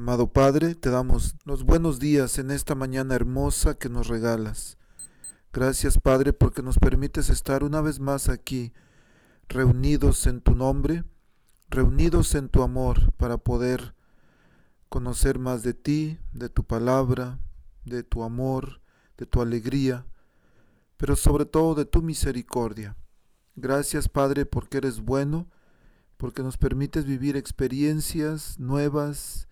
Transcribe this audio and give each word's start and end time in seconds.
Amado 0.00 0.32
Padre, 0.32 0.74
te 0.74 0.88
damos 0.88 1.36
los 1.44 1.62
buenos 1.64 1.98
días 1.98 2.38
en 2.38 2.50
esta 2.50 2.74
mañana 2.74 3.14
hermosa 3.14 3.74
que 3.74 3.90
nos 3.90 4.08
regalas. 4.08 4.78
Gracias 5.52 5.98
Padre 5.98 6.32
porque 6.32 6.62
nos 6.62 6.78
permites 6.78 7.28
estar 7.28 7.64
una 7.64 7.82
vez 7.82 8.00
más 8.00 8.30
aquí, 8.30 8.72
reunidos 9.46 10.26
en 10.26 10.40
tu 10.40 10.54
nombre, 10.54 11.04
reunidos 11.68 12.34
en 12.34 12.48
tu 12.48 12.62
amor 12.62 13.12
para 13.18 13.36
poder 13.36 13.94
conocer 14.88 15.38
más 15.38 15.62
de 15.62 15.74
ti, 15.74 16.18
de 16.32 16.48
tu 16.48 16.64
palabra, 16.64 17.38
de 17.84 18.02
tu 18.02 18.22
amor, 18.22 18.80
de 19.18 19.26
tu 19.26 19.42
alegría, 19.42 20.06
pero 20.96 21.14
sobre 21.14 21.44
todo 21.44 21.74
de 21.74 21.84
tu 21.84 22.00
misericordia. 22.00 22.96
Gracias 23.54 24.08
Padre 24.08 24.46
porque 24.46 24.78
eres 24.78 25.00
bueno, 25.00 25.50
porque 26.16 26.42
nos 26.42 26.56
permites 26.56 27.04
vivir 27.04 27.36
experiencias 27.36 28.58
nuevas, 28.58 29.46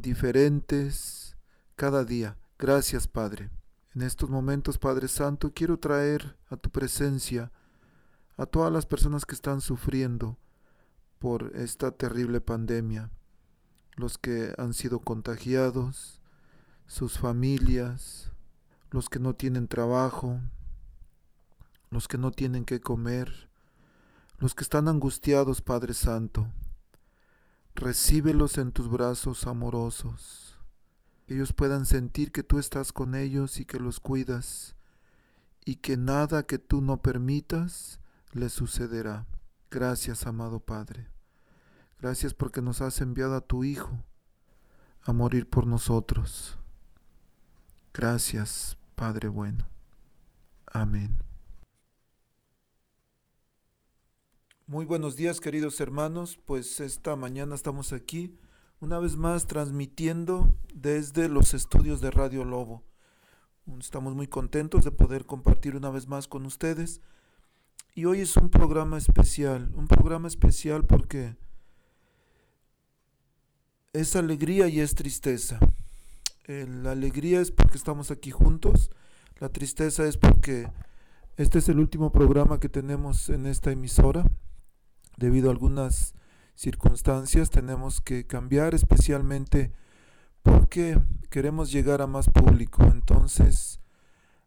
diferentes 0.00 1.36
cada 1.76 2.04
día. 2.04 2.36
Gracias, 2.58 3.06
Padre. 3.06 3.50
En 3.94 4.02
estos 4.02 4.30
momentos, 4.30 4.78
Padre 4.78 5.08
Santo, 5.08 5.52
quiero 5.54 5.78
traer 5.78 6.36
a 6.48 6.56
tu 6.56 6.70
presencia 6.70 7.52
a 8.36 8.46
todas 8.46 8.72
las 8.72 8.86
personas 8.86 9.26
que 9.26 9.34
están 9.34 9.60
sufriendo 9.60 10.38
por 11.18 11.52
esta 11.54 11.90
terrible 11.90 12.40
pandemia, 12.40 13.10
los 13.96 14.16
que 14.16 14.54
han 14.56 14.72
sido 14.72 15.00
contagiados, 15.00 16.20
sus 16.86 17.18
familias, 17.18 18.32
los 18.90 19.08
que 19.08 19.18
no 19.18 19.34
tienen 19.34 19.68
trabajo, 19.68 20.40
los 21.90 22.08
que 22.08 22.16
no 22.16 22.30
tienen 22.30 22.64
que 22.64 22.80
comer, 22.80 23.50
los 24.38 24.54
que 24.54 24.64
están 24.64 24.88
angustiados, 24.88 25.60
Padre 25.60 25.94
Santo 25.94 26.48
recíbelos 27.74 28.58
en 28.58 28.72
tus 28.72 28.88
brazos 28.90 29.46
amorosos, 29.46 30.58
ellos 31.26 31.52
puedan 31.52 31.86
sentir 31.86 32.32
que 32.32 32.42
tú 32.42 32.58
estás 32.58 32.92
con 32.92 33.14
ellos 33.14 33.60
y 33.60 33.64
que 33.64 33.78
los 33.78 34.00
cuidas, 34.00 34.74
y 35.64 35.76
que 35.76 35.96
nada 35.96 36.42
que 36.42 36.58
tú 36.58 36.80
no 36.80 37.02
permitas 37.02 38.00
les 38.32 38.52
sucederá. 38.52 39.26
Gracias, 39.70 40.26
amado 40.26 40.60
Padre. 40.60 41.08
Gracias 42.00 42.34
porque 42.34 42.62
nos 42.62 42.80
has 42.80 43.00
enviado 43.00 43.36
a 43.36 43.42
tu 43.42 43.62
Hijo 43.62 44.04
a 45.02 45.12
morir 45.12 45.48
por 45.48 45.66
nosotros. 45.66 46.58
Gracias, 47.92 48.76
Padre 48.94 49.28
bueno. 49.28 49.68
Amén. 50.66 51.29
Muy 54.70 54.84
buenos 54.84 55.16
días 55.16 55.40
queridos 55.40 55.80
hermanos, 55.80 56.38
pues 56.44 56.78
esta 56.78 57.16
mañana 57.16 57.56
estamos 57.56 57.92
aquí 57.92 58.38
una 58.78 59.00
vez 59.00 59.16
más 59.16 59.48
transmitiendo 59.48 60.54
desde 60.72 61.28
los 61.28 61.54
estudios 61.54 62.00
de 62.00 62.12
Radio 62.12 62.44
Lobo. 62.44 62.84
Estamos 63.80 64.14
muy 64.14 64.28
contentos 64.28 64.84
de 64.84 64.92
poder 64.92 65.26
compartir 65.26 65.74
una 65.74 65.90
vez 65.90 66.06
más 66.06 66.28
con 66.28 66.46
ustedes 66.46 67.00
y 67.96 68.04
hoy 68.04 68.20
es 68.20 68.36
un 68.36 68.48
programa 68.48 68.96
especial, 68.96 69.72
un 69.74 69.88
programa 69.88 70.28
especial 70.28 70.86
porque 70.86 71.34
es 73.92 74.14
alegría 74.14 74.68
y 74.68 74.78
es 74.78 74.94
tristeza. 74.94 75.58
La 76.46 76.92
alegría 76.92 77.40
es 77.40 77.50
porque 77.50 77.76
estamos 77.76 78.12
aquí 78.12 78.30
juntos, 78.30 78.92
la 79.40 79.48
tristeza 79.48 80.04
es 80.04 80.16
porque 80.16 80.70
este 81.36 81.58
es 81.58 81.68
el 81.68 81.80
último 81.80 82.12
programa 82.12 82.60
que 82.60 82.68
tenemos 82.68 83.30
en 83.30 83.46
esta 83.46 83.72
emisora 83.72 84.30
debido 85.16 85.48
a 85.48 85.52
algunas 85.52 86.14
circunstancias 86.54 87.50
tenemos 87.50 88.00
que 88.00 88.26
cambiar 88.26 88.74
especialmente 88.74 89.72
porque 90.42 91.00
queremos 91.30 91.72
llegar 91.72 92.02
a 92.02 92.06
más 92.06 92.28
público. 92.28 92.82
Entonces, 92.84 93.80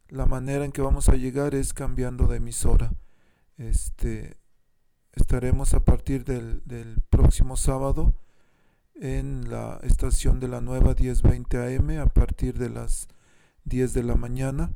la 0.09 0.25
manera 0.25 0.65
en 0.65 0.71
que 0.71 0.81
vamos 0.81 1.09
a 1.09 1.15
llegar 1.15 1.55
es 1.55 1.73
cambiando 1.73 2.27
de 2.27 2.37
emisora. 2.37 2.93
Este, 3.57 4.37
estaremos 5.13 5.73
a 5.73 5.83
partir 5.83 6.23
del, 6.23 6.61
del 6.65 7.01
próximo 7.09 7.57
sábado 7.57 8.13
en 8.95 9.49
la 9.49 9.79
estación 9.83 10.39
de 10.39 10.47
la 10.47 10.61
nueva 10.61 10.93
1020 10.93 11.77
AM 11.77 11.99
a 11.99 12.05
partir 12.07 12.57
de 12.57 12.69
las 12.69 13.07
10 13.65 13.93
de 13.93 14.03
la 14.03 14.15
mañana 14.15 14.71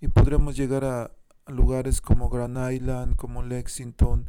y 0.00 0.08
podremos 0.08 0.56
llegar 0.56 0.84
a, 0.84 1.12
a 1.44 1.52
lugares 1.52 2.00
como 2.00 2.28
Grand 2.30 2.72
Island, 2.72 3.16
como 3.16 3.42
Lexington, 3.42 4.28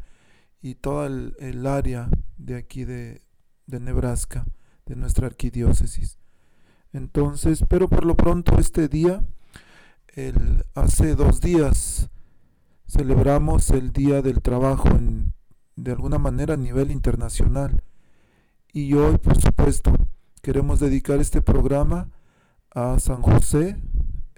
y 0.61 0.75
toda 0.75 1.07
el, 1.07 1.65
área 1.65 2.09
de 2.37 2.55
aquí 2.55 2.85
de, 2.85 3.21
Nebraska, 3.67 4.45
de 4.85 4.95
nuestra 4.95 5.27
arquidiócesis. 5.27 6.19
Entonces, 6.93 7.63
pero 7.67 7.87
por 7.87 8.05
lo 8.05 8.15
pronto 8.15 8.59
este 8.59 8.87
día, 8.87 9.23
el, 10.13 10.65
hace 10.75 11.15
dos 11.15 11.41
días, 11.41 12.09
celebramos 12.87 13.69
el 13.71 13.91
Día 13.91 14.21
del 14.21 14.41
Trabajo 14.41 14.89
en, 14.89 15.33
de 15.75 15.91
alguna 15.91 16.19
manera 16.19 16.53
a 16.53 16.57
nivel 16.57 16.91
internacional. 16.91 17.81
Y 18.73 18.93
hoy, 18.93 19.17
por 19.17 19.39
supuesto, 19.41 19.93
queremos 20.41 20.79
dedicar 20.79 21.19
este 21.19 21.41
programa 21.41 22.09
a 22.73 22.99
San 22.99 23.21
José, 23.21 23.81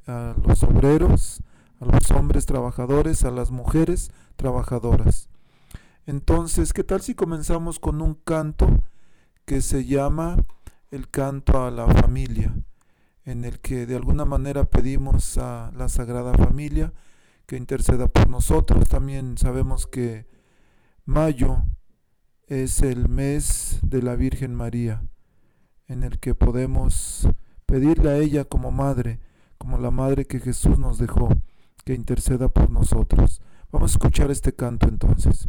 a 0.08 0.36
los 0.46 0.64
obreros, 0.64 1.42
a 1.80 1.86
los 1.86 2.12
hombres 2.12 2.46
trabajadores, 2.46 3.24
a 3.24 3.32
las 3.32 3.52
mujeres 3.52 4.12
trabajadoras. 4.36 5.30
Entonces, 6.06 6.74
¿qué 6.74 6.84
tal 6.84 7.02
si 7.02 7.16
comenzamos 7.16 7.80
con 7.80 8.02
un 8.02 8.16
canto 8.16 8.84
que 9.46 9.62
se 9.62 9.86
llama 9.86 10.36
el 10.92 11.10
canto 11.10 11.64
a 11.64 11.72
la 11.72 11.88
familia, 11.88 12.54
en 13.24 13.46
el 13.46 13.62
que 13.62 13.86
de 13.86 13.96
alguna 13.96 14.26
manera 14.26 14.66
pedimos 14.66 15.38
a 15.38 15.72
la 15.74 15.88
Sagrada 15.88 16.34
Familia 16.34 16.92
que 17.46 17.56
interceda 17.56 18.10
por 18.10 18.30
nosotros? 18.30 18.90
También 18.90 19.38
sabemos 19.38 19.88
que 19.88 20.28
mayo 21.06 21.64
es 22.48 22.82
el 22.82 23.08
mes 23.08 23.80
de 23.82 24.02
la 24.02 24.18
Virgen 24.18 24.54
María, 24.54 25.04
en 25.88 26.04
el 26.04 26.20
que 26.20 26.36
podemos 26.36 27.30
pedirle 27.66 28.10
a 28.10 28.18
ella 28.18 28.44
como 28.44 28.72
madre, 28.72 29.22
como 29.58 29.78
la 29.78 29.90
madre 29.90 30.26
que 30.26 30.42
Jesús 30.42 30.78
nos 30.78 30.98
dejó, 30.98 31.30
que 31.86 31.94
interceda 31.94 32.50
por 32.50 32.70
nosotros. 32.70 33.42
Vamos 33.72 33.92
a 33.92 33.94
escuchar 33.94 34.32
este 34.32 34.54
canto 34.54 34.90
entonces. 34.90 35.48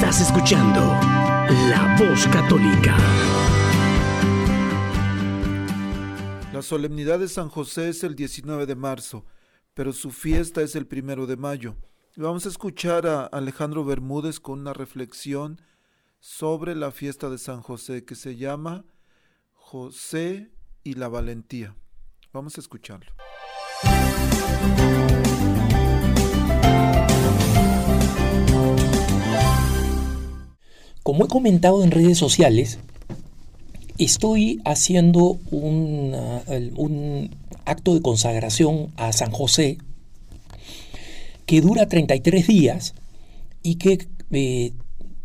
Estás 0.00 0.22
escuchando 0.22 0.80
La 1.68 1.94
Voz 1.98 2.26
Católica. 2.28 2.96
La 6.54 6.62
solemnidad 6.62 7.18
de 7.18 7.28
San 7.28 7.50
José 7.50 7.90
es 7.90 8.02
el 8.02 8.16
19 8.16 8.64
de 8.64 8.76
marzo, 8.76 9.26
pero 9.74 9.92
su 9.92 10.10
fiesta 10.10 10.62
es 10.62 10.74
el 10.74 10.86
primero 10.86 11.26
de 11.26 11.36
mayo. 11.36 11.76
Vamos 12.16 12.46
a 12.46 12.48
escuchar 12.48 13.06
a 13.06 13.26
Alejandro 13.26 13.84
Bermúdez 13.84 14.40
con 14.40 14.60
una 14.60 14.72
reflexión 14.72 15.60
sobre 16.18 16.74
la 16.74 16.92
fiesta 16.92 17.28
de 17.28 17.36
San 17.36 17.60
José 17.60 18.06
que 18.06 18.14
se 18.14 18.36
llama 18.36 18.86
José 19.52 20.50
y 20.82 20.94
la 20.94 21.08
valentía. 21.08 21.76
Vamos 22.32 22.56
a 22.56 22.62
escucharlo. 22.62 23.12
Como 31.10 31.24
he 31.24 31.28
comentado 31.28 31.82
en 31.82 31.90
redes 31.90 32.18
sociales, 32.18 32.78
estoy 33.98 34.60
haciendo 34.64 35.40
un 35.50 37.34
acto 37.64 37.94
de 37.94 38.00
consagración 38.00 38.92
a 38.94 39.12
San 39.12 39.32
José 39.32 39.78
que 41.46 41.60
dura 41.62 41.88
33 41.88 42.46
días 42.46 42.94
y 43.64 43.74
que 43.74 44.06
eh, 44.30 44.72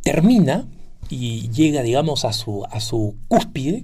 termina 0.01 0.67
y 1.11 1.51
llega, 1.51 1.83
digamos, 1.83 2.25
a 2.25 2.33
su, 2.33 2.65
a 2.65 2.79
su 2.79 3.15
cúspide 3.27 3.83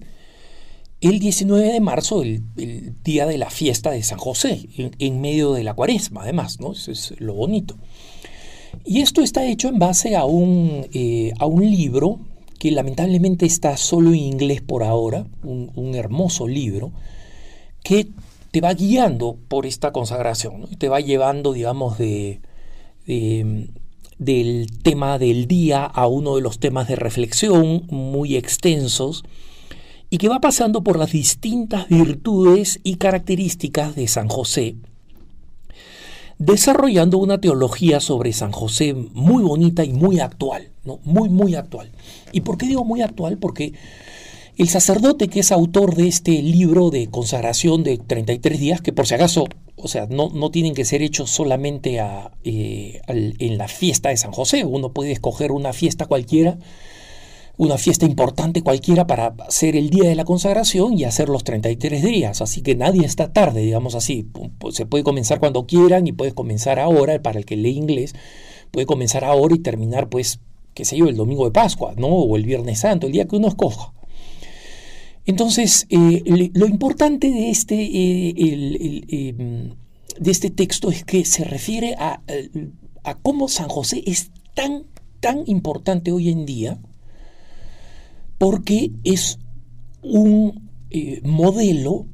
el 1.01 1.19
19 1.19 1.71
de 1.71 1.81
marzo, 1.81 2.23
el, 2.23 2.41
el 2.57 2.95
día 3.03 3.27
de 3.27 3.37
la 3.37 3.51
fiesta 3.51 3.91
de 3.91 4.01
San 4.01 4.17
José, 4.17 4.67
en, 4.75 4.95
en 4.97 5.21
medio 5.21 5.53
de 5.53 5.63
la 5.63 5.75
cuaresma, 5.75 6.23
además, 6.23 6.59
¿no? 6.59 6.71
Eso 6.71 6.91
es 6.91 7.13
lo 7.19 7.35
bonito. 7.35 7.77
Y 8.85 9.01
esto 9.01 9.21
está 9.21 9.45
hecho 9.45 9.67
en 9.69 9.79
base 9.79 10.15
a 10.15 10.25
un, 10.25 10.87
eh, 10.93 11.31
a 11.39 11.45
un 11.45 11.61
libro 11.69 12.19
que 12.59 12.71
lamentablemente 12.71 13.45
está 13.45 13.75
solo 13.77 14.09
en 14.09 14.17
inglés 14.17 14.61
por 14.61 14.83
ahora, 14.83 15.25
un, 15.43 15.71
un 15.75 15.95
hermoso 15.95 16.47
libro, 16.47 16.91
que 17.83 18.07
te 18.51 18.61
va 18.61 18.73
guiando 18.73 19.37
por 19.47 19.65
esta 19.65 19.91
consagración, 19.91 20.67
te 20.77 20.89
va 20.89 20.99
llevando, 20.99 21.53
digamos, 21.53 21.97
de- 21.97 22.39
del 24.19 24.67
tema 24.83 25.17
del 25.17 25.47
día 25.47 25.83
a 25.85 26.05
uno 26.07 26.35
de 26.35 26.41
los 26.41 26.59
temas 26.59 26.87
de 26.87 26.95
reflexión 26.95 27.87
muy 27.89 28.35
extensos 28.35 29.23
y 30.11 30.17
que 30.19 30.29
va 30.29 30.39
pasando 30.39 30.83
por 30.83 30.99
las 30.99 31.11
distintas 31.11 31.87
virtudes 31.89 32.79
y 32.83 32.97
características 32.97 33.95
de 33.95 34.07
San 34.07 34.27
José, 34.27 34.75
desarrollando 36.41 37.19
una 37.19 37.39
teología 37.39 37.99
sobre 37.99 38.33
San 38.33 38.51
José 38.51 38.95
muy 38.95 39.43
bonita 39.43 39.83
y 39.83 39.93
muy 39.93 40.19
actual, 40.19 40.69
¿no? 40.83 40.99
Muy, 41.03 41.29
muy 41.29 41.53
actual. 41.53 41.91
¿Y 42.31 42.41
por 42.41 42.57
qué 42.57 42.65
digo 42.65 42.83
muy 42.83 43.01
actual? 43.01 43.37
Porque 43.37 43.73
el 44.57 44.67
sacerdote 44.67 45.27
que 45.27 45.41
es 45.41 45.51
autor 45.51 45.95
de 45.95 46.07
este 46.07 46.31
libro 46.41 46.89
de 46.89 47.07
consagración 47.11 47.83
de 47.83 47.99
33 47.99 48.59
días, 48.59 48.81
que 48.81 48.91
por 48.91 49.05
si 49.05 49.13
acaso, 49.13 49.45
o 49.75 49.87
sea, 49.87 50.07
no, 50.09 50.29
no 50.29 50.49
tienen 50.49 50.73
que 50.73 50.83
ser 50.83 51.03
hechos 51.03 51.29
solamente 51.29 51.99
a, 51.99 52.31
eh, 52.43 53.01
en 53.07 53.57
la 53.59 53.67
fiesta 53.67 54.09
de 54.09 54.17
San 54.17 54.31
José, 54.31 54.65
uno 54.65 54.93
puede 54.93 55.11
escoger 55.11 55.51
una 55.51 55.73
fiesta 55.73 56.07
cualquiera, 56.07 56.57
una 57.57 57.77
fiesta 57.77 58.05
importante 58.05 58.61
cualquiera 58.61 59.07
para 59.07 59.35
hacer 59.47 59.75
el 59.75 59.89
día 59.89 60.09
de 60.09 60.15
la 60.15 60.25
consagración 60.25 60.97
y 60.97 61.03
hacer 61.03 61.29
los 61.29 61.43
33 61.43 62.03
días. 62.03 62.41
Así 62.41 62.61
que 62.61 62.75
nadie 62.75 63.05
está 63.05 63.33
tarde, 63.33 63.61
digamos 63.61 63.95
así. 63.95 64.27
Se 64.71 64.85
puede 64.85 65.03
comenzar 65.03 65.39
cuando 65.39 65.65
quieran 65.65 66.07
y 66.07 66.11
puedes 66.11 66.33
comenzar 66.33 66.79
ahora, 66.79 67.21
para 67.21 67.39
el 67.39 67.45
que 67.45 67.57
lee 67.57 67.77
inglés, 67.77 68.15
puede 68.71 68.85
comenzar 68.85 69.23
ahora 69.23 69.55
y 69.55 69.59
terminar, 69.59 70.09
pues, 70.09 70.39
qué 70.73 70.85
sé 70.85 70.97
yo, 70.97 71.07
el 71.07 71.15
domingo 71.15 71.45
de 71.45 71.51
Pascua, 71.51 71.93
¿no? 71.97 72.07
O 72.07 72.35
el 72.35 72.45
Viernes 72.45 72.79
Santo, 72.79 73.07
el 73.07 73.13
día 73.13 73.27
que 73.27 73.35
uno 73.35 73.47
escoja. 73.47 73.93
Entonces, 75.25 75.85
eh, 75.89 76.49
lo 76.53 76.65
importante 76.65 77.29
de 77.29 77.51
este, 77.51 77.75
eh, 77.75 78.33
eh, 78.37 79.69
de 80.19 80.31
este 80.31 80.49
texto 80.49 80.89
es 80.91 81.03
que 81.03 81.25
se 81.25 81.43
refiere 81.43 81.95
a, 81.97 82.21
eh, 82.27 82.49
a 83.03 83.15
cómo 83.15 83.47
San 83.47 83.69
José 83.69 84.03
es 84.05 84.31
tan, 84.53 84.83
tan 85.19 85.43
importante 85.47 86.11
hoy 86.11 86.29
en 86.29 86.45
día 86.45 86.79
porque 88.41 88.89
es 89.03 89.37
un 90.01 90.67
eh, 90.89 91.21
modelo 91.23 92.07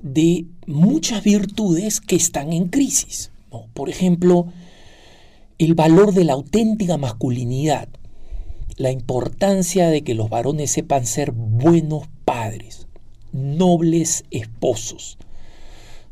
de 0.00 0.46
muchas 0.66 1.22
virtudes 1.22 2.00
que 2.00 2.16
están 2.16 2.54
en 2.54 2.68
crisis. 2.68 3.32
Por 3.74 3.90
ejemplo, 3.90 4.46
el 5.58 5.74
valor 5.74 6.14
de 6.14 6.24
la 6.24 6.32
auténtica 6.32 6.96
masculinidad, 6.96 7.90
la 8.78 8.92
importancia 8.92 9.90
de 9.90 10.02
que 10.02 10.14
los 10.14 10.30
varones 10.30 10.70
sepan 10.70 11.04
ser 11.04 11.32
buenos 11.32 12.04
padres, 12.24 12.86
nobles 13.32 14.24
esposos, 14.30 15.18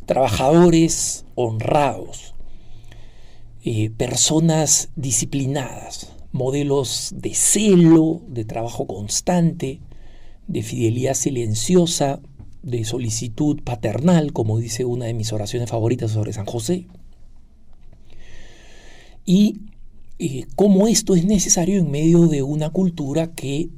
trabajadores 0.05 1.25
honrados, 1.35 2.35
eh, 3.65 3.89
personas 3.89 4.91
disciplinadas, 4.97 6.13
modelos 6.37 7.12
de 7.16 7.35
celo, 7.35 8.23
de 8.28 8.45
trabajo 8.45 8.87
constante, 8.87 9.81
de 10.47 10.62
fidelidad 10.62 11.14
silenciosa, 11.14 12.21
de 12.62 12.85
solicitud 12.85 13.62
paternal, 13.62 14.33
como 14.33 14.59
dice 14.59 14.85
una 14.85 15.07
de 15.07 15.14
mis 15.14 15.33
oraciones 15.33 15.71
favoritas 15.71 16.11
sobre 16.12 16.33
San 16.33 16.47
José. 16.47 16.87
Y 19.25 19.61
eh, 20.19 20.47
cómo 20.55 20.87
esto 20.87 21.14
es 21.14 21.25
necesario 21.25 21.78
en 21.78 21.90
medio 21.90 22.26
de 22.26 22.43
una 22.43 22.71
cultura 22.71 23.35
que 23.35 23.71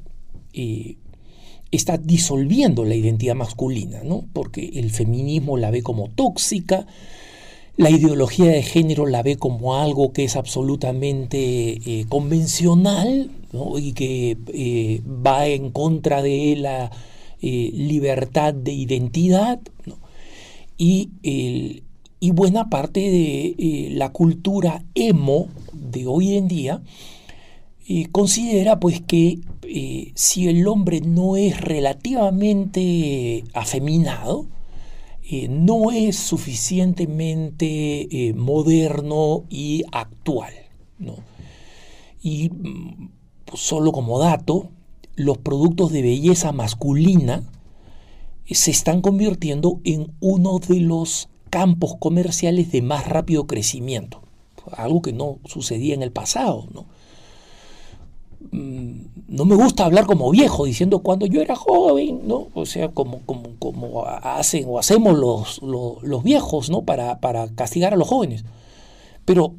eh, 0.53 0.97
está 1.71 1.99
disolviendo 1.99 2.85
la 2.85 2.95
identidad 2.95 3.35
masculina, 3.35 4.03
¿no? 4.05 4.27
porque 4.33 4.71
el 4.75 4.91
feminismo 4.91 5.57
la 5.57 5.71
ve 5.71 5.83
como 5.83 6.09
tóxica, 6.09 6.87
la 7.79 7.91
ideología 7.91 8.51
de 8.51 8.63
género 8.65 9.07
la 9.07 9.23
ve 9.23 9.37
como 9.37 9.77
algo 9.77 10.13
que 10.13 10.25
es 10.25 10.35
absolutamente 10.35 11.39
eh, 12.01 12.07
convencional 12.09 13.31
y 13.79 13.93
que 13.93 14.37
eh, 14.49 15.01
va 15.07 15.47
en 15.47 15.71
contra 15.71 16.21
de 16.21 16.57
la 16.57 16.91
eh, 17.41 17.71
libertad 17.73 18.53
de 18.53 18.73
identidad. 18.73 19.61
Y, 20.77 21.11
y, 21.23 22.31
buena 22.33 22.69
parte 22.69 23.01
de 23.01 23.91
la 23.93 24.11
cultura 24.11 24.85
emo 24.95 25.47
de 25.73 26.07
hoy 26.07 26.37
en 26.37 26.49
día 26.49 26.83
considera 28.13 28.79
pues 28.79 29.01
que 29.01 29.39
si 30.15 30.49
el 30.49 30.67
hombre 30.67 31.01
no 31.01 31.37
es 31.37 31.61
relativamente 31.61 33.45
afeminado, 33.55 34.47
eh, 35.31 35.47
no 35.49 35.91
es 35.91 36.17
suficientemente 36.17 38.29
eh, 38.29 38.33
moderno 38.33 39.45
y 39.51 39.85
actual. 39.93 40.55
Y 42.23 42.49
mm, 42.49 43.11
solo 43.53 43.93
como 43.93 44.19
dato, 44.19 44.71
los 45.17 45.37
productos 45.37 45.93
de 45.93 46.01
belleza 46.01 46.53
masculina 46.53 47.43
eh, 48.47 48.55
se 48.55 48.71
están 48.71 49.03
convirtiendo 49.03 49.83
en 49.85 50.15
uno 50.21 50.61
de 50.61 50.81
los 50.81 51.29
campos 51.51 51.97
comerciales 51.99 52.73
de 52.73 52.81
más 52.81 53.07
rápido 53.07 53.47
crecimiento, 53.47 54.23
algo 54.73 55.03
que 55.03 55.13
no 55.13 55.41
sucedía 55.45 55.93
en 55.93 56.03
el 56.03 56.11
pasado. 56.11 56.69
¿no? 56.73 56.87
Mm, 58.53 59.01
no 59.29 59.45
me 59.45 59.57
gusta 59.57 59.85
hablar 59.85 60.07
como 60.07 60.31
viejo, 60.31 60.65
diciendo 60.65 61.01
cuando 61.01 61.27
yo 61.27 61.41
era 61.41 61.57
joven, 61.57 62.23
¿no? 62.27 62.49
O 62.55 62.67
sea, 62.67 62.89
como, 62.89 63.21
como, 63.27 63.51
como 63.59 64.05
hacen 64.05 64.65
o 64.69 64.79
hacemos 64.79 65.19
los, 65.19 65.61
los, 65.63 66.23
viejos, 66.23 66.71
¿no? 66.71 66.83
Para, 66.83 67.21
para, 67.21 67.49
castigar 67.49 67.93
a 67.93 67.97
los 67.97 68.09
jóvenes. 68.09 68.45
Pero 69.25 69.55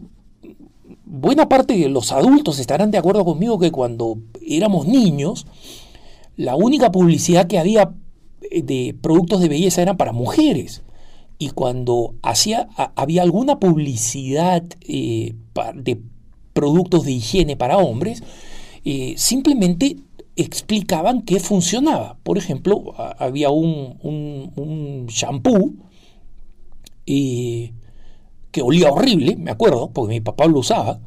buena 1.05 1.49
parte 1.49 1.77
de 1.77 1.89
los 1.89 2.11
adultos 2.11 2.59
estarán 2.59 2.91
de 2.91 2.97
acuerdo 2.97 3.25
conmigo 3.25 3.59
que 3.59 3.71
cuando 3.71 4.17
éramos 4.41 4.87
niños, 4.87 5.45
la 6.37 6.55
única 6.55 6.91
publicidad 6.91 7.47
que 7.47 7.59
había 7.59 7.93
eh, 8.49 8.61
de 8.61 8.95
productos 8.99 9.41
de 9.41 9.49
belleza 9.49 9.81
era 9.81 9.97
para 9.97 10.13
mujeres. 10.13 10.83
Y 11.37 11.49
cuando 11.49 12.15
hacía, 12.21 12.69
había 12.95 13.21
alguna 13.21 13.59
publicidad 13.59 14.63
eh, 14.81 15.35
de 15.75 16.01
productos 16.53 17.05
de 17.05 17.13
higiene 17.13 17.55
para 17.55 17.77
hombres, 17.77 18.23
eh, 18.85 19.13
simplemente 19.17 19.97
explicaban 20.35 21.21
qué 21.21 21.39
funcionaba. 21.39 22.17
Por 22.23 22.37
ejemplo, 22.37 22.93
había 23.17 23.49
un, 23.49 23.97
un, 24.01 25.07
shampoo 25.07 25.73
eh, 27.05 27.73
que 28.51 28.61
olía 28.61 28.91
horrible, 28.91 29.35
me 29.35 29.51
acuerdo, 29.51 29.89
porque 29.91 30.13
mi 30.13 30.21
papá 30.21 30.47
lo 30.47 30.59
usaba, 30.59 30.99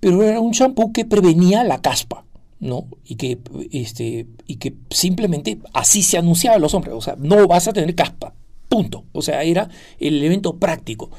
pero 0.00 0.22
era 0.22 0.40
un 0.40 0.52
shampoo 0.52 0.92
que 0.92 1.04
prevenía 1.04 1.64
la 1.64 1.80
caspa. 1.80 2.24
¿no? 2.62 2.86
Y 3.04 3.16
que, 3.16 3.38
este, 3.72 4.28
y 4.46 4.56
que 4.56 4.74
simplemente 4.88 5.58
así 5.74 6.00
se 6.04 6.16
anunciaba 6.16 6.56
a 6.56 6.60
los 6.60 6.74
hombres, 6.74 6.94
o 6.94 7.00
sea, 7.00 7.16
no 7.18 7.48
vas 7.48 7.66
a 7.66 7.72
tener 7.72 7.92
caspa, 7.96 8.34
punto. 8.68 9.04
O 9.12 9.20
sea, 9.20 9.42
era 9.42 9.68
el 9.98 10.14
elemento 10.18 10.56
práctico. 10.56 11.10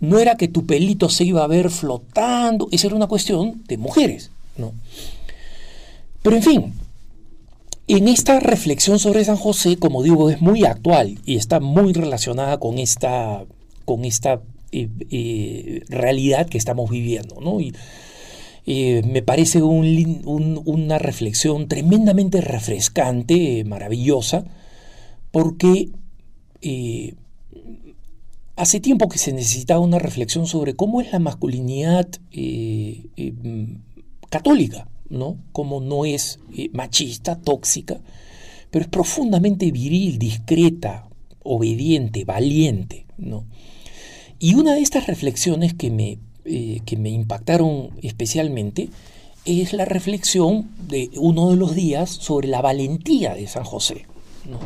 No 0.00 0.18
era 0.18 0.38
que 0.38 0.48
tu 0.48 0.64
pelito 0.64 1.10
se 1.10 1.24
iba 1.24 1.44
a 1.44 1.48
ver 1.48 1.68
flotando, 1.68 2.68
esa 2.72 2.86
era 2.86 2.96
una 2.96 3.08
cuestión 3.08 3.62
de 3.68 3.76
mujeres, 3.76 4.30
¿no? 4.56 4.72
Pero 6.26 6.38
en 6.38 6.42
fin, 6.42 6.72
en 7.86 8.08
esta 8.08 8.40
reflexión 8.40 8.98
sobre 8.98 9.24
San 9.24 9.36
José, 9.36 9.76
como 9.76 10.02
digo, 10.02 10.28
es 10.28 10.40
muy 10.40 10.64
actual 10.64 11.20
y 11.24 11.36
está 11.36 11.60
muy 11.60 11.92
relacionada 11.92 12.58
con 12.58 12.78
esta, 12.78 13.44
con 13.84 14.04
esta 14.04 14.42
eh, 14.72 14.88
eh, 15.12 15.84
realidad 15.88 16.48
que 16.48 16.58
estamos 16.58 16.90
viviendo. 16.90 17.40
¿no? 17.40 17.60
Y, 17.60 17.76
eh, 18.66 19.02
me 19.06 19.22
parece 19.22 19.62
una 19.62 20.98
reflexión 20.98 21.68
tremendamente 21.68 22.40
refrescante, 22.40 23.62
maravillosa, 23.62 24.46
porque 25.30 25.90
hace 28.56 28.80
tiempo 28.80 29.08
que 29.08 29.18
se 29.18 29.32
necesitaba 29.32 29.78
una 29.78 30.00
reflexión 30.00 30.48
sobre 30.48 30.74
cómo 30.74 31.00
es 31.00 31.12
la 31.12 31.20
masculinidad 31.20 32.08
católica. 34.28 34.88
¿No? 35.10 35.38
Como 35.52 35.80
no 35.80 36.04
es 36.04 36.38
eh, 36.56 36.70
machista, 36.72 37.40
tóxica, 37.40 38.00
pero 38.70 38.84
es 38.84 38.90
profundamente 38.90 39.70
viril, 39.70 40.18
discreta, 40.18 41.08
obediente, 41.42 42.24
valiente, 42.24 43.06
¿no? 43.16 43.44
Y 44.38 44.54
una 44.54 44.74
de 44.74 44.80
estas 44.80 45.06
reflexiones 45.06 45.74
que 45.74 45.90
me, 45.90 46.18
eh, 46.44 46.80
que 46.84 46.96
me 46.96 47.10
impactaron 47.10 47.90
especialmente 48.02 48.90
es 49.46 49.72
la 49.72 49.84
reflexión 49.84 50.70
de 50.88 51.10
uno 51.16 51.50
de 51.50 51.56
los 51.56 51.74
días 51.74 52.10
sobre 52.10 52.48
la 52.48 52.60
valentía 52.60 53.34
de 53.34 53.46
San 53.46 53.64
José. 53.64 54.06
¿no? 54.44 54.58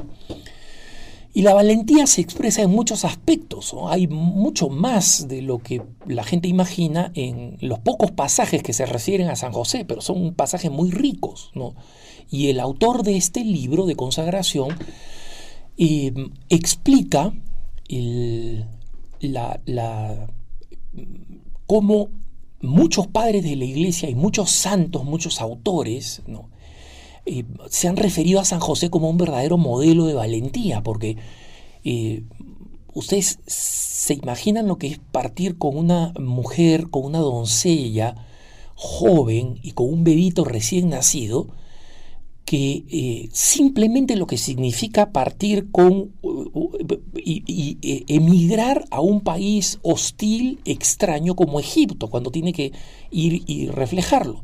Y 1.33 1.43
la 1.43 1.55
valentía 1.55 2.07
se 2.09 2.21
expresa 2.21 2.63
en 2.63 2.71
muchos 2.71 3.05
aspectos. 3.05 3.75
Hay 3.89 4.09
mucho 4.09 4.69
más 4.69 5.29
de 5.29 5.43
lo 5.43 5.59
que 5.59 5.83
la 6.07 6.25
gente 6.25 6.49
imagina 6.49 7.13
en 7.15 7.57
los 7.61 7.79
pocos 7.79 8.11
pasajes 8.11 8.65
que 8.65 8.73
se 8.73 8.85
refieren 8.85 9.29
a 9.29 9.37
San 9.37 9.53
José, 9.53 9.85
pero 9.85 10.01
son 10.01 10.35
pasajes 10.35 10.73
muy 10.73 10.91
ricos. 10.91 11.53
Y 12.31 12.49
el 12.49 12.59
autor 12.59 13.05
de 13.05 13.17
este 13.17 13.45
libro 13.45 13.87
de 13.87 13.95
consagración 13.95 14.77
eh, 15.79 16.13
explica 16.49 17.33
la, 19.21 20.27
cómo 21.67 22.09
muchos 22.61 23.07
padres 23.07 23.45
de 23.45 23.57
la 23.57 23.65
iglesia 23.65 24.11
y 24.11 24.15
muchos 24.15 24.51
santos, 24.51 25.05
muchos 25.05 25.41
autores, 25.41 26.23
¿no? 26.27 26.51
Eh, 27.33 27.45
se 27.69 27.87
han 27.87 27.97
referido 27.97 28.41
a 28.41 28.45
San 28.45 28.59
José 28.59 28.91
como 28.91 29.09
un 29.09 29.17
verdadero 29.17 29.57
modelo 29.57 30.07
de 30.07 30.15
valentía, 30.15 30.83
porque 30.83 31.17
eh, 31.85 32.25
ustedes 32.93 33.39
se 33.47 34.15
imaginan 34.15 34.67
lo 34.67 34.79
que 34.79 34.89
es 34.89 34.99
partir 34.99 35.57
con 35.57 35.77
una 35.77 36.13
mujer, 36.19 36.91
con 36.91 37.05
una 37.05 37.21
doncella 37.21 38.17
joven 38.75 39.61
y 39.63 39.73
con 39.73 39.89
un 39.93 40.03
bebito 40.03 40.45
recién 40.45 40.89
nacido, 40.89 41.47
que 42.45 42.85
eh, 42.91 43.29
simplemente 43.33 44.17
lo 44.17 44.27
que 44.27 44.37
significa 44.37 45.13
partir 45.13 45.71
con 45.71 46.11
y, 47.15 47.79
emigrar 48.09 48.87
a 48.91 49.01
un 49.01 49.21
país 49.21 49.79
hostil, 49.83 50.59
extraño 50.65 51.37
como 51.37 51.61
Egipto, 51.61 52.09
cuando 52.11 52.33
tiene 52.33 52.53
que 52.53 52.73
ir 53.13 53.45
y 53.47 53.69
reflejarlo 53.69 54.43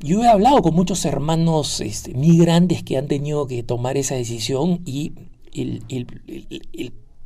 yo 0.00 0.22
he 0.22 0.28
hablado 0.28 0.62
con 0.62 0.74
muchos 0.74 1.04
hermanos 1.04 1.80
este, 1.80 2.14
migrantes 2.14 2.82
que 2.82 2.96
han 2.96 3.08
tenido 3.08 3.46
que 3.46 3.62
tomar 3.62 3.96
esa 3.96 4.14
decisión 4.14 4.82
y 4.84 5.12
el, 5.52 5.82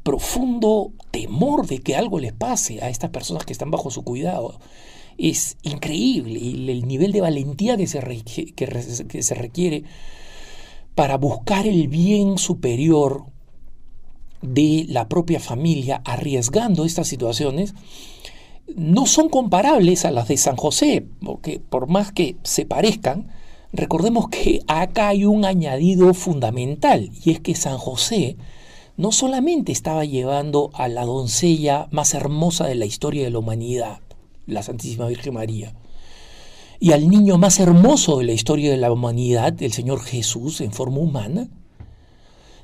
profundo 0.02 0.92
temor 1.10 1.66
de 1.66 1.80
que 1.80 1.94
algo 1.94 2.18
les 2.20 2.32
pase 2.32 2.82
a 2.82 2.88
estas 2.88 3.10
personas 3.10 3.44
que 3.44 3.52
están 3.52 3.70
bajo 3.70 3.90
su 3.90 4.02
cuidado 4.02 4.58
es 5.18 5.58
increíble. 5.62 6.38
Y 6.38 6.70
el 6.70 6.88
nivel 6.88 7.12
de 7.12 7.20
valentía 7.20 7.76
que 7.76 7.86
se, 7.86 8.00
que 8.00 9.22
se 9.22 9.34
requiere 9.34 9.84
para 10.94 11.18
buscar 11.18 11.66
el 11.66 11.88
bien 11.88 12.38
superior 12.38 13.26
de 14.42 14.86
la 14.88 15.08
propia 15.08 15.38
familia 15.38 16.00
arriesgando 16.04 16.84
estas 16.84 17.08
situaciones 17.08 17.74
no 18.76 19.06
son 19.06 19.28
comparables 19.28 20.04
a 20.04 20.10
las 20.10 20.28
de 20.28 20.36
San 20.36 20.56
José, 20.56 21.06
porque 21.24 21.60
por 21.60 21.88
más 21.88 22.12
que 22.12 22.36
se 22.42 22.66
parezcan, 22.66 23.28
recordemos 23.72 24.28
que 24.28 24.60
acá 24.66 25.08
hay 25.08 25.24
un 25.24 25.44
añadido 25.44 26.12
fundamental, 26.14 27.10
y 27.24 27.30
es 27.30 27.40
que 27.40 27.54
San 27.54 27.78
José 27.78 28.36
no 28.96 29.12
solamente 29.12 29.72
estaba 29.72 30.04
llevando 30.04 30.70
a 30.74 30.88
la 30.88 31.04
doncella 31.04 31.88
más 31.90 32.14
hermosa 32.14 32.66
de 32.66 32.74
la 32.74 32.84
historia 32.84 33.24
de 33.24 33.30
la 33.30 33.38
humanidad, 33.38 34.00
la 34.46 34.62
Santísima 34.62 35.06
Virgen 35.06 35.34
María, 35.34 35.74
y 36.80 36.92
al 36.92 37.08
niño 37.08 37.38
más 37.38 37.60
hermoso 37.60 38.18
de 38.18 38.24
la 38.24 38.32
historia 38.32 38.70
de 38.70 38.76
la 38.76 38.92
humanidad, 38.92 39.62
el 39.62 39.72
Señor 39.72 40.00
Jesús 40.00 40.60
en 40.60 40.72
forma 40.72 40.98
humana, 40.98 41.48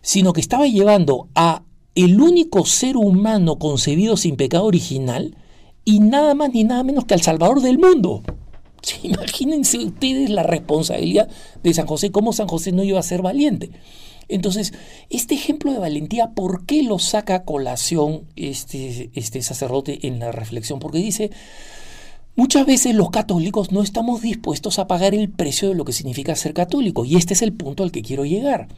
sino 0.02 0.32
que 0.32 0.40
estaba 0.40 0.66
llevando 0.66 1.28
a 1.34 1.62
el 1.94 2.20
único 2.20 2.64
ser 2.66 2.96
humano 2.96 3.58
concebido 3.58 4.16
sin 4.16 4.36
pecado 4.36 4.66
original, 4.66 5.36
y 5.86 6.00
nada 6.00 6.34
más 6.34 6.52
ni 6.52 6.64
nada 6.64 6.82
menos 6.82 7.06
que 7.06 7.14
al 7.14 7.22
Salvador 7.22 7.62
del 7.62 7.78
mundo. 7.78 8.22
imagínense 9.02 9.78
ustedes 9.78 10.28
la 10.28 10.42
responsabilidad 10.42 11.28
de 11.62 11.72
San 11.72 11.86
José, 11.86 12.10
cómo 12.10 12.34
San 12.34 12.48
José 12.48 12.72
no 12.72 12.84
iba 12.84 13.00
a 13.00 13.02
ser 13.02 13.22
valiente. 13.22 13.70
Entonces, 14.28 14.74
este 15.08 15.36
ejemplo 15.36 15.72
de 15.72 15.78
valentía, 15.78 16.32
¿por 16.32 16.66
qué 16.66 16.82
lo 16.82 16.98
saca 16.98 17.36
a 17.36 17.44
colación 17.44 18.26
este, 18.34 19.10
este 19.14 19.40
sacerdote 19.40 20.08
en 20.08 20.18
la 20.18 20.32
reflexión? 20.32 20.80
Porque 20.80 20.98
dice, 20.98 21.30
Muchas 22.38 22.66
veces 22.66 22.94
los 22.94 23.08
católicos 23.08 23.72
no 23.72 23.82
estamos 23.82 24.20
dispuestos 24.20 24.78
a 24.78 24.86
pagar 24.86 25.14
el 25.14 25.30
precio 25.30 25.70
de 25.70 25.74
lo 25.74 25.86
que 25.86 25.94
significa 25.94 26.36
ser 26.36 26.52
católico 26.52 27.06
y 27.06 27.16
este 27.16 27.32
es 27.32 27.40
el 27.40 27.54
punto 27.54 27.82
al 27.82 27.92
que 27.92 28.02
quiero 28.02 28.26
llegar. 28.26 28.68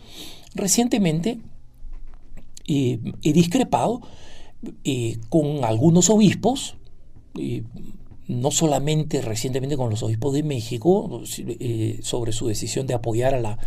Recientemente 0.55 1.41
eh, 2.69 3.01
he 3.25 3.33
discrepado 3.33 4.01
eh, 4.85 5.19
con 5.29 5.65
algunos 5.65 6.09
obispos, 6.09 6.77
eh, 7.39 7.65
no 8.27 8.51
solamente 8.51 9.23
recientemente 9.23 9.77
con 9.77 9.91
los 9.91 10.03
obispos 10.03 10.35
de 10.35 10.43
México, 10.43 11.23
sobre 12.03 12.33
su 12.33 12.47
decisión 12.47 12.87
de 12.87 12.95
apoyar 12.95 13.35
a 13.35 13.41
la, 13.41 13.59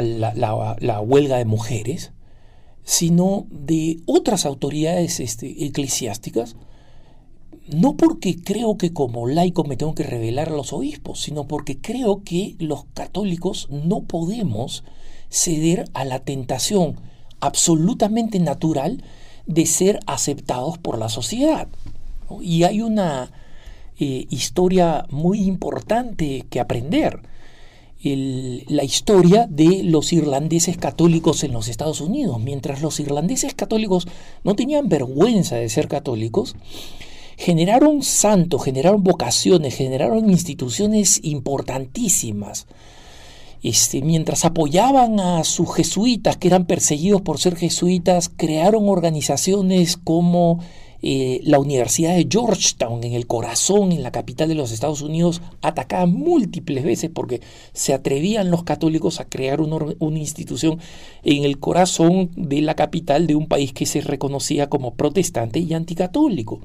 la, 0.00 1.00
huelga 1.00 1.36
de 1.36 1.44
mujeres, 1.44 2.12
sino 2.84 3.46
de 3.50 4.00
otras 4.06 4.46
autoridades 4.46 5.20
este, 5.20 5.64
eclesiásticas, 5.66 6.56
no 7.68 7.96
porque 7.96 8.36
creo 8.36 8.78
que 8.78 8.92
como 8.92 9.26
laico 9.26 9.64
me 9.64 9.76
tengo 9.76 9.94
que 9.94 10.04
revelar 10.04 10.48
a 10.48 10.56
los 10.56 10.72
obispos, 10.72 11.20
sino 11.20 11.48
porque 11.48 11.78
creo 11.78 12.22
que 12.22 12.54
los 12.58 12.84
católicos 12.94 13.68
no 13.70 14.04
podemos 14.04 14.84
ceder 15.28 15.84
a 15.92 16.04
la 16.04 16.20
tentación 16.20 16.96
absolutamente 17.40 18.38
natural 18.38 19.02
de 19.46 19.66
ser 19.66 20.00
aceptados 20.06 20.78
por 20.78 20.98
la 20.98 21.08
sociedad. 21.08 21.68
Y 22.40 22.64
hay 22.64 22.80
una 22.80 23.30
eh, 23.98 24.26
historia 24.30 25.06
muy 25.10 25.40
importante 25.42 26.44
que 26.50 26.60
aprender. 26.60 27.20
la 28.02 28.84
historia 28.84 29.48
de 29.50 29.82
los 29.82 30.12
irlandeses 30.12 30.76
católicos 30.76 31.42
en 31.42 31.52
los 31.52 31.66
Estados 31.66 32.00
Unidos. 32.00 32.40
Mientras 32.40 32.80
los 32.80 33.00
irlandeses 33.00 33.54
católicos 33.54 34.06
no 34.44 34.54
tenían 34.54 34.88
vergüenza 34.88 35.56
de 35.56 35.68
ser 35.68 35.88
católicos, 35.88 36.54
generaron 37.36 38.02
santos, 38.02 38.62
generaron 38.62 39.02
vocaciones, 39.02 39.74
generaron 39.74 40.30
instituciones 40.30 41.18
importantísimas 41.24 42.66
este, 43.62 44.00
mientras 44.00 44.44
apoyaban 44.44 45.18
a 45.18 45.42
sus 45.42 45.74
jesuitas 45.74 46.36
que 46.36 46.46
eran 46.46 46.66
perseguidos 46.66 47.22
por 47.22 47.38
ser 47.40 47.56
jesuitas, 47.56 48.28
crearon 48.28 48.88
organizaciones 48.88 49.96
como 49.96 50.60
eh, 51.02 51.40
la 51.44 51.58
Universidad 51.58 52.14
de 52.14 52.26
Georgetown, 52.30 53.04
en 53.04 53.12
el 53.12 53.26
corazón, 53.26 53.92
en 53.92 54.02
la 54.02 54.12
capital 54.12 54.48
de 54.48 54.54
los 54.54 54.72
Estados 54.72 55.02
Unidos, 55.02 55.42
atacada 55.62 56.06
múltiples 56.06 56.84
veces 56.84 57.10
porque 57.12 57.40
se 57.72 57.92
atrevían 57.92 58.50
los 58.50 58.64
católicos 58.64 59.20
a 59.20 59.28
crear 59.28 59.60
una, 59.60 60.18
institución 60.18 60.78
en 61.22 61.44
el 61.44 61.58
corazón 61.58 62.30
de 62.36 62.62
la 62.62 62.74
capital 62.74 63.26
de 63.26 63.34
un 63.34 63.46
país 63.46 63.72
que 63.72 63.86
se 63.86 64.00
reconocía 64.00 64.68
como 64.68 64.94
protestante 64.94 65.60
y 65.60 65.74
anticatólico. 65.74 66.60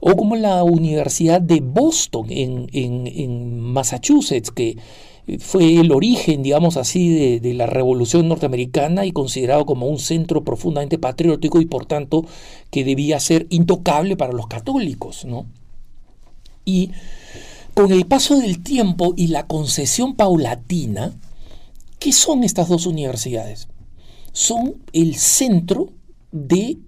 O 0.00 0.14
como 0.14 0.36
la 0.36 0.62
Universidad 0.62 1.40
de 1.40 1.60
Boston, 1.60 2.26
en, 2.30 2.68
en 2.72 3.60
Massachusetts, 3.60 4.50
que 4.50 4.76
fue 5.40 5.80
el 5.80 5.90
origen, 5.90 6.42
digamos 6.42 6.76
así, 6.76 7.38
de, 7.40 7.54
la 7.54 7.66
revolución 7.66 8.28
norteamericana 8.28 9.06
y 9.06 9.12
considerado 9.12 9.66
como 9.66 9.86
un 9.86 9.98
centro 9.98 10.44
profundamente 10.44 10.98
patriótico 10.98 11.60
y 11.60 11.66
por 11.66 11.86
tanto 11.86 12.24
que 12.70 12.84
debía 12.84 13.18
ser 13.18 13.46
intocable 13.50 14.16
para 14.16 14.32
los 14.32 14.46
católicos. 14.46 15.24
¿no? 15.24 15.46
Y 16.64 16.92
con 17.74 17.92
el 17.92 18.06
paso 18.06 18.38
del 18.38 18.62
tiempo 18.62 19.14
y 19.16 19.26
la 19.28 19.46
concesión 19.48 20.14
paulatina, 20.14 21.12
¿qué 21.98 22.12
son 22.12 22.44
estas 22.44 22.68
dos 22.68 22.86
universidades? 22.86 23.68
Son 24.32 24.76
el 24.92 25.16
centro 25.16 25.90
de 26.30 26.78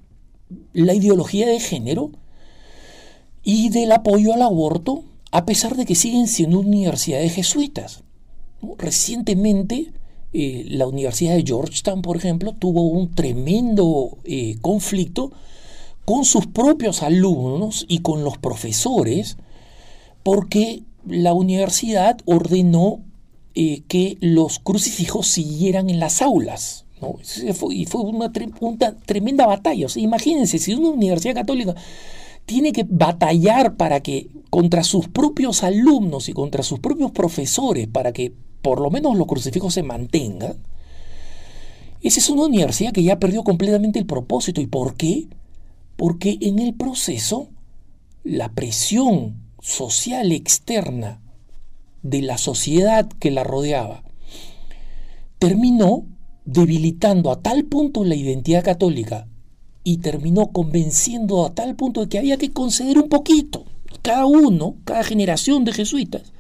la 0.73 0.95
ideología 0.95 1.47
de 1.49 1.59
género 1.59 2.13
y 3.43 3.71
del 3.71 3.91
apoyo 3.93 4.33
al 4.33 4.43
aborto, 4.43 5.03
a 5.33 5.45
pesar 5.45 5.75
de 5.75 5.87
que 5.87 5.95
siguen 5.95 6.29
siendo 6.29 6.61
universidades 6.61 7.35
jesuitas. 7.35 8.05
Recientemente, 8.79 9.93
eh, 10.33 10.65
la 10.69 10.87
Universidad 10.87 11.35
de 11.35 11.45
Georgetown, 11.47 12.03
por 12.03 12.17
ejemplo, 12.17 12.55
tuvo 12.55 12.83
un 12.83 13.15
tremendo 13.15 14.19
eh, 14.25 14.57
conflicto 14.61 15.33
con 16.05 16.25
sus 16.25 16.47
propios 16.47 17.03
alumnos 17.03 17.85
y 17.89 18.01
con 18.01 18.25
los 18.25 18.39
profesores, 18.39 19.37
porque 20.23 20.83
la 21.07 21.33
universidad 21.35 22.19
ordenó 22.25 23.01
eh, 23.55 23.83
que 23.89 24.19
los 24.21 24.59
crucifijos 24.59 25.27
siguieran 25.27 25.91
en 25.91 26.01
las 26.01 26.23
aulas. 26.23 26.85
Y 27.71 27.87
fue 27.87 28.01
una, 28.01 28.33
tremenda 28.33 29.47
batalla. 29.47 29.87
imagínense, 29.97 30.59
si 30.59 30.75
una 30.75 30.89
universidad 30.89 31.35
católica 31.35 31.75
tiene 32.45 32.73
que 32.73 32.85
batallar 32.89 33.77
para 33.77 34.01
que 34.01 34.29
contra 34.51 34.83
sus 34.83 35.09
propios 35.09 35.63
alumnos 35.63 36.29
y 36.29 36.33
contra 36.33 36.63
sus 36.63 36.81
propios 36.81 37.11
profesores, 37.13 37.87
para 37.87 38.13
que 38.13 38.33
por 38.63 38.81
lo 38.81 38.91
menos 38.91 39.17
los 39.17 39.27
crucifijos 39.27 39.75
se 39.75 39.83
mantengan, 39.83 40.59
esa 42.01 42.21
es 42.21 42.31
una 42.31 42.47
universidad 42.47 42.93
que 42.93 43.03
ya 43.03 43.19
perdió 43.19 43.43
completamente 43.43 43.99
el 43.99 44.07
propósito. 44.07 44.61
¿Y 44.61 44.67
por 44.67 44.95
qué? 44.95 45.27
Porque 45.97 46.39
en 46.41 46.59
el 46.61 46.75
proceso 46.75 47.49
la 48.23 48.51
presión 48.51 49.37
social 49.61 50.33
externa 50.33 51.21
de 52.03 52.23
la 52.23 52.39
sociedad 52.39 53.09
que 53.09 53.31
la 53.31 53.43
rodeaba 53.43 54.05
terminó 55.39 56.07
debilitando 56.45 57.31
a 57.31 57.43
tal 57.43 57.65
punto 57.65 58.05
la 58.05 58.15
identidad 58.15 58.65
católica 58.65 59.27
y 59.85 59.99
terminó 59.99 60.49
convenciendo 60.53 61.45
a 61.45 61.55
tal 61.55 61.75
punto 61.75 62.01
de 62.01 62.09
que 62.09 62.19
había 62.19 62.37
que 62.37 62.53
conceder 62.53 62.99
un 62.99 63.09
poquito, 63.09 63.65
cada 64.03 64.27
uno, 64.27 64.77
cada 64.85 65.03
generación 65.03 65.65
de 65.65 65.73
jesuitas, 65.73 66.33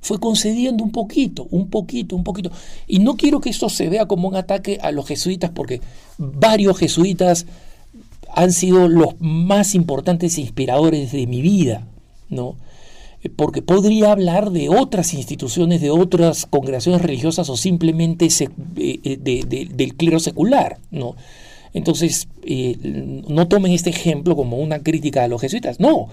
fue 0.00 0.20
concediendo 0.20 0.84
un 0.84 0.92
poquito, 0.92 1.46
un 1.50 1.68
poquito, 1.68 2.16
un 2.16 2.24
poquito. 2.24 2.50
Y 2.86 3.00
no 3.00 3.16
quiero 3.16 3.40
que 3.40 3.50
esto 3.50 3.68
se 3.68 3.88
vea 3.88 4.06
como 4.06 4.28
un 4.28 4.36
ataque 4.36 4.78
a 4.82 4.92
los 4.92 5.06
jesuitas, 5.06 5.50
porque 5.50 5.80
varios 6.18 6.78
jesuitas 6.78 7.46
han 8.32 8.52
sido 8.52 8.88
los 8.88 9.14
más 9.18 9.74
importantes 9.74 10.38
inspiradores 10.38 11.12
de 11.12 11.26
mi 11.26 11.40
vida, 11.40 11.86
¿no? 12.28 12.56
Porque 13.34 13.62
podría 13.62 14.12
hablar 14.12 14.50
de 14.50 14.68
otras 14.68 15.12
instituciones, 15.14 15.80
de 15.80 15.90
otras 15.90 16.46
congregaciones 16.46 17.02
religiosas 17.02 17.48
o 17.48 17.56
simplemente 17.56 18.26
eh, 18.26 19.00
eh, 19.02 19.66
del 19.70 19.96
clero 19.96 20.20
secular, 20.20 20.78
¿no? 20.90 21.16
Entonces, 21.72 22.28
eh, 22.42 22.76
no 23.28 23.48
tomen 23.48 23.72
este 23.72 23.90
ejemplo 23.90 24.36
como 24.36 24.58
una 24.58 24.78
crítica 24.78 25.24
a 25.24 25.28
los 25.28 25.40
jesuitas, 25.40 25.80
no 25.80 26.08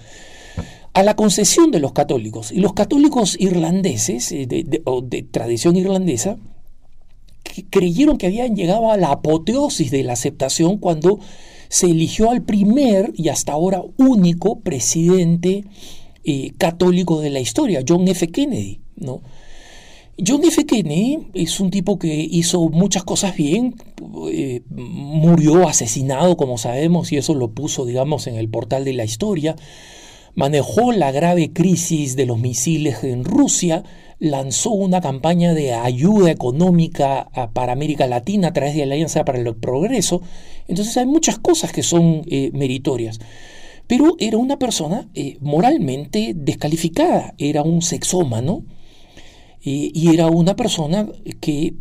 a 0.94 1.04
la 1.04 1.16
concesión 1.16 1.72
de 1.72 1.80
los 1.80 1.94
católicos. 1.94 2.52
Y 2.52 2.60
los 2.60 2.74
católicos 2.74 3.36
irlandeses, 3.40 4.32
eh, 4.32 4.46
de, 4.46 4.82
o 4.86 5.02
de 5.02 5.24
tradición 5.24 5.76
irlandesa, 5.76 6.38
creyeron 7.70 8.18
que 8.18 8.28
habían 8.28 8.56
llegado 8.56 8.92
a 8.92 8.98
la 8.98 9.12
apoteosis 9.12 9.92
de 9.92 10.04
la 10.04 10.14
aceptación 10.14 10.78
cuando 10.78 11.20
se 11.70 11.88
eligió 11.88 12.30
al 12.30 12.44
primer 12.44 13.12
y 13.16 13.30
hasta 13.30 13.52
ahora 13.52 13.82
único 13.98 14.60
presidente 14.60 15.66
eh, 16.24 16.52
católico 16.58 17.20
de 17.22 17.32
la 17.32 17.40
historia, 17.40 17.84
John 17.88 18.08
F. 18.08 18.28
Kennedy. 18.28 18.80
¿no? 18.96 19.22
John 20.26 20.44
F. 20.46 20.66
Kennedy 20.66 21.20
es 21.34 21.60
un 21.60 21.72
tipo 21.72 21.98
que 21.98 22.28
hizo 22.30 22.70
muchas 22.70 23.04
cosas 23.04 23.36
bien, 23.36 23.76
eh, 24.32 24.62
murió 24.70 25.68
asesinado, 25.68 26.38
como 26.38 26.60
sabemos, 26.60 27.12
y 27.12 27.18
eso 27.18 27.34
lo 27.34 27.52
puso, 27.52 27.86
digamos, 27.86 28.28
en 28.28 28.36
el 28.36 28.48
portal 28.50 28.86
de 28.86 28.94
la 28.94 29.04
historia 29.04 29.56
manejó 30.36 30.92
la 30.92 31.12
grave 31.12 31.52
crisis 31.54 32.16
de 32.16 32.26
los 32.26 32.40
misiles 32.40 33.04
en 33.04 33.24
Rusia, 33.24 33.84
lanzó 34.20 34.72
una 34.72 35.02
campaña 35.02 35.54
de 35.54 35.74
ayuda 35.74 36.32
económica 36.32 37.30
para 37.54 37.74
América 37.74 38.08
Latina 38.08 38.48
a 38.48 38.54
través 38.54 38.76
de 38.76 38.86
la 38.86 38.94
Alianza 38.94 39.26
para 39.26 39.40
el 39.40 39.56
Progreso. 39.56 40.22
Entonces 40.68 40.96
hay 40.98 41.06
muchas 41.06 41.40
cosas 41.40 41.72
que 41.72 41.84
son 41.84 42.22
eh, 42.28 42.50
meritorias. 42.54 43.20
Pero 43.86 44.16
era 44.20 44.38
una 44.38 44.58
persona 44.58 45.10
eh, 45.14 45.38
moralmente 45.42 46.34
descalificada, 46.36 47.34
era 47.38 47.64
un 47.64 47.82
sexómano 47.82 48.64
eh, 49.64 49.92
y 49.94 50.14
era 50.14 50.28
una 50.28 50.56
persona 50.56 51.10
que 51.42 51.76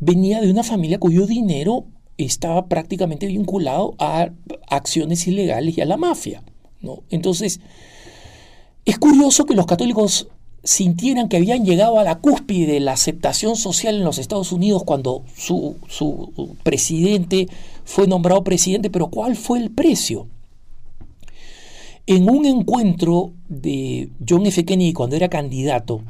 venía 0.00 0.40
de 0.40 0.50
una 0.50 0.64
familia 0.64 0.98
cuyo 0.98 1.26
dinero 1.26 1.86
estaba 2.18 2.66
prácticamente 2.66 3.28
vinculado 3.28 3.94
a 3.98 4.30
acciones 4.68 5.26
ilegales 5.26 5.78
y 5.78 5.80
a 5.80 5.86
la 5.86 5.96
mafia. 5.96 6.42
Entonces, 7.10 7.60
es 8.84 8.98
curioso 8.98 9.44
que 9.44 9.54
los 9.54 9.66
católicos 9.66 10.28
sintieran 10.64 11.28
que 11.28 11.36
habían 11.38 11.64
llegado 11.64 11.98
a 11.98 12.04
la 12.04 12.18
cúspide 12.18 12.74
de 12.74 12.80
la 12.80 12.92
aceptación 12.92 13.56
social 13.56 13.96
en 13.96 14.04
los 14.04 14.18
Estados 14.18 14.52
Unidos 14.52 14.84
cuando 14.84 15.24
su, 15.36 15.76
su 15.88 16.56
presidente 16.62 17.48
fue 17.84 18.06
nombrado 18.06 18.44
presidente, 18.44 18.90
pero 18.90 19.08
¿cuál 19.08 19.36
fue 19.36 19.58
el 19.58 19.70
precio? 19.70 20.28
En 22.06 22.30
un 22.30 22.46
encuentro 22.46 23.32
de 23.48 24.10
John 24.28 24.46
F. 24.46 24.64
Kennedy 24.64 24.92
cuando 24.92 25.16
era 25.16 25.28
candidato 25.28 26.02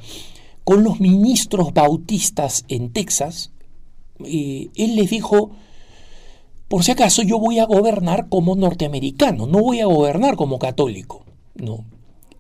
con 0.64 0.84
los 0.84 1.00
ministros 1.00 1.72
bautistas 1.74 2.64
en 2.68 2.92
Texas, 2.92 3.50
eh, 4.24 4.68
él 4.74 4.96
les 4.96 5.10
dijo, 5.10 5.50
por 6.72 6.84
si 6.84 6.92
acaso 6.92 7.22
yo 7.22 7.38
voy 7.38 7.58
a 7.58 7.66
gobernar 7.66 8.30
como 8.30 8.56
norteamericano, 8.56 9.46
no 9.46 9.58
voy 9.58 9.80
a 9.80 9.84
gobernar 9.84 10.36
como 10.36 10.58
católico. 10.58 11.26
¿no? 11.54 11.84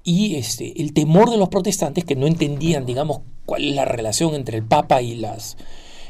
y 0.04 0.36
este, 0.36 0.80
el 0.80 0.94
temor 0.94 1.28
de 1.28 1.36
los 1.36 1.50
protestantes 1.50 2.06
que 2.06 2.16
no 2.16 2.26
entendían, 2.26 2.86
digamos, 2.86 3.20
cuál 3.44 3.68
es 3.68 3.74
la 3.74 3.84
relación 3.84 4.34
entre 4.34 4.56
el 4.56 4.64
Papa 4.64 5.02
y, 5.02 5.16
las, 5.16 5.58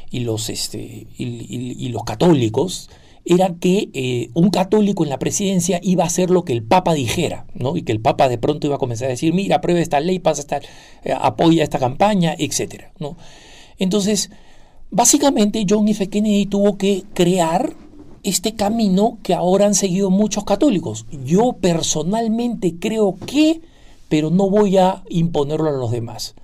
y, 0.09 0.21
los, 0.21 0.49
este, 0.49 1.07
y, 1.17 1.89
los 1.89 2.03
católicos, 2.05 2.89
era 3.25 3.55
que 3.59 3.89
eh, 3.93 4.29
un 4.35 4.51
católico 4.51 5.03
en 5.03 5.09
la 5.09 5.19
presidencia 5.19 5.81
iba 5.83 6.05
a 6.05 6.07
hacer 6.07 6.29
lo 6.29 6.45
que 6.45 6.53
el 6.53 6.63
Papa 6.63 6.93
dijera, 6.93 7.45
¿no? 7.53 7.75
Y 7.75 7.81
que 7.81 7.91
el 7.91 7.99
Papa 7.99 8.29
de 8.29 8.37
pronto 8.37 8.67
iba 8.67 8.77
a 8.77 8.79
comenzar 8.79 9.07
a 9.07 9.11
decir, 9.11 9.33
mira, 9.33 9.57
aprueba 9.57 9.81
esta 9.81 9.99
ley, 9.99 10.19
pasa 10.19 10.39
esta, 10.39 10.61
eh, 11.03 11.13
apoya 11.13 11.61
esta 11.61 11.77
campaña, 11.77 12.35
etc. 12.37 12.85
¿no? 12.99 13.17
Entonces, 13.77 14.31
básicamente 14.91 15.65
John 15.69 15.89
F. 15.89 16.07
Kennedy 16.07 16.45
tuvo 16.45 16.77
que 16.77 17.03
crear 17.13 17.82
este 18.23 18.55
camino 18.55 19.19
que 19.21 19.33
ahora 19.33 19.65
han 19.65 19.75
seguido 19.75 20.09
muchos 20.09 20.45
católicos. 20.45 21.05
Yo 21.25 21.57
personalmente 21.59 22.75
creo 22.79 23.15
que, 23.25 23.61
pero 24.09 24.29
no 24.29 24.49
voy 24.49 24.77
a 24.77 25.03
imponerlo 25.09 25.69
a 25.69 25.73
los 25.73 25.91
demás. 25.91 26.35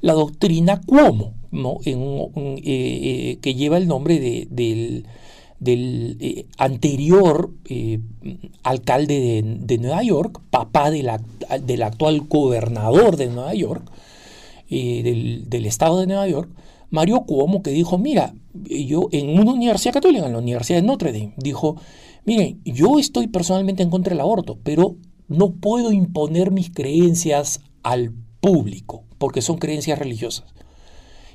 La 0.00 0.12
doctrina 0.12 0.80
Cuomo. 0.84 1.34
Eh, 1.52 2.60
eh, 2.62 3.38
que 3.42 3.54
lleva 3.54 3.76
el 3.76 3.88
nombre 3.88 4.20
del, 4.20 5.04
del 5.58 6.46
anterior 6.58 7.50
alcalde 8.62 9.42
de, 9.58 9.78
Nueva 9.78 10.02
York, 10.04 10.40
papá 10.50 10.90
del 10.90 11.82
actual 11.82 12.20
gobernador 12.28 13.16
de 13.16 13.26
Nueva 13.26 13.54
York, 13.54 13.82
del 14.70 15.66
estado 15.66 15.98
de 15.98 16.06
Nueva 16.06 16.28
York, 16.28 16.48
Mario 16.90 17.22
Cuomo, 17.22 17.62
que 17.62 17.70
dijo, 17.70 17.98
mira, 17.98 18.34
yo 18.52 19.08
en 19.12 19.38
una 19.38 19.52
universidad 19.52 19.94
católica, 19.94 20.26
en 20.26 20.32
la 20.32 20.38
Universidad 20.38 20.80
de 20.80 20.86
Notre 20.86 21.12
Dame, 21.12 21.34
dijo, 21.36 21.76
miren, 22.24 22.60
yo 22.64 22.98
estoy 22.98 23.28
personalmente 23.28 23.82
en 23.82 23.90
contra 23.90 24.10
del 24.10 24.20
aborto, 24.20 24.58
pero 24.62 24.96
no 25.28 25.52
puedo 25.52 25.92
imponer 25.92 26.50
mis 26.50 26.70
creencias 26.70 27.60
al 27.82 28.12
público, 28.40 29.04
porque 29.18 29.42
son 29.42 29.58
creencias 29.58 29.98
religiosas. 29.98 30.46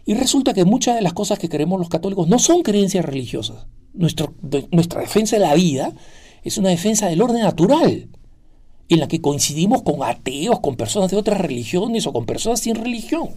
Y 0.05 0.13
resulta 0.13 0.53
que 0.53 0.65
muchas 0.65 0.95
de 0.95 1.01
las 1.01 1.13
cosas 1.13 1.39
que 1.39 1.49
creemos 1.49 1.79
los 1.79 1.89
católicos 1.89 2.27
no 2.27 2.37
son 2.37 2.61
creencias 2.61 3.05
religiosas. 3.05 3.67
nuestra 3.93 5.01
defensa 5.01 5.37
de 5.37 5.41
la 5.41 5.55
vida 5.55 5.93
es 6.43 6.57
una 6.57 6.69
defensa 6.69 7.07
del 7.07 7.21
orden 7.21 7.41
natural, 7.41 8.09
en 8.87 8.99
la 8.99 9.07
que 9.07 9.21
coincidimos 9.21 9.81
con 9.81 10.03
ateos, 10.03 10.59
con 10.59 10.75
personas 10.75 11.09
de 11.09 11.17
otras 11.17 11.39
religiones 11.39 12.05
o 12.05 12.13
con 12.13 12.25
personas 12.25 12.59
sin 12.59 12.75
religión. 12.75 13.29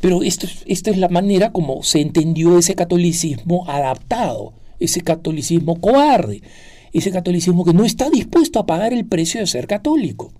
Pero 0.00 0.22
esto, 0.22 0.46
esta 0.66 0.90
es 0.90 0.98
la 0.98 1.08
manera 1.08 1.52
como 1.52 1.82
se 1.82 2.00
entendió 2.00 2.58
ese 2.58 2.74
catolicismo 2.74 3.68
adaptado, 3.68 4.52
ese 4.78 5.00
catolicismo 5.00 5.80
cobarde, 5.80 6.42
ese 6.92 7.10
catolicismo 7.10 7.64
que 7.64 7.72
no 7.72 7.84
está 7.84 8.08
dispuesto 8.10 8.60
a 8.60 8.66
pagar 8.66 8.92
el 8.92 9.06
precio 9.06 9.40
de 9.40 9.46
ser 9.46 9.66
católico. 9.66 10.32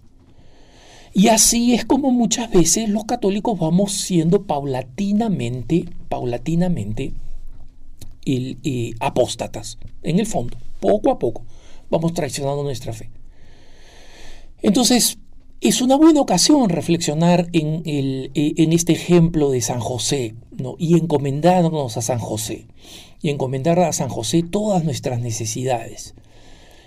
Y 1.12 1.28
así 1.28 1.74
es 1.74 1.84
como 1.84 2.10
muchas 2.10 2.50
veces 2.50 2.88
los 2.88 3.04
católicos 3.04 3.58
vamos 3.58 3.92
siendo 3.92 4.44
paulatinamente, 4.44 5.86
paulatinamente 6.08 7.12
eh, 8.26 8.92
apóstatas, 9.00 9.78
en 10.02 10.18
el 10.20 10.26
fondo, 10.26 10.56
poco 10.80 11.10
a 11.10 11.18
poco, 11.18 11.44
vamos 11.90 12.12
traicionando 12.12 12.62
nuestra 12.62 12.92
fe. 12.92 13.10
Entonces, 14.60 15.18
es 15.60 15.80
una 15.80 15.96
buena 15.96 16.20
ocasión 16.20 16.68
reflexionar 16.68 17.48
en, 17.52 17.82
e, 17.84 18.30
este 18.56 18.92
ejemplo 18.92 19.50
de 19.50 19.60
San 19.60 19.80
José 19.80 20.36
y 20.78 20.96
encomendarnos 20.96 21.96
a 21.96 22.02
San 22.02 22.18
José. 22.18 22.66
Y 23.20 23.30
encomendar 23.30 23.80
a 23.80 23.92
San 23.92 24.08
José 24.08 24.44
todas 24.44 24.84
nuestras 24.84 25.20
necesidades, 25.20 26.14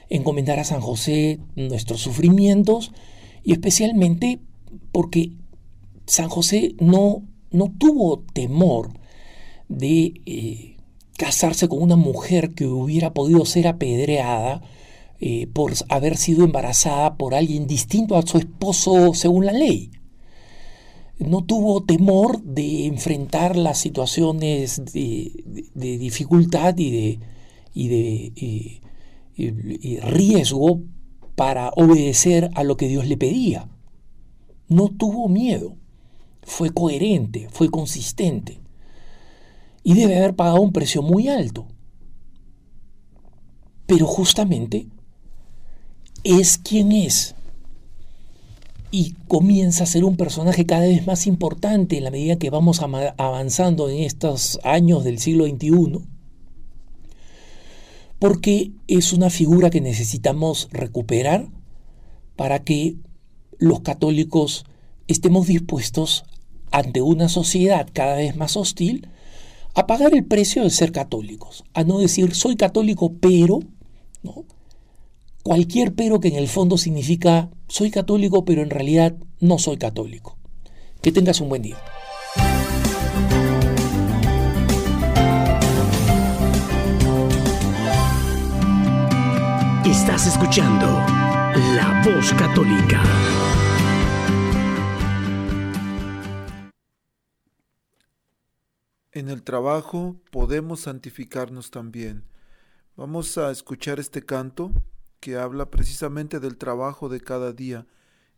encomendar 0.10 0.60
a 0.60 0.64
San 0.64 0.80
José 0.80 1.40
nuestros 1.56 2.00
sufrimientos 2.00 2.94
y 3.44 3.52
especialmente 3.52 4.40
porque 4.94 5.34
San 6.06 6.30
José 6.30 6.76
no, 6.80 7.24
no 7.52 7.74
tuvo 7.78 8.24
temor 8.34 8.94
de 9.68 10.14
eh, 10.26 10.78
casarse 11.18 11.68
con 11.68 11.82
una 11.82 11.98
mujer 11.98 12.54
que 12.54 12.66
hubiera 12.66 13.14
podido 13.14 13.44
ser 13.44 13.68
apedreada 13.68 14.62
eh, 15.24 15.46
por 15.46 15.74
haber 15.90 16.18
sido 16.18 16.44
embarazada 16.44 17.16
por 17.16 17.36
alguien 17.36 17.68
distinto 17.68 18.18
a 18.18 18.24
su 18.24 18.40
esposo 18.40 19.14
según 19.14 19.46
la 19.46 19.52
ley. 19.52 19.92
No 21.20 21.44
tuvo 21.44 21.84
temor 21.84 22.42
de 22.42 22.88
enfrentar 22.88 23.56
las 23.56 23.78
situaciones 23.78 24.84
de, 24.92 25.70
dificultad 25.76 26.76
y 26.76 27.20
de, 27.88 28.82
eh, 29.38 30.00
riesgo 30.02 30.82
para 31.36 31.70
obedecer 31.76 32.50
a 32.56 32.64
lo 32.64 32.76
que 32.76 32.88
Dios 32.88 33.06
le 33.06 33.16
pedía. 33.16 33.70
No 34.70 34.88
tuvo 34.88 35.30
miedo, 35.30 35.76
fue 36.42 36.72
coherente, 36.72 37.48
fue 37.52 37.70
consistente 37.70 38.60
y 39.84 39.94
debe 39.94 40.18
haber 40.18 40.36
pagado 40.36 40.62
un 40.62 40.74
precio 40.74 41.04
muy 41.04 41.28
alto. 41.28 41.68
Pero 43.86 44.08
justamente 44.08 44.88
es 46.24 46.58
quien 46.58 46.92
es 46.92 47.36
y 48.92 49.14
comienza 49.28 49.86
a 49.86 49.88
ser 49.88 50.04
un 50.04 50.18
personaje 50.18 50.66
cada 50.66 50.82
vez 50.82 51.08
más 51.08 51.26
importante 51.26 51.98
en 51.98 52.04
la 52.04 52.12
medida 52.12 52.36
que 52.36 52.50
vamos 52.50 52.82
avanzando 52.82 53.90
en 53.90 54.04
estos 54.04 54.60
años 54.64 55.06
del 55.06 55.18
siglo 55.18 55.46
XXI, 55.46 56.02
porque 58.20 58.72
es 58.88 59.14
una 59.14 59.30
figura 59.30 59.70
que 59.70 59.80
necesitamos 59.80 60.68
recuperar 60.72 61.48
para 62.36 62.64
que 62.64 62.98
los 63.58 63.80
católicos 63.80 64.66
estemos 65.08 65.48
dispuestos 65.48 66.26
ante 66.72 67.02
una 67.02 67.30
sociedad 67.30 67.88
cada 67.92 68.16
vez 68.16 68.36
más 68.36 68.58
hostil 68.58 69.08
a 69.74 69.88
pagar 69.88 70.14
el 70.14 70.26
precio 70.26 70.64
de 70.64 70.70
ser 70.70 70.92
católicos, 70.92 71.64
a 71.74 71.86
no 71.86 72.00
decir 72.00 72.36
soy 72.36 72.58
católico 72.58 73.14
pero, 73.22 73.62
¿no? 74.22 74.46
Cualquier 75.44 75.94
pero 75.94 76.20
que 76.20 76.30
en 76.30 76.36
el 76.36 76.48
fondo 76.48 76.78
significa 76.78 77.50
soy 77.68 77.92
católico, 77.92 78.46
pero 78.46 78.62
en 78.62 78.70
realidad 78.70 79.16
no 79.40 79.58
soy 79.58 79.78
católico. 79.78 80.38
Que 81.02 81.12
tengas 81.12 81.42
un 81.42 81.50
buen 81.50 81.62
día. 81.62 81.78
Estás 89.86 90.28
escuchando 90.28 90.86
La 91.76 92.02
Voz 92.06 92.32
Católica. 92.34 93.04
En 99.14 99.28
el 99.28 99.44
trabajo 99.44 100.16
podemos 100.32 100.82
santificarnos 100.82 101.72
también. 101.72 102.24
Vamos 102.96 103.38
a 103.38 103.52
escuchar 103.52 104.00
este 104.00 104.24
canto 104.26 104.72
que 105.22 105.38
habla 105.38 105.70
precisamente 105.72 106.42
del 106.42 106.58
trabajo 106.58 107.08
de 107.08 107.22
cada 107.22 107.54
día 107.54 107.86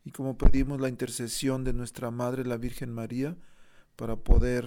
y 0.04 0.12
como 0.12 0.36
pedimos 0.36 0.80
la 0.80 0.90
intercesión 0.90 1.64
de 1.64 1.72
nuestra 1.72 2.10
Madre 2.10 2.44
la 2.44 2.58
Virgen 2.58 2.92
María 2.92 3.36
para 3.96 4.16
poder 4.16 4.66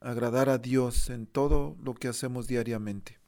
agradar 0.00 0.50
a 0.50 0.58
Dios 0.58 1.08
en 1.08 1.26
todo 1.26 1.76
lo 1.82 1.94
que 1.94 2.08
hacemos 2.08 2.46
diariamente. 2.46 3.18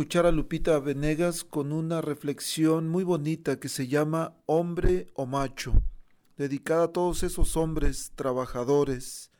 Escuchar 0.00 0.24
a 0.24 0.32
Lupita 0.32 0.78
Venegas 0.78 1.44
con 1.44 1.72
una 1.72 2.00
reflexión 2.00 2.88
muy 2.88 3.04
bonita 3.04 3.60
que 3.60 3.68
se 3.68 3.86
llama 3.86 4.34
Hombre 4.46 5.08
o 5.12 5.26
Macho, 5.26 5.74
dedicada 6.38 6.84
a 6.84 6.92
todos 6.92 7.22
esos 7.22 7.54
hombres 7.58 8.12
trabajadores, 8.14 9.30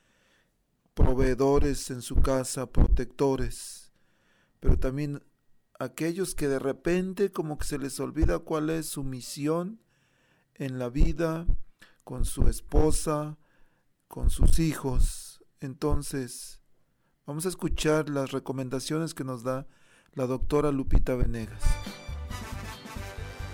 proveedores 0.93 1.91
en 1.91 2.03
su 2.03 2.17
casa, 2.17 2.67
protectores, 2.67 3.91
pero 4.61 4.79
también 4.79 5.23
aquellos 5.79 6.35
que 6.35 6.47
de 6.47 6.59
repente 6.59 7.33
como 7.33 7.57
que 7.57 7.65
se 7.65 7.79
les 7.79 7.99
olvida 7.99 8.41
cuál 8.41 8.69
es 8.69 8.85
su 8.87 9.03
misión 9.03 9.81
en 10.57 10.79
la 10.79 10.91
vida, 10.91 11.47
con 12.05 12.27
su 12.27 12.49
esposa, 12.49 13.39
con 14.09 14.29
sus 14.29 14.59
hijos. 14.59 15.43
Entonces, 15.61 16.61
vamos 17.25 17.47
a 17.47 17.49
escuchar 17.49 18.11
las 18.11 18.33
recomendaciones 18.33 19.15
que 19.15 19.25
nos 19.25 19.43
da 19.43 19.67
la 20.15 20.27
doctora 20.27 20.71
Lupita 20.73 21.15
Venegas. 21.15 21.63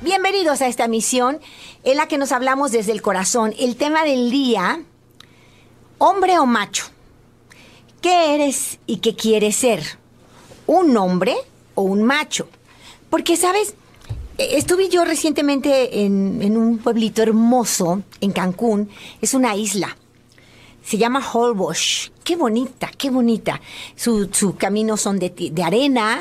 Bienvenidos 0.00 0.60
a 0.62 0.68
esta 0.68 0.88
misión 0.88 1.38
en 1.84 1.96
la 1.96 2.08
que 2.08 2.18
nos 2.18 2.32
hablamos 2.32 2.70
desde 2.72 2.92
el 2.92 3.02
corazón. 3.02 3.54
El 3.58 3.76
tema 3.76 4.04
del 4.04 4.30
día, 4.30 4.82
hombre 5.98 6.38
o 6.38 6.46
macho. 6.46 6.84
¿Qué 8.00 8.34
eres 8.34 8.78
y 8.86 8.98
qué 8.98 9.16
quieres 9.16 9.56
ser? 9.56 9.82
¿Un 10.66 10.96
hombre 10.96 11.34
o 11.74 11.82
un 11.82 12.02
macho? 12.02 12.48
Porque, 13.10 13.36
¿sabes? 13.36 13.74
Eh, 14.38 14.50
Estuve 14.52 14.88
yo 14.88 15.04
recientemente 15.04 16.04
en, 16.04 16.40
en 16.42 16.56
un 16.56 16.78
pueblito 16.78 17.22
hermoso 17.22 18.02
en 18.20 18.32
Cancún. 18.32 18.90
Es 19.20 19.34
una 19.34 19.56
isla. 19.56 19.96
Se 20.86 20.98
llama 20.98 21.20
Holbox. 21.20 22.12
Qué 22.22 22.36
bonita, 22.36 22.88
qué 22.96 23.10
bonita. 23.10 23.60
Sus 23.96 24.28
su 24.30 24.54
caminos 24.54 25.00
son 25.00 25.18
de, 25.18 25.52
arena 25.64 26.20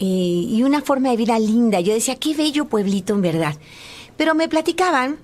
eh, 0.00 0.04
y 0.04 0.64
una 0.64 0.82
forma 0.82 1.10
de 1.10 1.16
vida 1.16 1.38
linda. 1.38 1.78
Yo 1.78 1.94
decía, 1.94 2.16
qué 2.16 2.34
bello 2.34 2.64
pueblito 2.64 3.14
en 3.14 3.22
verdad. 3.22 3.54
Pero 4.16 4.34
me 4.34 4.48
platicaban, 4.48 5.18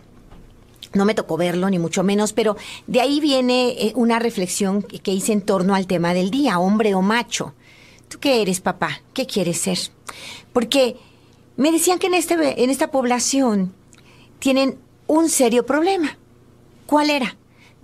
no 0.94 1.04
me 1.04 1.14
tocó 1.14 1.36
verlo 1.36 1.68
ni 1.68 1.80
mucho 1.80 2.04
menos, 2.04 2.32
pero 2.32 2.56
de 2.86 3.00
ahí 3.00 3.18
viene 3.18 3.70
eh, 3.70 3.92
una 3.96 4.20
reflexión 4.20 4.82
que, 4.82 5.00
que 5.00 5.12
hice 5.12 5.32
en 5.32 5.42
torno 5.42 5.74
al 5.74 5.88
tema 5.88 6.14
del 6.14 6.30
día, 6.30 6.60
hombre 6.60 6.94
o 6.94 7.02
macho. 7.02 7.54
¿Tú 8.08 8.20
qué 8.20 8.40
eres, 8.40 8.60
papá? 8.60 9.00
¿Qué 9.12 9.26
quieres 9.26 9.58
ser? 9.58 9.78
Porque 10.52 10.96
me 11.56 11.72
decían 11.72 11.98
que 11.98 12.06
en, 12.06 12.14
este, 12.14 12.62
en 12.62 12.70
esta 12.70 12.92
población 12.92 13.74
tienen 14.38 14.78
un 15.08 15.28
serio 15.28 15.66
problema. 15.66 16.16
¿Cuál 16.86 17.10
era? 17.10 17.36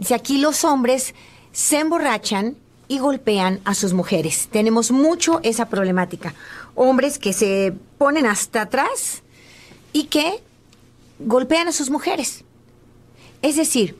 Dice, 0.03 0.17
aquí 0.17 0.39
los 0.39 0.65
hombres 0.65 1.15
se 1.53 1.79
emborrachan 1.79 2.57
y 2.89 2.99
golpean 2.99 3.61
a 3.65 3.73
sus 3.77 3.93
mujeres. 3.93 4.49
Tenemos 4.51 4.91
mucho 4.91 5.39
esa 5.45 5.67
problemática. 5.67 6.35
Hombres 6.75 7.21
que 7.21 7.33
se 7.33 7.73
ponen 7.99 8.27
hasta 8.27 8.63
atrás 8.63 9.23
y 9.93 10.07
que 10.07 10.43
golpean 11.21 11.69
a 11.69 11.73
sus 11.73 11.89
mujeres. 11.89 12.43
Es 13.43 13.55
decir, 13.55 13.97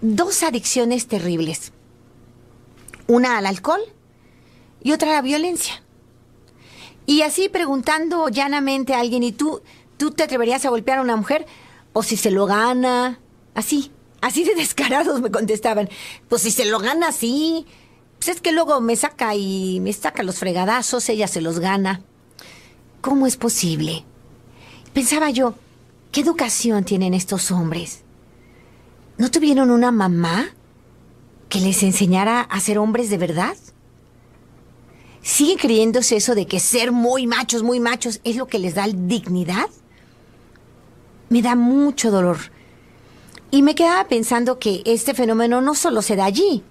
dos 0.00 0.42
adicciones 0.42 1.06
terribles. 1.06 1.70
Una 3.06 3.38
al 3.38 3.46
alcohol 3.46 3.82
y 4.82 4.90
otra 4.90 5.10
a 5.10 5.14
la 5.14 5.22
violencia. 5.22 5.80
Y 7.06 7.22
así 7.22 7.48
preguntando 7.48 8.30
llanamente 8.30 8.94
a 8.94 8.98
alguien, 8.98 9.22
¿y 9.22 9.30
tú, 9.30 9.62
tú 9.96 10.10
te 10.10 10.24
atreverías 10.24 10.64
a 10.66 10.70
golpear 10.70 10.98
a 10.98 11.02
una 11.02 11.14
mujer? 11.14 11.46
O 11.92 12.02
si 12.02 12.16
se 12.16 12.32
lo 12.32 12.46
gana, 12.46 13.20
así, 13.54 13.92
así 14.22 14.44
de 14.44 14.54
descarados 14.54 15.20
me 15.20 15.30
contestaban. 15.30 15.90
Pues 16.28 16.40
si 16.40 16.50
se 16.50 16.64
lo 16.64 16.78
gana 16.78 17.08
así, 17.08 17.66
pues 18.18 18.36
es 18.36 18.40
que 18.40 18.52
luego 18.52 18.80
me 18.80 18.96
saca 18.96 19.34
y 19.34 19.80
me 19.80 19.92
saca 19.92 20.22
los 20.22 20.38
fregadazos, 20.38 21.10
ella 21.10 21.28
se 21.28 21.42
los 21.42 21.58
gana. 21.58 22.00
¿Cómo 23.02 23.26
es 23.26 23.36
posible? 23.36 24.04
Pensaba 24.94 25.28
yo, 25.30 25.56
¿qué 26.12 26.20
educación 26.20 26.84
tienen 26.84 27.14
estos 27.14 27.50
hombres? 27.50 28.04
¿No 29.18 29.30
tuvieron 29.30 29.70
una 29.70 29.90
mamá 29.90 30.50
que 31.48 31.60
les 31.60 31.82
enseñara 31.82 32.42
a 32.42 32.60
ser 32.60 32.78
hombres 32.78 33.10
de 33.10 33.18
verdad? 33.18 33.56
¿Siguen 35.20 35.58
creyéndose 35.58 36.16
eso 36.16 36.34
de 36.36 36.46
que 36.46 36.60
ser 36.60 36.92
muy 36.92 37.26
machos, 37.26 37.62
muy 37.64 37.80
machos 37.80 38.20
es 38.22 38.36
lo 38.36 38.46
que 38.46 38.60
les 38.60 38.74
da 38.76 38.86
dignidad? 38.86 39.68
Me 41.28 41.42
da 41.42 41.56
mucho 41.56 42.12
dolor. 42.12 42.51
Y 43.52 43.62
me 43.62 43.76
quedaba 43.76 44.08
pensando 44.08 44.58
que 44.58 44.82
este 44.84 45.14
fenómeno 45.14 45.60
no 45.60 45.76
solo 45.76 46.02
se 46.02 46.16
da 46.16 46.24
allí, 46.24 46.64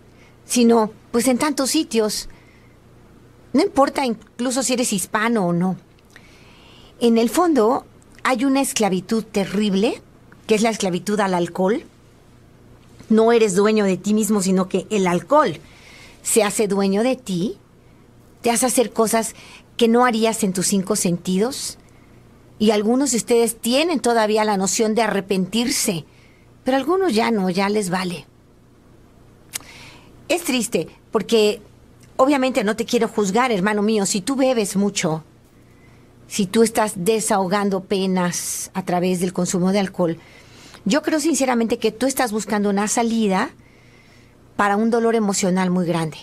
sino 0.46 0.92
pues 1.12 1.30
en 1.30 1.38
tantos 1.38 1.70
sitios. 1.70 2.28
No 3.54 3.62
importa 3.62 4.06
incluso 4.06 4.64
si 4.64 4.74
eres 4.74 4.92
hispano 4.92 5.46
o 5.48 5.54
no. 5.54 5.78
En 7.00 7.18
el 7.18 7.30
fondo 7.30 7.86
hay 8.24 8.44
una 8.44 8.60
esclavitud 8.60 9.24
terrible, 9.24 10.02
que 10.46 10.56
es 10.56 10.62
la 10.62 10.72
esclavitud 10.72 11.22
al 11.22 11.36
alcohol. 11.36 11.86
No 13.08 13.32
eres 13.32 13.56
dueño 13.56 13.86
de 13.86 13.96
ti 13.96 14.14
mismo, 14.14 14.42
sino 14.42 14.68
que 14.68 14.88
el 14.90 15.08
alcohol 15.08 15.60
se 16.24 16.44
hace 16.44 16.68
dueño 16.68 17.04
de 17.04 17.16
ti 17.16 17.58
te 18.42 18.50
hace 18.50 18.66
hacer 18.66 18.92
cosas 18.92 19.36
que 19.78 19.88
no 19.88 20.06
harías 20.06 20.44
en 20.44 20.54
tus 20.54 20.68
cinco 20.68 20.96
sentidos. 20.96 21.78
Y 22.60 22.72
algunos 22.72 23.12
de 23.12 23.18
ustedes 23.18 23.56
tienen 23.56 24.00
todavía 24.00 24.44
la 24.46 24.58
noción 24.58 24.94
de 24.94 25.02
arrepentirse, 25.02 26.06
pero 26.64 26.78
algunos 26.78 27.14
ya 27.14 27.32
no, 27.32 27.50
ya 27.50 27.70
les 27.70 27.90
vale. 27.90 28.26
Es 30.28 30.44
triste, 30.44 30.88
porque 31.12 31.62
obviamente 32.18 32.64
no 32.64 32.76
te 32.76 32.86
quiero 32.86 33.08
juzgar, 33.08 33.52
hermano 33.52 33.82
mío, 33.82 34.06
si 34.06 34.22
tú 34.22 34.36
bebes 34.36 34.76
mucho 34.76 35.24
si 36.32 36.46
tú 36.46 36.64
estás 36.64 36.94
desahogando 36.96 37.84
penas 37.84 38.72
a 38.74 38.86
través 38.86 39.20
del 39.20 39.34
consumo 39.34 39.74
de 39.74 39.80
alcohol, 39.80 40.18
yo 40.86 41.02
creo 41.02 41.20
sinceramente 41.20 41.78
que 41.78 41.92
tú 41.92 42.06
estás 42.06 42.32
buscando 42.32 42.70
una 42.70 42.88
salida 42.88 43.50
para 44.56 44.78
un 44.78 44.90
dolor 44.90 45.16
emocional 45.16 45.72
muy 45.72 45.86
grande. 45.86 46.16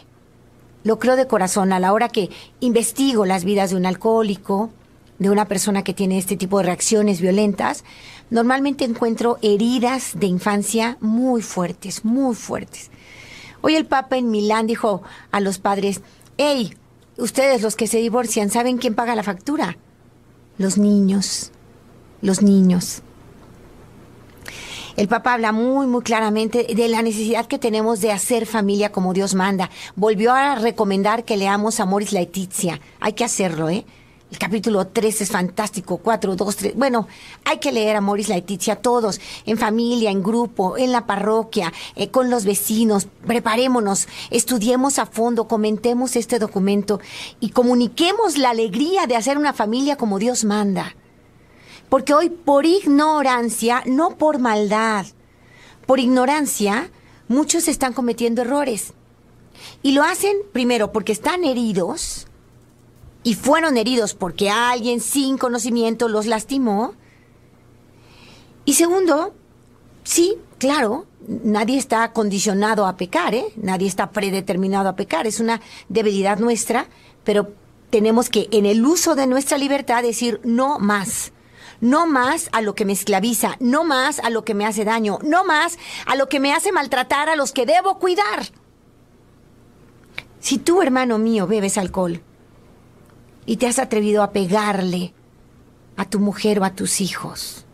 Lo 0.83 0.99
creo 0.99 1.15
de 1.15 1.27
corazón 1.27 1.75
a 1.75 1.79
la 1.79 1.93
hora 1.93 2.09
que 2.09 2.31
investigo 2.61 3.27
las 3.27 3.45
vidas 3.45 3.69
de 3.69 3.77
un 3.77 3.85
alcohólico, 3.85 4.71
de 5.19 5.29
una 5.29 5.45
persona 5.45 5.85
que 5.85 5.93
tiene 5.93 6.17
este 6.17 6.39
tipo 6.39 6.57
de 6.57 6.65
reacciones 6.65 7.21
violentas, 7.21 7.85
normalmente 8.31 8.85
encuentro 8.85 9.39
heridas 9.43 10.13
de 10.15 10.27
infancia 10.27 10.97
muy 11.01 11.43
fuertes, 11.43 12.05
muy 12.05 12.35
fuertes. 12.35 12.91
Hoy 13.61 13.75
el 13.75 13.87
Papa 13.87 14.17
en 14.17 14.31
Milán 14.31 14.67
dijo 14.67 15.03
a 15.31 15.41
los 15.41 15.59
padres, 15.59 16.01
hey, 16.37 16.75
ustedes 17.17 17.63
los 17.63 17.77
que 17.77 17.87
se 17.87 17.99
divorcian, 17.99 18.51
¿saben 18.51 18.79
quién 18.79 18.95
paga 18.95 19.17
la 19.17 19.23
factura? 19.23 19.77
Los 20.59 20.79
niños, 20.79 21.51
los 22.23 22.43
niños. 22.43 23.03
El 24.97 25.07
Papa 25.07 25.35
habla 25.35 25.53
muy, 25.53 25.87
muy 25.87 26.03
claramente 26.03 26.67
de 26.75 26.89
la 26.89 27.03
necesidad 27.03 27.47
que 27.47 27.61
tenemos 27.61 28.01
de 28.01 28.11
hacer 28.11 28.47
familia 28.47 28.91
como 28.91 29.13
Dios 29.13 29.37
manda. 29.37 29.71
Volvió 29.95 30.33
a 30.33 30.57
recomendar 30.57 31.25
que 31.25 31.37
leamos 31.37 31.79
a 31.79 31.87
Moris 31.87 32.13
Laetitia. 32.13 32.81
Hay 32.99 33.13
que 33.13 33.25
hacerlo, 33.25 33.69
¿eh? 33.69 33.87
El 34.31 34.37
capítulo 34.37 34.87
3 34.87 35.23
es 35.23 35.31
fantástico, 35.31 35.97
4, 35.97 36.37
2, 36.37 36.57
3. 36.57 36.77
Bueno, 36.77 37.09
hay 37.47 37.59
que 37.59 37.73
leer 37.73 37.97
a 37.97 38.03
Moris 38.03 38.29
Laetitia 38.29 38.77
todos, 38.77 39.21
en 39.47 39.57
familia, 39.57 40.11
en 40.11 40.23
grupo, 40.23 40.77
en 40.77 40.93
la 40.93 41.07
parroquia, 41.07 41.73
eh, 41.97 42.11
con 42.11 42.29
los 42.29 42.45
vecinos. 42.45 43.09
Preparémonos, 43.27 44.07
estudiemos 44.31 44.99
a 44.99 45.07
fondo, 45.07 45.49
comentemos 45.49 46.15
este 46.15 46.39
documento 46.39 47.01
y 47.41 47.51
comuniquemos 47.51 48.37
la 48.37 48.51
alegría 48.51 49.07
de 49.07 49.17
hacer 49.17 49.39
una 49.39 49.55
familia 49.55 49.97
como 49.97 50.19
Dios 50.19 50.45
manda. 50.45 50.95
Porque 51.89 52.13
hoy 52.13 52.29
por 52.29 52.67
ignorancia, 52.67 53.83
no 53.87 54.19
por 54.19 54.39
maldad, 54.39 55.07
por 55.87 56.01
ignorancia, 56.01 56.91
muchos 57.29 57.67
están 57.67 57.95
cometiendo 57.95 58.43
errores. 58.43 58.93
Y 59.83 59.93
lo 59.93 60.03
hacen 60.03 60.37
primero 60.53 60.93
porque 60.93 61.13
están 61.13 61.45
heridos 61.45 62.28
y 63.23 63.35
fueron 63.35 63.77
heridos 63.77 64.15
porque 64.15 64.51
alguien 64.51 65.01
sin 65.01 65.39
conocimiento 65.39 66.09
los 66.09 66.27
lastimó. 66.27 66.95
Y 68.65 68.75
segundo, 68.75 69.35
sí, 70.05 70.37
claro, 70.59 71.07
nadie 71.27 71.79
está 71.79 72.13
condicionado 72.13 72.87
a 72.87 72.97
pecar, 72.97 73.35
¿eh? 73.35 73.47
Nadie 73.57 73.89
está 73.89 74.11
predeterminado 74.11 74.89
a 74.89 74.97
pecar, 74.97 75.27
es 75.27 75.41
una 75.41 75.61
debilidad 75.89 76.39
nuestra, 76.39 76.87
pero 77.25 77.53
tenemos 77.91 78.29
que 78.29 78.49
en 78.53 78.67
el 78.67 78.85
uso 78.85 79.15
de 79.15 79.27
nuestra 79.27 79.59
libertad 79.59 80.03
decir 80.03 80.41
no 80.45 80.79
más. 80.79 81.33
No 81.81 82.09
más 82.09 82.49
a 82.51 82.61
lo 82.61 82.75
que 82.75 82.85
me 82.85 82.93
esclaviza, 82.93 83.57
no 83.61 83.85
más 83.85 84.19
a 84.19 84.31
lo 84.31 84.45
que 84.45 84.53
me 84.53 84.67
hace 84.67 84.85
daño, 84.85 85.21
no 85.23 85.45
más 85.45 85.79
a 86.07 86.17
lo 86.17 86.29
que 86.29 86.41
me 86.41 86.53
hace 86.53 86.73
maltratar 86.73 87.29
a 87.29 87.37
los 87.37 87.53
que 87.53 87.67
debo 87.67 88.01
cuidar. 88.01 88.49
Si 90.41 90.59
tú, 90.59 90.83
hermano 90.83 91.19
mío, 91.19 91.47
bebes 91.47 91.79
alcohol 91.79 92.21
y 93.49 93.57
te 93.57 93.67
has 93.67 93.79
atrevido 93.79 94.23
a 94.23 94.31
pegarle 94.31 95.15
a 95.97 96.05
tu 96.05 96.21
mujer 96.21 96.61
o 96.61 96.65
a 96.65 96.75
tus 96.75 97.01
hijos, 97.01 97.65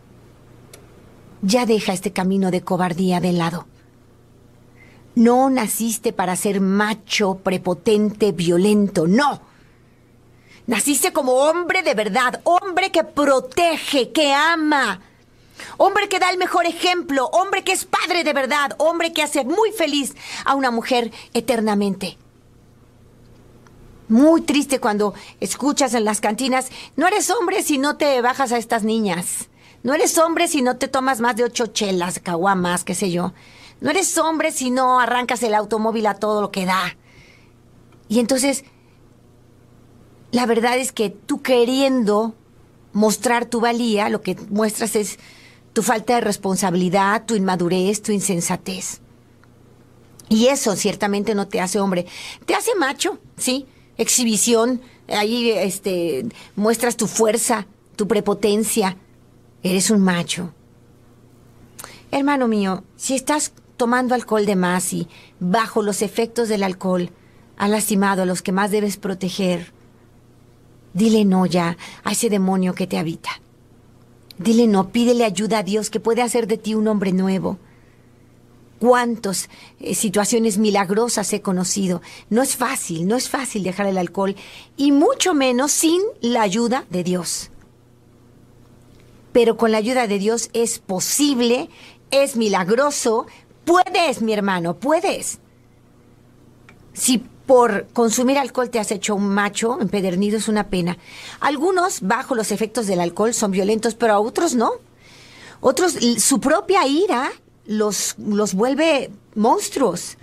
ya 1.41 1.65
deja 1.65 1.91
este 1.91 2.13
camino 2.13 2.49
de 2.49 2.61
cobardía 2.61 3.19
de 3.19 3.33
lado. 3.33 3.67
No 5.15 5.49
naciste 5.49 6.13
para 6.13 6.37
ser 6.37 6.61
macho, 6.61 7.39
prepotente, 7.43 8.31
violento, 8.31 9.05
no. 9.05 9.41
Naciste 10.65 11.11
como 11.11 11.33
hombre 11.33 11.83
de 11.83 11.93
verdad, 11.93 12.39
hombre 12.45 12.89
que 12.89 13.03
protege, 13.03 14.13
que 14.13 14.33
ama, 14.33 15.01
hombre 15.75 16.07
que 16.07 16.19
da 16.19 16.29
el 16.29 16.37
mejor 16.37 16.65
ejemplo, 16.65 17.25
hombre 17.33 17.65
que 17.65 17.73
es 17.73 17.83
padre 17.83 18.23
de 18.23 18.31
verdad, 18.31 18.77
hombre 18.77 19.11
que 19.11 19.23
hace 19.23 19.43
muy 19.43 19.73
feliz 19.73 20.15
a 20.45 20.55
una 20.55 20.71
mujer 20.71 21.11
eternamente. 21.33 22.17
Muy 24.07 24.41
triste 24.41 24.79
cuando 24.79 25.13
escuchas 25.39 25.93
en 25.93 26.05
las 26.05 26.21
cantinas, 26.21 26.69
no 26.95 27.07
eres 27.07 27.29
hombre 27.29 27.63
si 27.63 27.77
no 27.77 27.97
te 27.97 28.21
bajas 28.21 28.51
a 28.51 28.57
estas 28.57 28.83
niñas. 28.83 29.49
No 29.83 29.93
eres 29.93 30.17
hombre 30.17 30.47
si 30.47 30.61
no 30.61 30.77
te 30.77 30.87
tomas 30.87 31.21
más 31.21 31.35
de 31.35 31.43
ocho 31.43 31.67
chelas, 31.67 32.19
caguamas, 32.19 32.83
qué 32.83 32.95
sé 32.95 33.11
yo. 33.11 33.33
No 33.81 33.89
eres 33.89 34.17
hombre 34.17 34.51
si 34.51 34.71
no 34.71 34.99
arrancas 34.99 35.43
el 35.43 35.53
automóvil 35.53 36.05
a 36.07 36.15
todo 36.15 36.41
lo 36.41 36.51
que 36.51 36.65
da. 36.65 36.97
Y 38.07 38.19
entonces 38.19 38.63
la 40.35 40.45
verdad 40.45 40.77
es 40.77 40.91
que 40.91 41.09
tú 41.09 41.41
queriendo 41.41 42.35
mostrar 42.91 43.45
tu 43.45 43.61
valía, 43.61 44.09
lo 44.09 44.21
que 44.21 44.35
muestras 44.49 44.95
es 44.95 45.17
tu 45.71 45.81
falta 45.81 46.15
de 46.15 46.21
responsabilidad, 46.21 47.25
tu 47.25 47.35
inmadurez, 47.35 48.01
tu 48.01 48.11
insensatez. 48.11 48.99
Y 50.27 50.47
eso 50.47 50.75
ciertamente 50.75 51.35
no 51.35 51.47
te 51.47 51.61
hace 51.61 51.79
hombre, 51.79 52.05
te 52.45 52.53
hace 52.53 52.75
macho, 52.75 53.17
sí, 53.37 53.65
exhibición, 53.97 54.81
ahí 55.07 55.51
este 55.51 56.25
muestras 56.55 56.97
tu 56.97 57.07
fuerza, 57.07 57.67
tu 57.95 58.07
prepotencia, 58.07 58.97
eres 59.63 59.89
un 59.89 60.01
macho. 60.01 60.53
Hermano 62.11 62.47
mío, 62.47 62.83
si 62.95 63.15
estás 63.15 63.53
tomando 63.77 64.15
alcohol 64.15 64.45
de 64.45 64.55
más 64.55 64.93
y 64.93 65.07
bajo 65.39 65.81
los 65.81 66.01
efectos 66.01 66.49
del 66.49 66.63
alcohol, 66.63 67.09
has 67.57 67.69
lastimado 67.69 68.23
a 68.23 68.25
los 68.25 68.41
que 68.41 68.51
más 68.51 68.71
debes 68.71 68.97
proteger, 68.97 69.73
Dile 70.95 71.25
no 71.25 71.45
ya 71.45 71.77
a 72.05 72.13
ese 72.13 72.29
demonio 72.29 72.73
que 72.73 72.87
te 72.87 72.97
habita. 72.97 73.41
Dile 74.37 74.65
no, 74.65 74.93
pídele 74.93 75.25
ayuda 75.25 75.57
a 75.57 75.63
Dios 75.63 75.89
que 75.89 75.99
puede 75.99 76.21
hacer 76.21 76.47
de 76.47 76.57
ti 76.57 76.73
un 76.73 76.87
hombre 76.87 77.11
nuevo. 77.11 77.59
Cuántas 78.85 79.49
eh, 79.79 79.95
situaciones 79.95 80.59
milagrosas 80.59 81.33
he 81.33 81.41
conocido. 81.41 82.03
No 82.29 82.43
es 82.43 82.55
fácil, 82.55 83.07
no 83.07 83.15
es 83.15 83.29
fácil 83.29 83.63
dejar 83.63 83.87
el 83.87 83.97
alcohol 83.97 84.35
y 84.77 84.91
mucho 84.91 85.33
menos 85.33 85.71
sin 85.71 86.03
la 86.21 86.43
ayuda 86.43 86.85
de 86.91 87.03
Dios. 87.03 87.49
Pero 89.31 89.57
con 89.57 89.71
la 89.71 89.79
ayuda 89.79 90.05
de 90.05 90.19
Dios 90.19 90.51
es 90.53 90.77
posible, 90.77 91.67
es 92.11 92.35
milagroso. 92.35 93.25
Puedes, 93.65 94.21
mi 94.21 94.33
hermano, 94.33 94.75
puedes. 94.75 95.39
Si 96.93 97.17
por 97.47 97.87
consumir 97.87 98.37
alcohol 98.37 98.69
te 98.69 98.77
has 98.77 98.91
hecho 98.91 99.15
un 99.15 99.29
macho 99.29 99.81
empedernido 99.81 100.37
es 100.37 100.47
una 100.47 100.69
pena. 100.69 100.99
Algunos, 101.39 102.01
bajo 102.01 102.35
los 102.35 102.51
efectos 102.51 102.85
del 102.85 102.99
alcohol, 102.99 103.33
son 103.33 103.49
violentos, 103.49 103.95
pero 103.95 104.13
a 104.13 104.19
otros 104.19 104.53
no. 104.53 104.73
Otros, 105.59 105.97
su 106.19 106.39
propia 106.39 106.85
ira 106.85 107.31
los, 107.65 108.15
los 108.17 108.53
vuelve 108.53 109.11
monstruos. 109.35 110.17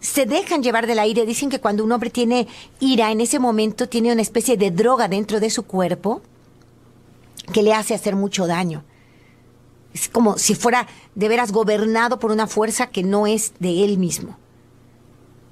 Se 0.00 0.26
dejan 0.26 0.62
llevar 0.62 0.86
del 0.86 0.98
aire. 0.98 1.26
Dicen 1.26 1.50
que 1.50 1.60
cuando 1.60 1.84
un 1.84 1.92
hombre 1.92 2.10
tiene 2.10 2.46
ira, 2.80 3.10
en 3.10 3.20
ese 3.20 3.38
momento 3.38 3.88
tiene 3.88 4.12
una 4.12 4.22
especie 4.22 4.56
de 4.56 4.70
droga 4.70 5.08
dentro 5.08 5.40
de 5.40 5.50
su 5.50 5.64
cuerpo 5.64 6.22
que 7.52 7.62
le 7.62 7.72
hace 7.72 7.94
hacer 7.94 8.16
mucho 8.16 8.46
daño. 8.46 8.84
Es 9.94 10.08
como 10.08 10.36
si 10.36 10.54
fuera 10.54 10.86
de 11.14 11.28
veras 11.28 11.52
gobernado 11.52 12.18
por 12.18 12.30
una 12.30 12.46
fuerza 12.46 12.88
que 12.88 13.02
no 13.02 13.26
es 13.26 13.54
de 13.58 13.84
él 13.84 13.98
mismo. 13.98 14.36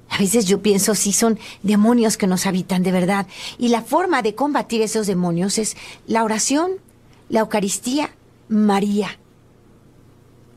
A 0.09 0.19
veces 0.19 0.45
yo 0.45 0.61
pienso 0.61 0.93
si 0.95 1.11
son 1.11 1.39
demonios 1.63 2.15
que 2.15 2.27
nos 2.27 2.45
habitan 2.45 2.83
de 2.83 2.91
verdad. 2.91 3.27
Y 3.57 3.69
la 3.69 3.81
forma 3.81 4.21
de 4.21 4.35
combatir 4.35 4.81
esos 4.81 5.07
demonios 5.07 5.57
es 5.57 5.75
la 6.05 6.23
oración, 6.23 6.73
la 7.27 7.41
Eucaristía, 7.41 8.11
María. 8.47 9.17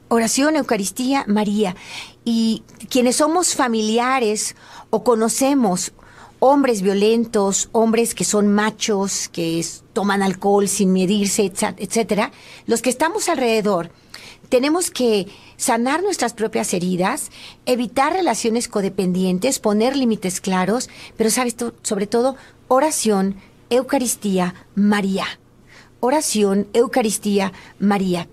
Oración, 0.09 0.57
Eucaristía, 0.57 1.25
María. 1.27 1.77
Y 2.25 2.63
quienes 2.89 3.17
somos 3.17 3.55
familiares 3.55 4.57
o 4.91 5.05
conocemos 5.05 5.93
hombres 6.41 6.83
violentos, 6.83 7.69
hombres 7.73 8.15
que 8.15 8.25
son 8.25 8.49
machos, 8.49 9.29
que 9.29 9.65
toman 9.93 10.23
alcohol 10.23 10.69
sin 10.69 10.93
medirse, 10.93 11.53
etcétera, 11.77 12.33
los 12.67 12.81
que 12.81 12.91
estamos 12.91 13.29
alrededor, 13.29 13.91
tenemos 14.49 14.91
que 14.91 15.27
sanar 15.57 16.03
nuestras 16.03 16.33
propias 16.33 16.73
heridas, 16.73 17.31
evitar 17.67 18.13
relaciones 18.13 18.69
codependientes, 18.69 19.59
poner 19.59 19.97
límites 19.97 20.41
claros, 20.41 20.89
pero 21.17 21.31
sabes 21.31 21.57
sobre 21.83 22.07
todo, 22.07 22.37
oración, 22.69 23.37
Eucaristía, 23.71 24.55
María. 24.75 25.27
Oración, 26.01 26.69
Eucaristía, 26.73 27.53
María. 27.79 28.29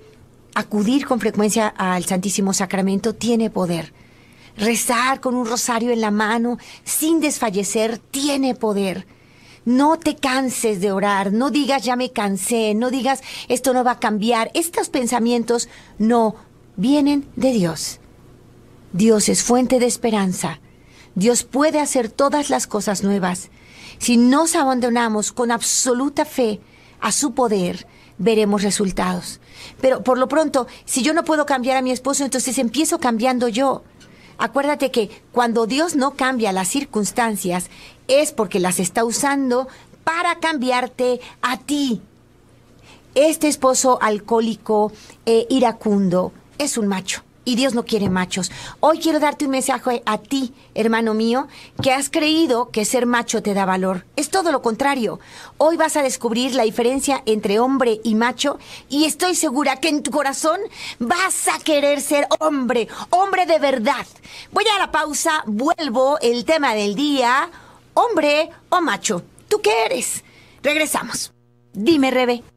Acudir 0.58 1.06
con 1.06 1.20
frecuencia 1.20 1.68
al 1.68 2.06
Santísimo 2.06 2.53
Sacramento 2.53 3.14
tiene 3.14 3.49
poder. 3.49 3.91
Rezar 4.56 5.20
con 5.20 5.36
un 5.36 5.45
rosario 5.45 5.91
en 5.91 5.99
la 5.99 6.12
mano, 6.12 6.58
sin 6.86 7.20
desfallecer, 7.20 7.97
tiene 7.97 8.56
poder. 8.56 9.06
No 9.66 9.99
te 9.99 10.16
canses 10.16 10.80
de 10.80 10.93
orar, 10.93 11.34
no 11.34 11.49
digas 11.49 11.84
ya 11.84 11.97
me 11.97 12.12
cansé, 12.12 12.74
no 12.74 12.89
digas 12.89 13.22
esto 13.49 13.74
no 13.74 13.84
va 13.84 13.91
a 13.91 13.99
cambiar. 13.99 14.49
Estos 14.53 14.88
pensamientos 14.88 15.68
no 15.97 16.36
vienen 16.78 17.28
de 17.36 17.51
Dios. 17.51 17.99
Dios 18.93 19.28
es 19.28 19.43
fuente 19.43 19.80
de 19.80 19.88
esperanza. 19.88 20.62
Dios 21.16 21.43
puede 21.43 21.82
hacer 21.82 22.10
todas 22.10 22.49
las 22.49 22.66
cosas 22.66 23.03
nuevas. 23.03 23.49
Si 23.97 24.16
nos 24.16 24.56
abandonamos 24.56 25.34
con 25.34 25.51
absoluta 25.51 26.24
fe 26.24 26.62
a 27.01 27.12
su 27.12 27.34
poder, 27.34 27.88
veremos 28.18 28.63
resultados. 28.63 29.39
Pero 29.82 30.03
por 30.03 30.18
lo 30.18 30.28
pronto, 30.28 30.68
si 30.86 31.01
yo 31.01 31.13
no 31.13 31.24
puedo 31.26 31.45
cambiar 31.45 31.78
a 31.78 31.82
mi 31.82 31.91
esposo, 31.91 32.24
entonces 32.24 32.57
empiezo 32.57 32.99
cambiando 32.99 33.47
yo. 33.47 33.84
Acuérdate 34.38 34.91
que 34.91 35.09
cuando 35.32 35.66
Dios 35.66 35.95
no 35.95 36.11
cambia 36.11 36.51
las 36.51 36.68
circunstancias, 36.68 37.70
es 38.07 38.32
porque 38.32 38.59
las 38.59 38.80
está 38.80 39.05
usando 39.05 39.68
para 40.03 40.39
cambiarte 40.39 41.22
a 41.41 41.57
ti. 41.57 42.01
Este 43.16 43.47
esposo 43.47 43.97
alcohólico, 44.01 44.91
e 45.26 45.47
iracundo, 45.49 46.34
es 46.57 46.78
un 46.78 46.88
macho. 46.88 47.24
Y 47.45 47.55
Dios 47.55 47.75
no 47.75 47.85
quiere 47.85 48.09
machos. 48.09 48.51
Hoy 48.79 48.97
quiero 48.97 49.19
darte 49.19 49.45
un 49.45 49.51
mensaje 49.51 50.01
a 50.05 50.17
ti, 50.17 50.53
hermano 50.73 51.13
mío, 51.13 51.47
que 51.81 51.91
has 51.91 52.09
creído 52.09 52.71
que 52.71 52.85
ser 52.85 53.05
macho 53.05 53.43
te 53.43 53.53
da 53.53 53.65
valor. 53.65 54.05
Es 54.15 54.29
todo 54.29 54.51
lo 54.51 54.63
contrario. 54.63 55.19
Hoy 55.57 55.77
vas 55.77 55.95
a 55.95 56.01
descubrir 56.01 56.55
la 56.55 56.63
diferencia 56.63 57.21
entre 57.27 57.59
hombre 57.59 58.01
y 58.03 58.15
macho 58.15 58.57
y 58.89 59.05
estoy 59.05 59.35
segura 59.35 59.77
que 59.77 59.89
en 59.89 60.01
tu 60.01 60.09
corazón 60.09 60.59
vas 60.97 61.47
a 61.47 61.59
querer 61.59 62.01
ser 62.01 62.27
hombre, 62.39 62.87
hombre 63.11 63.45
de 63.45 63.59
verdad. 63.59 64.07
Voy 64.51 64.65
a 64.75 64.79
la 64.79 64.91
pausa, 64.91 65.43
vuelvo 65.45 66.17
el 66.21 66.45
tema 66.45 66.73
del 66.73 66.95
día, 66.95 67.49
hombre 67.93 68.49
o 68.69 68.81
macho. 68.81 69.21
¿Tú 69.47 69.61
qué 69.61 69.85
eres? 69.85 70.23
Regresamos. 70.63 71.31
Dime, 71.73 72.09
Rebe. 72.09 72.55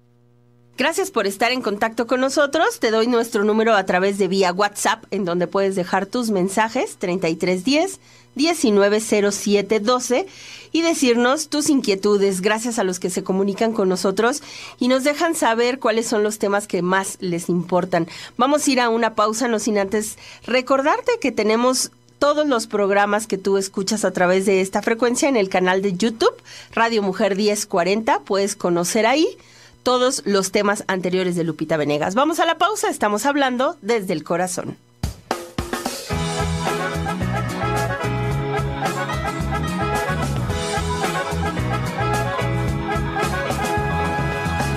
Gracias 0.79 1.11
por 1.11 1.27
estar 1.27 1.51
en 1.51 1.61
contacto 1.61 2.07
con 2.07 2.21
nosotros. 2.21 2.79
Te 2.79 2.93
doy 2.93 3.09
nuestro 3.09 3.43
número 3.43 3.75
a 3.75 3.85
través 3.85 4.17
de 4.17 4.29
vía 4.29 4.53
WhatsApp, 4.53 5.03
en 5.11 5.25
donde 5.25 5.49
puedes 5.49 5.75
dejar 5.75 6.07
tus 6.07 6.31
mensajes 6.31 6.99
3310 6.99 7.99
190712 8.37 10.29
y 10.71 10.83
decirnos 10.83 11.49
tus 11.49 11.69
inquietudes. 11.69 12.43
Gracias 12.43 12.79
a 12.79 12.85
los 12.85 13.01
que 13.01 13.11
se 13.11 13.25
comunican 13.25 13.73
con 13.73 13.89
nosotros 13.89 14.41
y 14.79 14.87
nos 14.87 15.03
dejan 15.03 15.35
saber 15.35 15.81
cuáles 15.81 16.07
son 16.07 16.23
los 16.23 16.39
temas 16.39 16.69
que 16.69 16.81
más 16.81 17.17
les 17.19 17.49
importan. 17.49 18.07
Vamos 18.37 18.65
a 18.65 18.71
ir 18.71 18.81
a 18.81 18.89
una 18.89 19.17
pausa, 19.17 19.49
no 19.49 19.59
sin 19.59 19.79
antes 19.79 20.17
recordarte 20.47 21.11
que 21.21 21.33
tenemos 21.33 21.91
todos 22.21 22.47
los 22.47 22.69
programas 22.69 23.27
que 23.27 23.37
tú 23.37 23.59
escuchas 23.59 24.05
a 24.05 24.13
través 24.13 24.47
de 24.47 24.61
esta 24.61 24.81
frecuencia 24.81 25.29
en 25.29 25.37
el 25.37 25.49
canal 25.49 25.83
de 25.83 25.97
YouTube, 25.97 26.37
Radio 26.71 27.03
Mujer 27.03 27.35
1040. 27.35 28.21
Puedes 28.21 28.55
conocer 28.55 29.07
ahí 29.07 29.27
todos 29.89 30.21
los 30.27 30.53
temas 30.53 30.85
anteriores 30.87 31.35
de 31.35 31.45
Lupita 31.45 31.79
Venegas. 31.79 32.15
Vamos 32.15 32.41
a 32.41 32.45
la 32.45 32.59
pausa, 32.59 32.91
estamos 32.91 33.25
hablando 33.25 33.79
desde 33.81 34.13
el 34.13 34.23
corazón. 34.23 34.77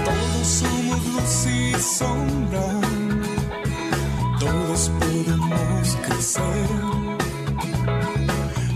Todos 0.06 0.48
somos 0.48 1.06
luz 1.08 1.46
y 1.46 1.74
sombra, 1.74 2.68
todos 4.40 4.92
podemos 4.98 5.98
crecer. 6.06 6.70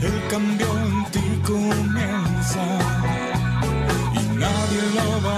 El 0.02 0.28
cambio 0.30 0.68
en 0.84 1.12
ti 1.12 1.42
comienza 1.46 2.66
y 4.16 4.36
nadie 4.36 4.82
lo 4.96 5.30
va 5.30 5.35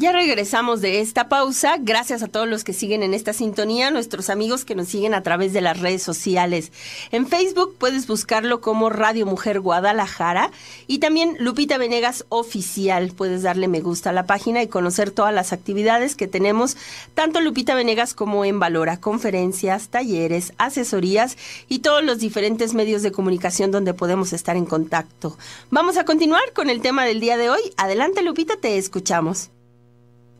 Ya 0.00 0.12
regresamos 0.12 0.80
de 0.80 1.00
esta 1.00 1.28
pausa. 1.28 1.76
Gracias 1.78 2.22
a 2.22 2.28
todos 2.28 2.48
los 2.48 2.64
que 2.64 2.72
siguen 2.72 3.02
en 3.02 3.12
esta 3.12 3.34
sintonía, 3.34 3.90
nuestros 3.90 4.30
amigos 4.30 4.64
que 4.64 4.74
nos 4.74 4.88
siguen 4.88 5.12
a 5.12 5.22
través 5.22 5.52
de 5.52 5.60
las 5.60 5.78
redes 5.78 6.02
sociales. 6.02 6.72
En 7.10 7.26
Facebook 7.26 7.76
puedes 7.76 8.06
buscarlo 8.06 8.62
como 8.62 8.88
Radio 8.88 9.26
Mujer 9.26 9.60
Guadalajara 9.60 10.52
y 10.86 11.00
también 11.00 11.36
Lupita 11.38 11.76
Venegas 11.76 12.24
Oficial. 12.30 13.12
Puedes 13.14 13.42
darle 13.42 13.68
me 13.68 13.82
gusta 13.82 14.08
a 14.08 14.14
la 14.14 14.24
página 14.24 14.62
y 14.62 14.68
conocer 14.68 15.10
todas 15.10 15.34
las 15.34 15.52
actividades 15.52 16.16
que 16.16 16.26
tenemos, 16.26 16.78
tanto 17.12 17.42
Lupita 17.42 17.74
Venegas 17.74 18.14
como 18.14 18.46
en 18.46 18.58
Valora, 18.58 19.02
conferencias, 19.02 19.88
talleres, 19.90 20.54
asesorías 20.56 21.36
y 21.68 21.80
todos 21.80 22.02
los 22.02 22.20
diferentes 22.20 22.72
medios 22.72 23.02
de 23.02 23.12
comunicación 23.12 23.70
donde 23.70 23.92
podemos 23.92 24.32
estar 24.32 24.56
en 24.56 24.64
contacto. 24.64 25.36
Vamos 25.68 25.98
a 25.98 26.06
continuar 26.06 26.54
con 26.54 26.70
el 26.70 26.80
tema 26.80 27.04
del 27.04 27.20
día 27.20 27.36
de 27.36 27.50
hoy. 27.50 27.60
Adelante 27.76 28.22
Lupita, 28.22 28.56
te 28.56 28.78
escuchamos. 28.78 29.50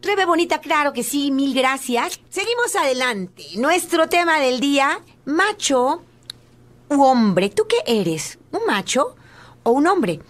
Rebe 0.03 0.25
Bonita, 0.25 0.61
claro 0.61 0.95
que 0.95 1.03
sí, 1.03 1.31
mil 1.31 1.53
gracias. 1.53 2.21
Seguimos 2.31 2.75
adelante. 2.75 3.45
Nuestro 3.57 4.09
tema 4.09 4.41
del 4.41 4.59
día, 4.59 5.03
macho 5.27 6.03
u 6.89 7.03
hombre. 7.03 7.51
¿Tú 7.51 7.65
qué 7.69 7.77
eres? 7.87 8.39
¿Un 8.51 8.61
macho 8.67 9.15
o 9.63 9.73
un 9.73 9.87
hombre? 9.87 10.21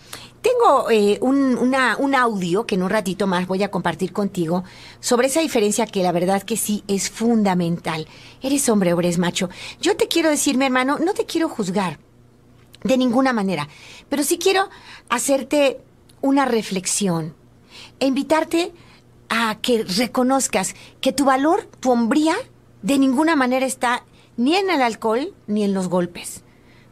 Tengo 0.43 0.91
eh, 0.91 1.19
un, 1.21 1.57
un 1.57 2.15
audio 2.17 2.67
que 2.67 2.75
en 2.75 2.83
un 2.83 2.91
ratito 2.91 3.29
más 3.29 3.47
voy 3.47 3.63
a 3.63 3.71
compartir 3.71 4.13
contigo 4.13 4.65
sobre 4.99 5.29
esa 5.29 5.41
diferencia 5.41 5.87
que 5.87 6.03
la 6.03 6.11
verdad 6.11 6.43
que 6.43 6.57
sí 6.57 6.83
es 6.89 7.09
fundamental. 7.09 8.09
¿Eres 8.43 8.69
hombre 8.69 8.93
o 8.93 8.99
eres 8.99 9.19
macho? 9.19 9.51
Yo 9.81 9.97
te 9.97 10.09
quiero 10.09 10.31
decir, 10.31 10.57
mi 10.57 10.65
hermano, 10.65 10.99
no 10.99 11.15
te 11.15 11.27
quiero 11.27 11.49
juzgar 11.49 12.01
de 12.83 12.99
ninguna 12.99 13.33
manera, 13.33 13.69
pero 14.09 14.25
sí 14.25 14.37
quiero 14.37 14.69
hacerte 15.11 15.81
una 16.23 16.45
reflexión 16.45 17.35
e 18.01 18.07
invitarte 18.07 18.73
a 19.31 19.57
que 19.63 19.85
reconozcas 19.85 20.75
que 21.01 21.13
tu 21.13 21.25
valor, 21.25 21.67
tu 21.81 21.91
hombría, 21.91 22.37
de 22.83 22.99
ninguna 22.99 23.37
manera 23.37 23.65
está 23.65 24.05
ni 24.37 24.57
en 24.57 24.69
el 24.69 24.83
alcohol 24.83 25.33
ni 25.47 25.63
en 25.65 25.73
los 25.73 25.89
golpes. 25.89 26.43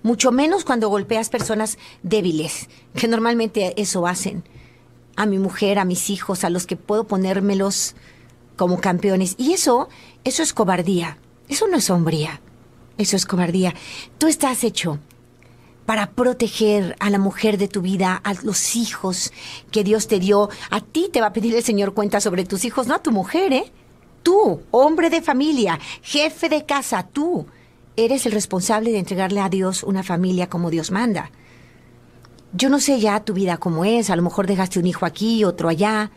Mucho 0.03 0.31
menos 0.33 0.65
cuando 0.65 0.89
golpeas 0.89 1.29
personas 1.29 1.77
débiles, 2.03 2.69
que 2.95 3.09
normalmente 3.09 3.75
eso 3.77 4.07
hacen. 4.07 4.45
A 5.17 5.27
mi 5.27 5.39
mujer, 5.39 5.81
a 5.81 5.85
mis 5.85 6.09
hijos, 6.09 6.45
a 6.45 6.51
los 6.51 6.67
que 6.67 6.77
puedo 6.77 7.05
ponérmelos 7.05 7.97
como 8.57 8.81
campeones. 8.81 9.35
Y 9.37 9.53
eso, 9.53 9.89
eso 10.23 10.45
es 10.45 10.53
cobardía. 10.53 11.19
Eso 11.49 11.67
no 11.67 11.77
es 11.77 11.91
hombría. 11.91 12.41
Eso 12.99 13.17
es 13.17 13.27
cobardía. 13.27 13.75
Tú 14.19 14.29
estás 14.29 14.63
hecho 14.63 15.01
para 15.89 16.11
proteger 16.11 16.97
a 17.01 17.09
la 17.09 17.19
mujer 17.19 17.57
de 17.57 17.67
tu 17.67 17.81
vida, 17.81 18.21
a 18.23 18.35
los 18.43 18.77
hijos 18.77 19.33
que 19.71 19.85
Dios 19.85 20.07
te 20.07 20.19
dio. 20.19 20.51
A 20.69 20.83
ti 20.83 21.09
te 21.11 21.23
va 21.23 21.29
a 21.29 21.33
pedir 21.33 21.57
el 21.57 21.65
Señor 21.65 21.95
cuenta 21.95 22.21
sobre 22.21 22.45
tus 22.45 22.67
hijos, 22.67 22.87
no 22.87 22.95
a 22.95 23.03
tu 23.03 23.11
mujer, 23.11 23.55
¿eh? 23.55 23.73
Tú, 24.23 24.61
hombre 24.71 25.09
de 25.09 25.23
familia, 25.23 25.81
jefe 26.03 26.51
de 26.51 26.67
casa, 26.67 27.09
tú 27.11 27.47
eres 27.97 28.27
el 28.27 28.33
responsable 28.33 28.93
de 28.93 28.99
entregarle 28.99 29.41
a 29.41 29.49
Dios 29.49 29.83
una 29.83 30.03
familia 30.03 30.51
como 30.51 30.69
Dios 30.69 30.91
manda. 30.91 31.31
Yo 32.53 32.69
no 32.69 32.81
sé 32.81 33.01
ya 33.01 33.25
tu 33.25 33.33
vida 33.33 33.57
cómo 33.57 33.87
es, 33.87 34.11
a 34.11 34.17
lo 34.17 34.21
mejor 34.21 34.47
dejaste 34.47 34.79
un 34.79 34.87
hijo 34.87 35.07
aquí, 35.07 35.43
otro 35.45 35.71
allá, 35.71 36.11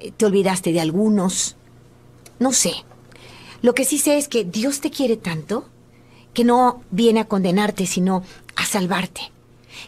eh, 0.00 0.10
te 0.10 0.26
olvidaste 0.26 0.72
de 0.72 0.80
algunos, 0.80 1.56
no 2.40 2.52
sé. 2.52 2.72
Lo 3.62 3.76
que 3.76 3.84
sí 3.84 3.98
sé 3.98 4.18
es 4.18 4.26
que 4.26 4.42
Dios 4.42 4.80
te 4.80 4.90
quiere 4.90 5.16
tanto 5.16 5.68
que 6.34 6.44
no 6.44 6.82
viene 6.90 7.20
a 7.20 7.28
condenarte, 7.28 7.86
sino 7.86 8.22
a 8.58 8.66
salvarte. 8.66 9.32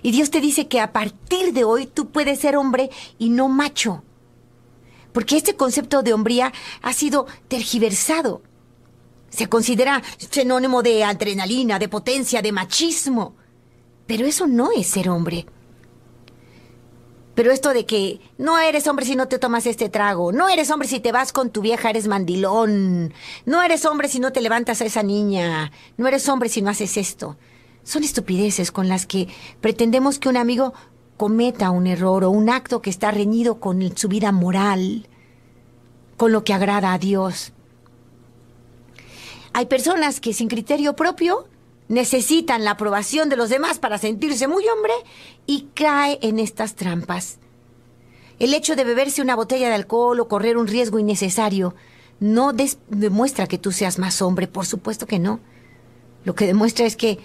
Y 0.01 0.13
Dios 0.13 0.31
te 0.31 0.41
dice 0.41 0.69
que 0.69 0.81
a 0.81 0.93
partir 0.93 1.53
de 1.53 1.65
hoy 1.65 1.87
tú 1.87 2.11
puedes 2.11 2.39
ser 2.39 2.57
hombre 2.57 2.91
y 3.19 3.29
no 3.29 3.49
macho. 3.49 4.05
Porque 5.13 5.37
este 5.37 5.57
concepto 5.57 6.03
de 6.03 6.15
hombría 6.15 6.53
ha 6.81 6.93
sido 6.93 7.27
tergiversado. 7.49 8.43
Se 9.29 9.49
considera 9.49 10.03
sinónimo 10.19 10.83
de 10.83 11.03
adrenalina, 11.03 11.79
de 11.79 11.89
potencia, 11.89 12.43
de 12.43 12.53
machismo. 12.53 13.35
Pero 14.07 14.25
eso 14.25 14.47
no 14.47 14.71
es 14.71 14.87
ser 14.87 15.09
hombre. 15.09 15.47
Pero 17.35 17.51
esto 17.53 17.73
de 17.73 17.87
que 17.87 18.21
no 18.39 18.59
eres 18.59 18.87
hombre 18.87 19.05
si 19.05 19.17
no 19.17 19.27
te 19.27 19.39
tomas 19.39 19.67
este 19.67 19.89
trago, 19.89 20.31
no 20.31 20.49
eres 20.49 20.71
hombre 20.71 20.87
si 20.87 21.01
te 21.01 21.11
vas 21.11 21.33
con 21.33 21.51
tu 21.51 21.61
vieja, 21.61 21.91
eres 21.91 22.07
mandilón, 22.07 23.15
no 23.47 23.63
eres 23.63 23.85
hombre 23.85 24.09
si 24.09 24.21
no 24.21 24.33
te 24.33 24.41
levantas 24.41 24.81
a 24.81 24.85
esa 24.85 25.03
niña, 25.03 25.73
no 25.97 26.07
eres 26.07 26.29
hombre 26.29 26.49
si 26.49 26.61
no 26.61 26.71
haces 26.71 26.97
esto. 26.97 27.37
Son 27.83 28.05
estupideces 28.05 28.73
con 28.73 28.89
las 28.89 29.07
que 29.07 29.29
pretendemos 29.61 30.19
que 30.19 30.29
un 30.29 30.37
amigo 30.37 30.75
cometa 31.17 31.71
un 31.71 31.87
error 31.87 32.25
o 32.25 32.31
un 32.31 32.49
acto 32.49 32.81
que 32.81 32.91
está 32.91 33.11
reñido 33.11 33.61
con 33.61 33.97
su 33.97 34.09
vida 34.09 34.33
moral, 34.33 35.07
con 36.17 36.33
lo 36.33 36.45
que 36.45 36.55
agrada 36.55 36.93
a 36.93 36.99
Dios. 36.99 37.53
Hay 39.53 39.67
personas 39.67 40.21
que 40.21 40.33
sin 40.33 40.49
criterio 40.49 40.95
propio 40.95 41.47
necesitan 41.89 42.65
la 42.65 42.73
aprobación 42.73 43.29
de 43.29 43.37
los 43.37 43.51
demás 43.51 43.79
para 43.79 43.99
sentirse 43.99 44.47
muy 44.47 44.67
hombre 44.69 44.93
y 45.47 45.69
cae 45.75 46.19
en 46.23 46.39
estas 46.39 46.77
trampas. 46.77 47.39
El 48.39 48.55
hecho 48.55 48.77
de 48.77 48.85
beberse 48.85 49.21
una 49.21 49.37
botella 49.37 49.69
de 49.69 49.75
alcohol 49.75 50.21
o 50.21 50.29
correr 50.29 50.57
un 50.57 50.69
riesgo 50.69 50.99
innecesario 50.99 51.75
no 52.21 52.53
demuestra 52.89 53.47
que 53.47 53.59
tú 53.59 53.73
seas 53.73 53.99
más 53.99 54.23
hombre, 54.23 54.47
por 54.47 54.67
supuesto 54.67 55.07
que 55.07 55.19
no. 55.19 55.41
Lo 56.25 56.35
que 56.35 56.47
demuestra 56.47 56.87
es 56.87 56.97
que 56.97 57.19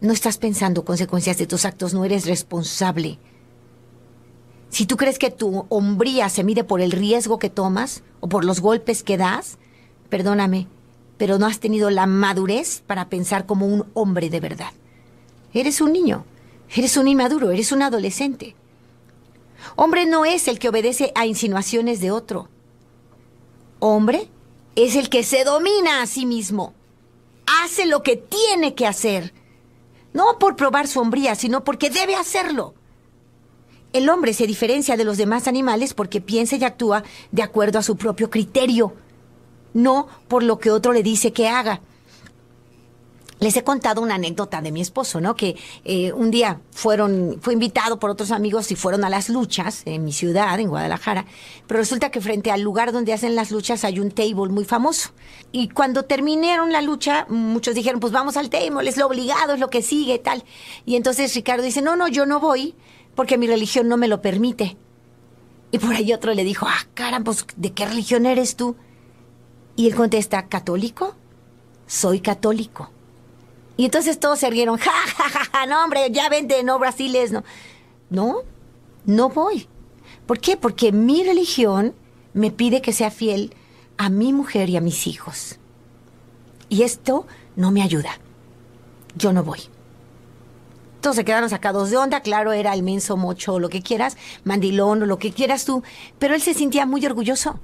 no 0.00 0.12
estás 0.12 0.38
pensando 0.38 0.84
consecuencias 0.84 1.38
de 1.38 1.46
tus 1.46 1.64
actos, 1.64 1.94
no 1.94 2.04
eres 2.04 2.26
responsable. 2.26 3.18
Si 4.70 4.86
tú 4.86 4.96
crees 4.96 5.18
que 5.18 5.30
tu 5.30 5.66
hombría 5.68 6.28
se 6.28 6.44
mide 6.44 6.62
por 6.62 6.80
el 6.80 6.92
riesgo 6.92 7.38
que 7.38 7.50
tomas 7.50 8.02
o 8.20 8.28
por 8.28 8.44
los 8.44 8.60
golpes 8.60 9.02
que 9.02 9.16
das, 9.16 9.58
perdóname, 10.08 10.68
pero 11.16 11.38
no 11.38 11.46
has 11.46 11.58
tenido 11.58 11.90
la 11.90 12.06
madurez 12.06 12.82
para 12.86 13.08
pensar 13.08 13.46
como 13.46 13.66
un 13.66 13.86
hombre 13.94 14.30
de 14.30 14.40
verdad. 14.40 14.72
Eres 15.52 15.80
un 15.80 15.92
niño, 15.92 16.24
eres 16.74 16.96
un 16.96 17.08
inmaduro, 17.08 17.50
eres 17.50 17.72
un 17.72 17.82
adolescente. 17.82 18.54
Hombre 19.74 20.06
no 20.06 20.24
es 20.24 20.48
el 20.48 20.58
que 20.58 20.68
obedece 20.68 21.12
a 21.14 21.26
insinuaciones 21.26 22.00
de 22.00 22.10
otro. 22.10 22.48
Hombre 23.80 24.28
es 24.76 24.96
el 24.96 25.08
que 25.08 25.24
se 25.24 25.44
domina 25.44 26.02
a 26.02 26.06
sí 26.06 26.26
mismo. 26.26 26.74
Hace 27.64 27.86
lo 27.86 28.02
que 28.02 28.16
tiene 28.16 28.74
que 28.74 28.86
hacer. 28.86 29.32
No 30.18 30.36
por 30.40 30.56
probar 30.56 30.88
su 30.88 30.98
hombría, 30.98 31.36
sino 31.36 31.62
porque 31.62 31.90
debe 31.90 32.16
hacerlo. 32.16 32.74
El 33.92 34.08
hombre 34.08 34.34
se 34.34 34.48
diferencia 34.48 34.96
de 34.96 35.04
los 35.04 35.16
demás 35.16 35.46
animales 35.46 35.94
porque 35.94 36.20
piensa 36.20 36.56
y 36.56 36.64
actúa 36.64 37.04
de 37.30 37.44
acuerdo 37.44 37.78
a 37.78 37.84
su 37.84 37.96
propio 37.96 38.28
criterio, 38.28 38.94
no 39.74 40.08
por 40.26 40.42
lo 40.42 40.58
que 40.58 40.72
otro 40.72 40.92
le 40.92 41.04
dice 41.04 41.32
que 41.32 41.46
haga. 41.46 41.82
Les 43.40 43.56
he 43.56 43.62
contado 43.62 44.02
una 44.02 44.16
anécdota 44.16 44.60
de 44.60 44.72
mi 44.72 44.80
esposo, 44.80 45.20
¿no? 45.20 45.36
Que 45.36 45.56
eh, 45.84 46.12
un 46.12 46.30
día 46.30 46.60
fueron, 46.72 47.38
fue 47.40 47.52
invitado 47.52 47.98
por 47.98 48.10
otros 48.10 48.32
amigos 48.32 48.70
y 48.72 48.76
fueron 48.76 49.04
a 49.04 49.10
las 49.10 49.28
luchas 49.28 49.82
en 49.84 50.04
mi 50.04 50.12
ciudad, 50.12 50.58
en 50.58 50.68
Guadalajara. 50.68 51.24
Pero 51.66 51.78
resulta 51.78 52.10
que 52.10 52.20
frente 52.20 52.50
al 52.50 52.62
lugar 52.62 52.92
donde 52.92 53.12
hacen 53.12 53.36
las 53.36 53.50
luchas 53.52 53.84
hay 53.84 54.00
un 54.00 54.10
table 54.10 54.48
muy 54.50 54.64
famoso. 54.64 55.10
Y 55.52 55.68
cuando 55.68 56.04
terminaron 56.04 56.72
la 56.72 56.82
lucha, 56.82 57.26
muchos 57.28 57.74
dijeron, 57.74 58.00
pues 58.00 58.12
vamos 58.12 58.36
al 58.36 58.50
table, 58.50 58.88
es 58.88 58.96
lo 58.96 59.06
obligado, 59.06 59.54
es 59.54 59.60
lo 59.60 59.70
que 59.70 59.82
sigue, 59.82 60.18
tal. 60.18 60.44
Y 60.84 60.96
entonces 60.96 61.34
Ricardo 61.34 61.62
dice, 61.62 61.80
no, 61.80 61.94
no, 61.94 62.08
yo 62.08 62.26
no 62.26 62.40
voy 62.40 62.74
porque 63.14 63.38
mi 63.38 63.46
religión 63.46 63.88
no 63.88 63.96
me 63.96 64.08
lo 64.08 64.20
permite. 64.20 64.76
Y 65.70 65.78
por 65.78 65.94
ahí 65.94 66.12
otro 66.12 66.34
le 66.34 66.44
dijo, 66.44 66.66
ah, 66.68 66.86
caramba, 66.94 67.32
pues, 67.32 67.46
¿de 67.56 67.72
qué 67.72 67.86
religión 67.86 68.26
eres 68.26 68.56
tú? 68.56 68.76
Y 69.76 69.86
él 69.86 69.94
contesta, 69.94 70.48
¿católico? 70.48 71.14
Soy 71.86 72.20
católico. 72.20 72.90
Y 73.78 73.84
entonces 73.84 74.18
todos 74.18 74.40
se 74.40 74.50
rieron, 74.50 74.76
ja, 74.76 74.90
ja, 74.90 75.28
ja, 75.28 75.44
ja, 75.44 75.66
no, 75.66 75.84
hombre, 75.84 76.10
ya 76.10 76.28
vente, 76.28 76.64
no, 76.64 76.80
brasiles, 76.80 77.30
no. 77.30 77.44
No, 78.10 78.42
no 79.06 79.28
voy. 79.28 79.68
¿Por 80.26 80.40
qué? 80.40 80.56
Porque 80.56 80.90
mi 80.90 81.22
religión 81.22 81.94
me 82.34 82.50
pide 82.50 82.82
que 82.82 82.92
sea 82.92 83.12
fiel 83.12 83.54
a 83.96 84.08
mi 84.10 84.32
mujer 84.32 84.68
y 84.68 84.76
a 84.76 84.80
mis 84.80 85.06
hijos. 85.06 85.60
Y 86.68 86.82
esto 86.82 87.28
no 87.54 87.70
me 87.70 87.82
ayuda. 87.82 88.18
Yo 89.14 89.32
no 89.32 89.44
voy. 89.44 89.60
Todos 91.00 91.14
se 91.14 91.24
quedaron 91.24 91.48
sacados 91.48 91.90
de 91.90 91.98
onda, 91.98 92.20
claro, 92.20 92.52
era 92.52 92.74
el 92.74 92.82
menso 92.82 93.16
mocho 93.16 93.60
lo 93.60 93.68
que 93.68 93.82
quieras, 93.82 94.16
mandilón 94.42 95.04
o 95.04 95.06
lo 95.06 95.20
que 95.20 95.30
quieras 95.30 95.64
tú, 95.64 95.84
pero 96.18 96.34
él 96.34 96.42
se 96.42 96.52
sentía 96.52 96.84
muy 96.84 97.06
orgulloso. 97.06 97.60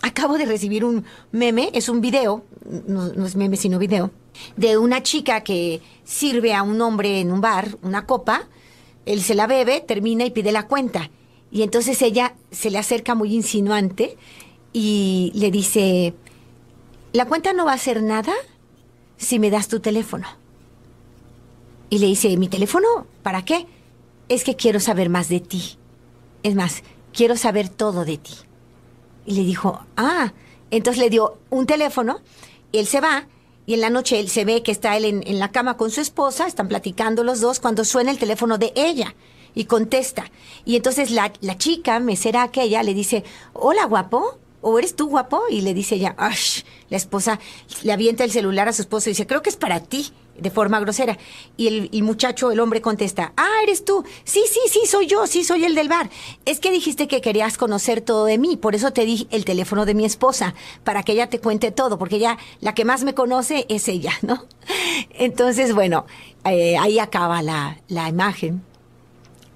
Acabo 0.00 0.38
de 0.38 0.46
recibir 0.46 0.84
un 0.84 1.04
meme, 1.32 1.70
es 1.72 1.88
un 1.88 2.00
video, 2.00 2.44
no, 2.86 3.08
no 3.08 3.26
es 3.26 3.34
meme 3.34 3.56
sino 3.56 3.80
video, 3.80 4.12
de 4.56 4.78
una 4.78 5.02
chica 5.02 5.42
que 5.42 5.80
sirve 6.04 6.54
a 6.54 6.62
un 6.62 6.80
hombre 6.80 7.20
en 7.20 7.32
un 7.32 7.40
bar 7.40 7.76
una 7.82 8.06
copa, 8.06 8.48
él 9.06 9.22
se 9.22 9.34
la 9.34 9.46
bebe, 9.46 9.80
termina 9.80 10.24
y 10.24 10.30
pide 10.30 10.52
la 10.52 10.66
cuenta. 10.66 11.10
Y 11.50 11.62
entonces 11.62 12.00
ella 12.02 12.34
se 12.50 12.70
le 12.70 12.78
acerca 12.78 13.14
muy 13.14 13.34
insinuante 13.34 14.16
y 14.72 15.30
le 15.34 15.50
dice, 15.50 16.14
la 17.12 17.26
cuenta 17.26 17.52
no 17.52 17.64
va 17.64 17.74
a 17.74 17.78
ser 17.78 18.02
nada 18.02 18.32
si 19.16 19.38
me 19.38 19.50
das 19.50 19.68
tu 19.68 19.80
teléfono. 19.80 20.26
Y 21.90 21.98
le 21.98 22.06
dice, 22.06 22.36
¿mi 22.36 22.48
teléfono? 22.48 23.06
¿Para 23.22 23.44
qué? 23.44 23.66
Es 24.28 24.42
que 24.42 24.56
quiero 24.56 24.80
saber 24.80 25.10
más 25.10 25.28
de 25.28 25.40
ti. 25.40 25.78
Es 26.42 26.54
más, 26.54 26.82
quiero 27.12 27.36
saber 27.36 27.68
todo 27.68 28.04
de 28.04 28.18
ti. 28.18 28.34
Y 29.26 29.34
le 29.34 29.44
dijo, 29.44 29.80
ah, 29.96 30.32
entonces 30.70 31.00
le 31.00 31.10
dio 31.10 31.38
un 31.50 31.66
teléfono, 31.66 32.20
él 32.72 32.86
se 32.86 33.00
va 33.00 33.28
y 33.66 33.74
en 33.74 33.80
la 33.80 33.90
noche 33.90 34.20
él 34.20 34.28
se 34.28 34.44
ve 34.44 34.62
que 34.62 34.72
está 34.72 34.96
él 34.96 35.04
en, 35.04 35.26
en 35.26 35.38
la 35.38 35.50
cama 35.52 35.76
con 35.76 35.90
su 35.90 36.00
esposa, 36.00 36.46
están 36.46 36.68
platicando 36.68 37.24
los 37.24 37.40
dos 37.40 37.60
cuando 37.60 37.84
suena 37.84 38.10
el 38.10 38.18
teléfono 38.18 38.58
de 38.58 38.72
ella 38.76 39.14
y 39.54 39.64
contesta. 39.64 40.30
Y 40.64 40.76
entonces 40.76 41.10
la, 41.10 41.32
la 41.40 41.56
chica, 41.56 42.00
mesera 42.00 42.42
aquella, 42.42 42.82
le 42.82 42.94
dice, 42.94 43.24
hola 43.52 43.86
guapo, 43.86 44.38
¿o 44.60 44.78
eres 44.78 44.96
tú 44.96 45.08
guapo? 45.08 45.42
Y 45.48 45.60
le 45.60 45.74
dice 45.74 45.96
ella, 45.96 46.14
¡ash! 46.18 46.62
La 46.90 46.96
esposa 46.96 47.38
le 47.82 47.92
avienta 47.92 48.24
el 48.24 48.30
celular 48.30 48.68
a 48.68 48.72
su 48.72 48.82
esposo 48.82 49.08
y 49.08 49.12
dice, 49.12 49.26
creo 49.26 49.42
que 49.42 49.50
es 49.50 49.56
para 49.56 49.80
ti, 49.80 50.12
de 50.38 50.50
forma 50.50 50.80
grosera. 50.80 51.18
Y 51.56 51.68
el, 51.68 51.90
el 51.92 52.02
muchacho, 52.02 52.50
el 52.50 52.60
hombre, 52.60 52.80
contesta, 52.80 53.32
ah, 53.36 53.60
eres 53.62 53.84
tú. 53.84 54.04
Sí, 54.24 54.42
sí, 54.50 54.60
sí, 54.68 54.80
soy 54.86 55.06
yo, 55.06 55.26
sí, 55.26 55.44
soy 55.44 55.64
el 55.64 55.74
del 55.74 55.88
bar. 55.88 56.10
Es 56.44 56.60
que 56.60 56.70
dijiste 56.70 57.08
que 57.08 57.20
querías 57.20 57.58
conocer 57.58 58.00
todo 58.00 58.24
de 58.26 58.38
mí, 58.38 58.56
por 58.56 58.74
eso 58.74 58.92
te 58.92 59.04
di 59.04 59.28
el 59.30 59.44
teléfono 59.44 59.86
de 59.86 59.94
mi 59.94 60.04
esposa, 60.04 60.54
para 60.82 61.02
que 61.02 61.12
ella 61.12 61.28
te 61.28 61.40
cuente 61.40 61.70
todo, 61.70 61.98
porque 61.98 62.16
ella, 62.16 62.38
la 62.60 62.74
que 62.74 62.84
más 62.84 63.04
me 63.04 63.14
conoce 63.14 63.66
es 63.68 63.88
ella, 63.88 64.12
¿no? 64.22 64.44
Entonces, 65.10 65.74
bueno, 65.74 66.06
eh, 66.44 66.76
ahí 66.78 66.98
acaba 66.98 67.42
la, 67.42 67.78
la 67.88 68.08
imagen. 68.08 68.62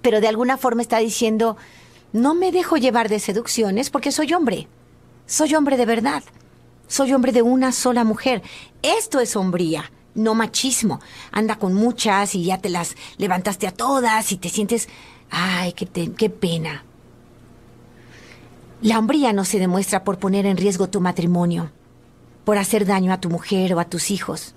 Pero 0.03 0.20
de 0.20 0.29
alguna 0.29 0.57
forma 0.57 0.83
está 0.83 0.99
diciendo, 0.99 1.57
no 2.12 2.35
me 2.35 2.53
dejo 2.53 2.76
llevar 2.76 3.09
de 3.09 3.18
seducciones 3.18 3.91
porque 3.91 4.12
soy 4.12 4.33
hombre. 4.33 4.68
Soy 5.26 5.55
hombre 5.55 5.76
de 5.76 5.87
verdad. 5.87 6.22
Soy 6.87 7.12
hombre 7.12 7.33
de 7.33 7.43
una 7.43 7.72
sola 7.72 8.05
mujer. 8.05 8.43
Esto 8.83 9.20
es 9.20 9.37
hombría, 9.37 9.91
no 10.19 10.35
machismo. 10.35 11.01
Anda 11.33 11.57
con 11.57 11.75
muchas 11.75 12.35
y 12.35 12.45
ya 12.45 12.59
te 12.59 12.69
las 12.69 12.97
levantaste 13.16 13.66
a 13.66 13.73
todas 13.73 14.33
y 14.33 14.37
te 14.37 14.49
sientes... 14.49 14.89
Ay, 15.31 15.75
qué, 15.75 16.31
pena. 16.31 16.85
La 18.81 18.99
hombría 18.99 19.33
no 19.33 19.45
se 19.45 19.59
demuestra 19.59 20.03
por 20.03 20.19
poner 20.19 20.47
en 20.47 20.57
riesgo 20.57 20.89
tu 20.89 21.01
matrimonio, 21.01 21.71
por 22.45 22.57
hacer 22.57 22.87
daño 22.87 23.12
a 23.12 23.21
tu 23.21 23.29
mujer 23.29 23.75
o 23.75 23.81
a 23.81 23.85
tus 23.85 24.11
hijos. 24.11 24.55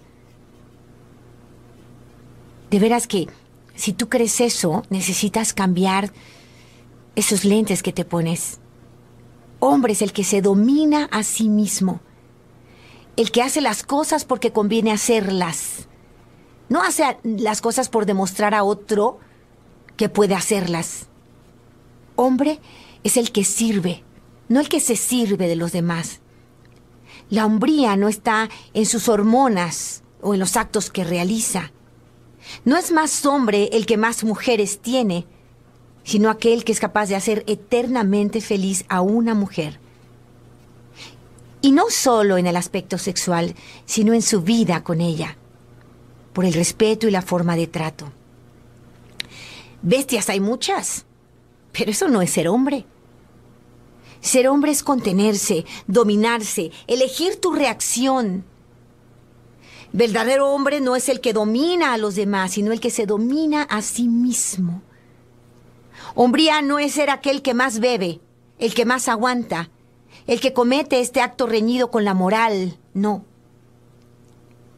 De 2.69 2.79
veras 2.79 3.05
que 3.05 3.27
si 3.75 3.91
tú 3.91 4.07
crees 4.07 4.39
eso, 4.39 4.83
necesitas 4.89 5.53
cambiar 5.53 6.13
esos 7.15 7.43
lentes 7.43 7.83
que 7.83 7.91
te 7.91 8.05
pones. 8.05 8.59
Hombre 9.59 9.93
es 9.93 10.01
el 10.01 10.13
que 10.13 10.23
se 10.23 10.41
domina 10.41 11.09
a 11.11 11.23
sí 11.23 11.49
mismo, 11.49 11.99
el 13.17 13.31
que 13.31 13.41
hace 13.41 13.61
las 13.61 13.83
cosas 13.83 14.25
porque 14.25 14.51
conviene 14.51 14.91
hacerlas. 14.91 15.87
No 16.69 16.81
hace 16.81 17.17
las 17.23 17.61
cosas 17.61 17.89
por 17.89 18.05
demostrar 18.05 18.55
a 18.55 18.63
otro 18.63 19.19
que 19.97 20.09
puede 20.09 20.35
hacerlas. 20.35 21.07
Hombre 22.15 22.59
es 23.03 23.17
el 23.17 23.31
que 23.31 23.43
sirve, 23.43 24.03
no 24.47 24.59
el 24.59 24.69
que 24.69 24.79
se 24.79 24.95
sirve 24.95 25.47
de 25.47 25.55
los 25.55 25.71
demás. 25.71 26.21
La 27.29 27.45
hombría 27.45 27.95
no 27.95 28.07
está 28.07 28.49
en 28.73 28.85
sus 28.85 29.09
hormonas 29.09 30.03
o 30.21 30.33
en 30.33 30.39
los 30.39 30.57
actos 30.57 30.89
que 30.89 31.03
realiza. 31.03 31.71
No 32.65 32.77
es 32.77 32.91
más 32.91 33.25
hombre 33.25 33.69
el 33.73 33.85
que 33.85 33.97
más 33.97 34.23
mujeres 34.23 34.79
tiene, 34.79 35.25
sino 36.03 36.29
aquel 36.29 36.63
que 36.63 36.71
es 36.71 36.79
capaz 36.79 37.07
de 37.07 37.15
hacer 37.15 37.43
eternamente 37.47 38.41
feliz 38.41 38.85
a 38.89 39.01
una 39.01 39.33
mujer. 39.33 39.79
Y 41.61 41.71
no 41.71 41.89
solo 41.89 42.37
en 42.37 42.47
el 42.47 42.55
aspecto 42.55 42.97
sexual, 42.97 43.55
sino 43.85 44.13
en 44.13 44.21
su 44.21 44.41
vida 44.41 44.83
con 44.83 44.99
ella, 44.99 45.37
por 46.33 46.45
el 46.45 46.53
respeto 46.53 47.07
y 47.07 47.11
la 47.11 47.21
forma 47.21 47.55
de 47.55 47.67
trato. 47.67 48.11
Bestias 49.83 50.29
hay 50.29 50.39
muchas, 50.39 51.05
pero 51.71 51.91
eso 51.91 52.07
no 52.07 52.21
es 52.21 52.31
ser 52.31 52.47
hombre. 52.47 52.85
Ser 54.21 54.47
hombre 54.47 54.71
es 54.71 54.83
contenerse, 54.83 55.65
dominarse, 55.87 56.71
elegir 56.87 57.41
tu 57.41 57.53
reacción. 57.53 58.45
Verdadero 59.93 60.51
hombre 60.51 60.79
no 60.79 60.95
es 60.95 61.09
el 61.09 61.19
que 61.19 61.33
domina 61.33 61.93
a 61.93 61.97
los 61.97 62.15
demás, 62.15 62.51
sino 62.51 62.71
el 62.71 62.79
que 62.79 62.91
se 62.91 63.05
domina 63.05 63.63
a 63.63 63.81
sí 63.81 64.07
mismo. 64.07 64.81
Hombría 66.15 66.61
no 66.61 66.79
es 66.79 66.93
ser 66.93 67.09
aquel 67.09 67.41
que 67.41 67.53
más 67.53 67.79
bebe, 67.79 68.21
el 68.59 68.73
que 68.73 68.85
más 68.85 69.07
aguanta, 69.07 69.69
el 70.27 70.39
que 70.39 70.53
comete 70.53 70.99
este 70.99 71.21
acto 71.21 71.47
reñido 71.47 71.91
con 71.91 72.05
la 72.05 72.13
moral, 72.13 72.77
no. 72.93 73.23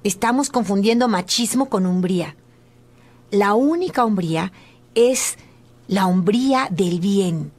Estamos 0.03 0.49
confundiendo 0.49 1.07
machismo 1.07 1.69
con 1.69 1.85
hombría. 1.85 2.35
La 3.31 3.53
única 3.53 4.03
hombría 4.05 4.51
es 4.95 5.37
la 5.87 6.07
hombría 6.07 6.67
del 6.69 6.99
bien, 6.99 7.51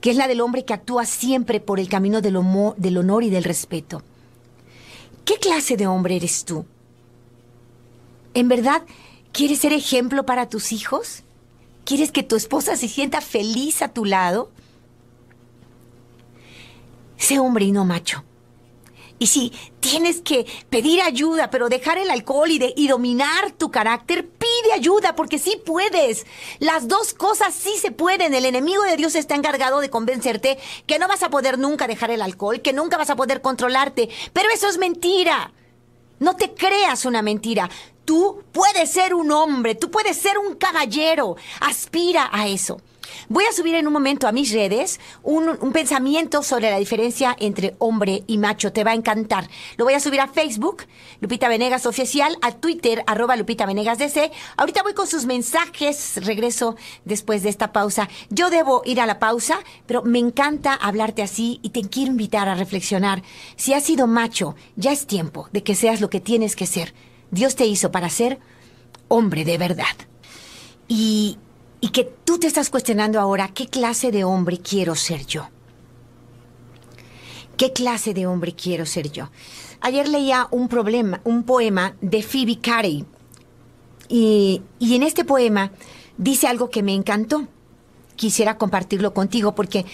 que 0.00 0.10
es 0.10 0.16
la 0.16 0.28
del 0.28 0.40
hombre 0.40 0.64
que 0.64 0.74
actúa 0.74 1.04
siempre 1.06 1.60
por 1.60 1.80
el 1.80 1.88
camino 1.88 2.20
del, 2.20 2.36
homo- 2.36 2.74
del 2.76 2.98
honor 2.98 3.24
y 3.24 3.30
del 3.30 3.44
respeto. 3.44 4.02
¿Qué 5.24 5.34
clase 5.36 5.76
de 5.76 5.86
hombre 5.86 6.16
eres 6.16 6.44
tú? 6.44 6.64
¿En 8.34 8.48
verdad 8.48 8.82
quieres 9.32 9.58
ser 9.60 9.72
ejemplo 9.72 10.24
para 10.24 10.48
tus 10.48 10.72
hijos? 10.72 11.22
¿Quieres 11.84 12.12
que 12.12 12.22
tu 12.22 12.36
esposa 12.36 12.76
se 12.76 12.88
sienta 12.88 13.20
feliz 13.20 13.82
a 13.82 13.88
tu 13.88 14.04
lado? 14.04 14.50
Sé 17.20 17.38
hombre 17.38 17.66
y 17.66 17.72
no 17.72 17.84
macho. 17.84 18.24
Y 19.18 19.26
si 19.26 19.52
tienes 19.80 20.22
que 20.22 20.46
pedir 20.70 21.02
ayuda, 21.02 21.50
pero 21.50 21.68
dejar 21.68 21.98
el 21.98 22.10
alcohol 22.10 22.50
y, 22.50 22.58
de- 22.58 22.74
dominar 22.88 23.52
tu 23.52 23.70
carácter, 23.70 24.26
pide 24.26 24.72
ayuda, 24.74 25.14
porque 25.14 25.38
sí 25.38 25.60
puedes. 25.64 26.24
Las 26.58 26.88
dos 26.88 27.12
cosas 27.12 27.54
sí 27.54 27.74
se 27.78 27.90
pueden. 27.92 28.32
El 28.32 28.46
enemigo 28.46 28.82
de 28.84 28.96
Dios 28.96 29.14
está 29.14 29.34
encargado 29.34 29.80
de 29.80 29.90
convencerte 29.90 30.58
que 30.86 30.98
no 30.98 31.06
vas 31.06 31.22
a 31.22 31.28
poder 31.28 31.58
nunca 31.58 31.86
dejar 31.86 32.10
el 32.10 32.22
alcohol, 32.22 32.62
que 32.62 32.72
nunca 32.72 32.96
vas 32.96 33.10
a 33.10 33.16
poder 33.16 33.42
controlarte. 33.42 34.08
Pero 34.32 34.48
eso 34.48 34.68
es 34.70 34.78
mentira. 34.78 35.52
No 36.18 36.36
te 36.36 36.54
creas 36.54 37.04
una 37.04 37.20
mentira. 37.20 37.68
Tú 38.06 38.42
puedes 38.52 38.90
ser 38.90 39.12
un 39.14 39.30
hombre, 39.32 39.74
tú 39.74 39.90
puedes 39.90 40.16
ser 40.16 40.38
un 40.38 40.54
caballero. 40.56 41.36
Aspira 41.60 42.30
a 42.32 42.48
eso. 42.48 42.80
Voy 43.32 43.44
a 43.44 43.52
subir 43.52 43.76
en 43.76 43.86
un 43.86 43.92
momento 43.92 44.26
a 44.26 44.32
mis 44.32 44.52
redes 44.52 44.98
un, 45.22 45.56
pensamiento 45.72 46.42
sobre 46.42 46.68
la 46.68 46.80
diferencia 46.80 47.36
entre 47.38 47.76
hombre 47.78 48.24
y 48.26 48.38
macho. 48.38 48.72
Te 48.72 48.82
va 48.82 48.90
a 48.90 48.96
encantar. 48.96 49.48
Lo 49.76 49.84
voy 49.84 49.94
a 49.94 50.00
subir 50.00 50.20
a 50.20 50.26
Facebook, 50.26 50.82
Lupita 51.20 51.48
Venegas 51.48 51.86
Oficial, 51.86 52.36
a 52.42 52.50
Twitter, 52.50 53.04
arroba 53.06 53.36
Lupita 53.36 53.66
Venegas 53.66 53.98
DC. 53.98 54.32
Ahorita 54.56 54.82
voy 54.82 54.94
con 54.94 55.06
sus 55.06 55.26
mensajes. 55.26 56.18
Regreso 56.24 56.74
después 57.04 57.44
de 57.44 57.50
esta 57.50 57.70
pausa. 57.72 58.08
Yo 58.30 58.50
debo 58.50 58.82
ir 58.84 59.00
a 59.00 59.06
la 59.06 59.20
pausa, 59.20 59.60
pero 59.86 60.02
me 60.02 60.18
encanta 60.18 60.74
hablarte 60.74 61.22
así 61.22 61.60
y 61.62 61.68
te 61.68 61.82
quiero 61.82 62.10
invitar 62.10 62.48
a 62.48 62.56
reflexionar. 62.56 63.22
Si 63.54 63.74
has 63.74 63.84
sido 63.84 64.08
macho, 64.08 64.56
ya 64.74 64.90
es 64.90 65.06
tiempo 65.06 65.48
de 65.52 65.62
que 65.62 65.76
seas 65.76 66.00
lo 66.00 66.10
que 66.10 66.18
tienes 66.18 66.56
que 66.56 66.66
ser. 66.66 66.94
Dios 67.30 67.54
te 67.54 67.66
hizo 67.66 67.92
para 67.92 68.10
ser 68.10 68.40
hombre 69.06 69.44
de 69.44 69.56
verdad. 69.56 69.84
Y, 70.88 71.38
y 71.80 71.90
que 71.90 72.04
tú 72.04 72.38
te 72.38 72.46
estás 72.46 72.70
cuestionando 72.70 73.20
ahora, 73.20 73.48
¿qué 73.48 73.66
clase 73.66 74.10
de 74.10 74.24
hombre 74.24 74.58
quiero 74.58 74.94
ser 74.94 75.26
yo? 75.26 75.48
¿Qué 77.56 77.72
clase 77.72 78.14
de 78.14 78.26
hombre 78.26 78.54
quiero 78.54 78.86
ser 78.86 79.10
yo? 79.10 79.30
Ayer 79.80 80.08
leía 80.08 80.48
un, 80.50 80.68
problema, 80.68 81.20
un 81.24 81.42
poema 81.42 81.94
de 82.00 82.22
Phoebe 82.22 82.58
Carey. 82.58 83.04
Y, 84.08 84.62
y 84.78 84.94
en 84.94 85.02
este 85.02 85.24
poema 85.24 85.72
dice 86.16 86.46
algo 86.46 86.70
que 86.70 86.82
me 86.82 86.94
encantó. 86.94 87.46
Quisiera 88.16 88.58
compartirlo 88.58 89.14
contigo 89.14 89.54
porque 89.54 89.86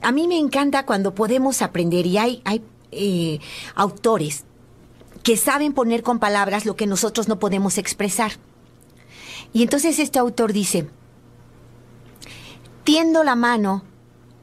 a 0.00 0.12
mí 0.12 0.28
me 0.28 0.38
encanta 0.38 0.86
cuando 0.86 1.14
podemos 1.14 1.62
aprender 1.62 2.06
y 2.06 2.18
hay, 2.18 2.42
hay 2.44 2.62
eh, 2.92 3.40
autores 3.74 4.44
que 5.22 5.36
saben 5.36 5.72
poner 5.72 6.02
con 6.02 6.18
palabras 6.18 6.66
lo 6.66 6.76
que 6.76 6.86
nosotros 6.86 7.28
no 7.28 7.38
podemos 7.38 7.78
expresar. 7.78 8.32
Y 9.52 9.62
entonces 9.62 9.98
este 9.98 10.18
autor 10.18 10.52
dice, 10.52 10.88
tiendo 12.84 13.22
la 13.22 13.36
mano 13.36 13.84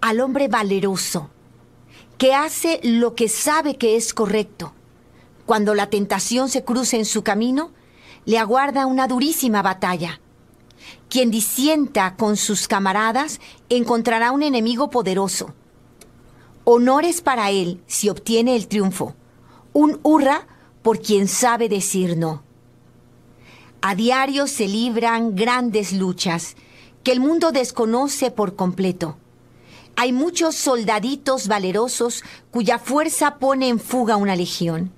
al 0.02 0.22
hombre 0.22 0.48
valeroso, 0.48 1.30
que 2.18 2.34
hace 2.34 2.80
lo 2.84 3.16
que 3.16 3.28
sabe 3.28 3.76
que 3.76 3.96
es 3.96 4.14
correcto. 4.14 4.74
Cuando 5.46 5.74
la 5.76 5.90
tentación 5.90 6.50
se 6.50 6.64
cruce 6.64 6.98
en 6.98 7.06
su 7.06 7.24
camino, 7.24 7.72
le 8.26 8.38
aguarda 8.38 8.86
una 8.86 9.08
durísima 9.08 9.62
batalla. 9.62 10.22
Quien 11.10 11.32
disienta 11.32 12.16
con 12.16 12.38
sus 12.38 12.68
camaradas 12.68 13.40
encontrará 13.68 14.32
un 14.32 14.44
enemigo 14.44 14.90
poderoso. 14.90 15.54
Honores 16.64 17.22
para 17.22 17.50
él 17.50 17.82
si 17.88 18.10
obtiene 18.10 18.56
el 18.56 18.68
triunfo. 18.68 19.16
Un 19.74 20.00
hurra 20.04 20.48
por 20.82 21.02
quien 21.02 21.28
sabe 21.28 21.68
decir 21.68 22.16
no. 22.16 22.44
A 23.82 23.96
diario 23.96 24.46
se 24.48 24.68
libran 24.68 25.36
grandes 25.36 25.94
luchas 25.94 26.56
que 27.04 27.12
el 27.12 27.20
mundo 27.20 27.52
desconoce 27.52 28.32
por 28.32 28.56
completo. 28.56 29.18
Hay 29.96 30.14
muchos 30.14 30.56
soldaditos 30.56 31.48
valerosos 31.48 32.24
cuya 32.52 32.80
fuerza 32.80 33.36
pone 33.36 33.68
en 33.68 33.80
fuga 33.80 34.16
una 34.16 34.36
legión. 34.36 34.92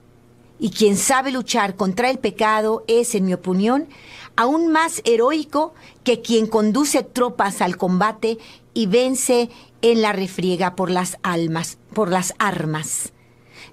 Y 0.59 0.69
quien 0.69 0.95
sabe 0.95 1.31
luchar 1.31 1.75
contra 1.75 2.11
el 2.11 2.19
pecado 2.19 2.83
es, 2.87 3.15
en 3.15 3.25
mi 3.25 3.33
opinión, 3.33 3.87
aún 4.35 4.71
más 4.71 5.01
heroico 5.05 5.73
que 6.03 6.21
quien 6.21 6.45
conduce 6.45 7.01
tropas 7.01 7.61
al 7.61 7.77
combate 7.77 8.37
y 8.73 8.85
vence 8.85 9.49
en 9.81 10.01
la 10.03 10.13
refriega 10.13 10.75
por 10.75 10.91
las 10.91 11.17
almas, 11.23 11.79
por 11.93 12.11
las 12.11 12.35
armas. 12.37 13.11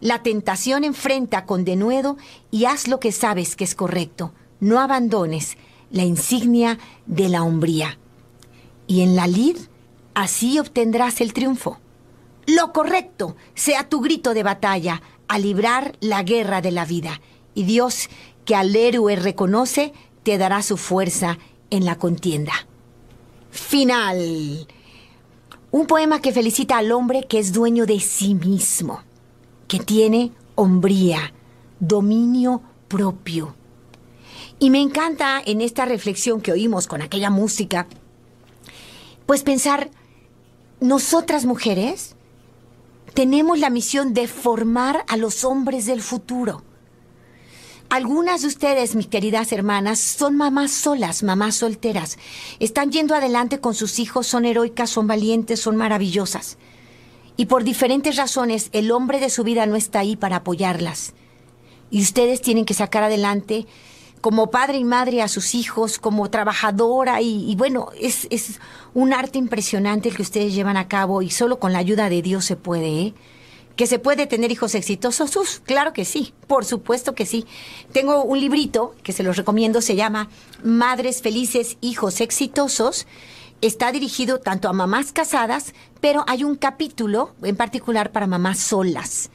La 0.00 0.22
tentación 0.22 0.84
enfrenta 0.84 1.44
con 1.44 1.64
denuedo 1.64 2.16
y 2.50 2.64
haz 2.64 2.88
lo 2.88 3.00
que 3.00 3.12
sabes 3.12 3.56
que 3.56 3.64
es 3.64 3.74
correcto. 3.74 4.32
No 4.60 4.80
abandones 4.80 5.56
la 5.90 6.04
insignia 6.04 6.78
de 7.06 7.28
la 7.28 7.42
hombría. 7.42 7.98
Y 8.88 9.02
en 9.02 9.14
la 9.14 9.28
lid, 9.28 9.56
así 10.14 10.58
obtendrás 10.58 11.20
el 11.20 11.32
triunfo. 11.32 11.78
Lo 12.46 12.72
correcto 12.72 13.36
sea 13.54 13.88
tu 13.88 14.00
grito 14.00 14.34
de 14.34 14.42
batalla 14.42 15.02
a 15.28 15.38
librar 15.38 15.96
la 16.00 16.22
guerra 16.22 16.62
de 16.62 16.72
la 16.72 16.86
vida. 16.86 17.20
Y 17.54 17.64
Dios, 17.64 18.08
que 18.46 18.56
al 18.56 18.74
héroe 18.74 19.14
reconoce, 19.14 19.92
te 20.22 20.38
dará 20.38 20.62
su 20.62 20.78
fuerza 20.78 21.38
en 21.70 21.84
la 21.84 21.98
contienda. 21.98 22.52
Final. 23.50 24.66
Un 25.70 25.86
poema 25.86 26.22
que 26.22 26.32
felicita 26.32 26.78
al 26.78 26.92
hombre 26.92 27.26
que 27.28 27.38
es 27.38 27.52
dueño 27.52 27.84
de 27.84 28.00
sí 28.00 28.34
mismo, 28.34 29.02
que 29.66 29.78
tiene 29.78 30.32
hombría, 30.54 31.34
dominio 31.78 32.62
propio. 32.88 33.54
Y 34.58 34.70
me 34.70 34.80
encanta 34.80 35.42
en 35.44 35.60
esta 35.60 35.84
reflexión 35.84 36.40
que 36.40 36.52
oímos 36.52 36.86
con 36.86 37.02
aquella 37.02 37.28
música, 37.28 37.86
pues 39.28 39.42
pensar, 39.42 39.90
nosotras 40.80 41.44
mujeres 41.44 42.16
tenemos 43.12 43.58
la 43.58 43.68
misión 43.68 44.14
de 44.14 44.26
formar 44.26 45.04
a 45.06 45.18
los 45.18 45.44
hombres 45.44 45.84
del 45.84 46.00
futuro. 46.00 46.62
Algunas 47.90 48.40
de 48.40 48.48
ustedes, 48.48 48.94
mis 48.94 49.06
queridas 49.06 49.52
hermanas, 49.52 50.00
son 50.00 50.34
mamás 50.34 50.70
solas, 50.70 51.22
mamás 51.22 51.56
solteras. 51.56 52.16
Están 52.58 52.90
yendo 52.90 53.14
adelante 53.14 53.60
con 53.60 53.74
sus 53.74 53.98
hijos, 53.98 54.26
son 54.26 54.46
heroicas, 54.46 54.88
son 54.88 55.06
valientes, 55.06 55.60
son 55.60 55.76
maravillosas. 55.76 56.56
Y 57.36 57.46
por 57.46 57.64
diferentes 57.64 58.16
razones, 58.16 58.70
el 58.72 58.90
hombre 58.90 59.20
de 59.20 59.28
su 59.28 59.44
vida 59.44 59.66
no 59.66 59.76
está 59.76 59.98
ahí 59.98 60.16
para 60.16 60.36
apoyarlas. 60.36 61.12
Y 61.90 62.00
ustedes 62.00 62.40
tienen 62.40 62.64
que 62.64 62.72
sacar 62.72 63.02
adelante 63.02 63.66
como 64.20 64.50
padre 64.50 64.78
y 64.78 64.84
madre 64.84 65.22
a 65.22 65.28
sus 65.28 65.54
hijos, 65.54 65.98
como 65.98 66.30
trabajadora. 66.30 67.20
Y, 67.20 67.50
y 67.50 67.56
bueno, 67.56 67.88
es, 68.00 68.26
es 68.30 68.60
un 68.94 69.12
arte 69.12 69.38
impresionante 69.38 70.08
el 70.08 70.16
que 70.16 70.22
ustedes 70.22 70.54
llevan 70.54 70.76
a 70.76 70.88
cabo 70.88 71.22
y 71.22 71.30
solo 71.30 71.58
con 71.58 71.72
la 71.72 71.78
ayuda 71.78 72.08
de 72.08 72.22
Dios 72.22 72.44
se 72.44 72.56
puede, 72.56 73.00
¿eh? 73.00 73.14
¿Que 73.76 73.86
se 73.86 74.00
puede 74.00 74.26
tener 74.26 74.50
hijos 74.50 74.74
exitosos? 74.74 75.36
Uf, 75.36 75.60
claro 75.60 75.92
que 75.92 76.04
sí, 76.04 76.34
por 76.48 76.64
supuesto 76.64 77.14
que 77.14 77.26
sí. 77.26 77.46
Tengo 77.92 78.24
un 78.24 78.40
librito 78.40 78.96
que 79.04 79.12
se 79.12 79.22
los 79.22 79.36
recomiendo, 79.36 79.80
se 79.82 79.94
llama 79.94 80.28
Madres 80.64 81.22
Felices, 81.22 81.76
Hijos 81.80 82.20
Exitosos. 82.20 83.06
Está 83.60 83.92
dirigido 83.92 84.40
tanto 84.40 84.68
a 84.68 84.72
mamás 84.72 85.12
casadas, 85.12 85.74
pero 86.00 86.24
hay 86.26 86.42
un 86.42 86.56
capítulo 86.56 87.36
en 87.42 87.54
particular 87.54 88.10
para 88.10 88.26
mamás 88.26 88.58
solas. 88.58 89.30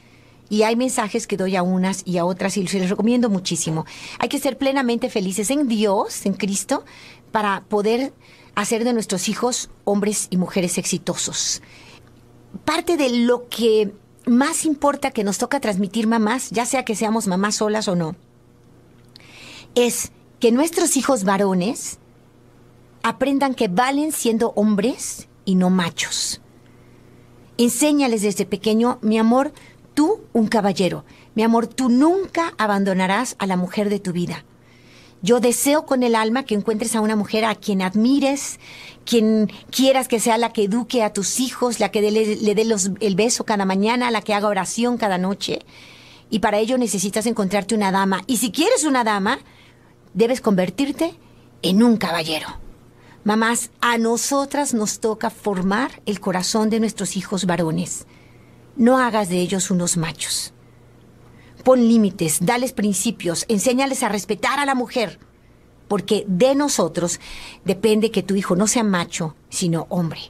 Y 0.54 0.62
hay 0.62 0.76
mensajes 0.76 1.26
que 1.26 1.36
doy 1.36 1.56
a 1.56 1.64
unas 1.64 2.02
y 2.06 2.16
a 2.18 2.24
otras 2.24 2.56
y 2.56 2.64
se 2.68 2.78
les 2.78 2.88
recomiendo 2.88 3.28
muchísimo. 3.28 3.86
Hay 4.20 4.28
que 4.28 4.38
ser 4.38 4.56
plenamente 4.56 5.10
felices 5.10 5.50
en 5.50 5.66
Dios, 5.66 6.26
en 6.26 6.34
Cristo, 6.34 6.84
para 7.32 7.64
poder 7.64 8.12
hacer 8.54 8.84
de 8.84 8.92
nuestros 8.92 9.28
hijos 9.28 9.68
hombres 9.82 10.28
y 10.30 10.36
mujeres 10.36 10.78
exitosos. 10.78 11.60
Parte 12.64 12.96
de 12.96 13.08
lo 13.10 13.48
que 13.48 13.94
más 14.26 14.64
importa 14.64 15.10
que 15.10 15.24
nos 15.24 15.38
toca 15.38 15.58
transmitir 15.58 16.06
mamás, 16.06 16.50
ya 16.50 16.66
sea 16.66 16.84
que 16.84 16.94
seamos 16.94 17.26
mamás 17.26 17.56
solas 17.56 17.88
o 17.88 17.96
no, 17.96 18.14
es 19.74 20.12
que 20.38 20.52
nuestros 20.52 20.96
hijos 20.96 21.24
varones 21.24 21.98
aprendan 23.02 23.56
que 23.56 23.66
valen 23.66 24.12
siendo 24.12 24.52
hombres 24.54 25.26
y 25.44 25.56
no 25.56 25.68
machos. 25.68 26.40
Enséñales 27.56 28.22
desde 28.22 28.46
pequeño, 28.46 28.98
mi 29.00 29.18
amor, 29.18 29.52
tú 29.94 30.20
un 30.32 30.48
caballero, 30.48 31.04
mi 31.34 31.42
amor, 31.42 31.66
tú 31.66 31.88
nunca 31.88 32.54
abandonarás 32.58 33.36
a 33.38 33.46
la 33.46 33.56
mujer 33.56 33.88
de 33.88 34.00
tu 34.00 34.12
vida. 34.12 34.44
Yo 35.22 35.40
deseo 35.40 35.86
con 35.86 36.02
el 36.02 36.16
alma 36.16 36.42
que 36.42 36.54
encuentres 36.54 36.94
a 36.94 37.00
una 37.00 37.16
mujer 37.16 37.46
a 37.46 37.54
quien 37.54 37.80
admires, 37.80 38.60
quien 39.06 39.50
quieras 39.70 40.06
que 40.06 40.20
sea 40.20 40.36
la 40.36 40.52
que 40.52 40.64
eduque 40.64 41.02
a 41.02 41.14
tus 41.14 41.40
hijos, 41.40 41.80
la 41.80 41.90
que 41.90 42.02
le, 42.02 42.54
dé 42.54 42.76
el 43.00 43.14
beso 43.14 43.44
cada 43.44 43.64
mañana, 43.64 44.10
la 44.10 44.20
que 44.20 44.34
haga 44.34 44.48
oración 44.48 44.98
cada 44.98 45.16
noche. 45.16 45.60
Y 46.28 46.40
para 46.40 46.58
ello 46.58 46.76
necesitas 46.76 47.24
encontrarte 47.24 47.74
una 47.74 47.90
dama. 47.90 48.22
Y 48.26 48.36
si 48.36 48.52
quieres 48.52 48.84
una 48.84 49.02
dama, 49.02 49.38
debes 50.12 50.42
convertirte 50.42 51.14
en 51.62 51.82
un 51.82 51.96
caballero. 51.96 52.48
Mamás, 53.24 53.70
a 53.80 53.96
nosotras 53.96 54.74
nos 54.74 55.00
toca 55.00 55.30
formar 55.30 56.02
el 56.04 56.20
corazón 56.20 56.68
de 56.68 56.80
nuestros 56.80 57.16
hijos 57.16 57.46
varones. 57.46 58.06
No 58.76 58.98
hagas 58.98 59.28
de 59.28 59.38
ellos 59.38 59.70
unos 59.70 59.96
machos. 59.96 60.52
Pon 61.62 61.86
límites, 61.86 62.44
dales 62.44 62.72
principios, 62.72 63.44
enséñales 63.48 64.02
a 64.02 64.08
respetar 64.08 64.58
a 64.58 64.66
la 64.66 64.74
mujer, 64.74 65.18
porque 65.86 66.24
de 66.26 66.54
nosotros 66.54 67.20
depende 67.64 68.10
que 68.10 68.24
tu 68.24 68.34
hijo 68.34 68.56
no 68.56 68.66
sea 68.66 68.82
macho, 68.82 69.36
sino 69.48 69.86
hombre. 69.90 70.20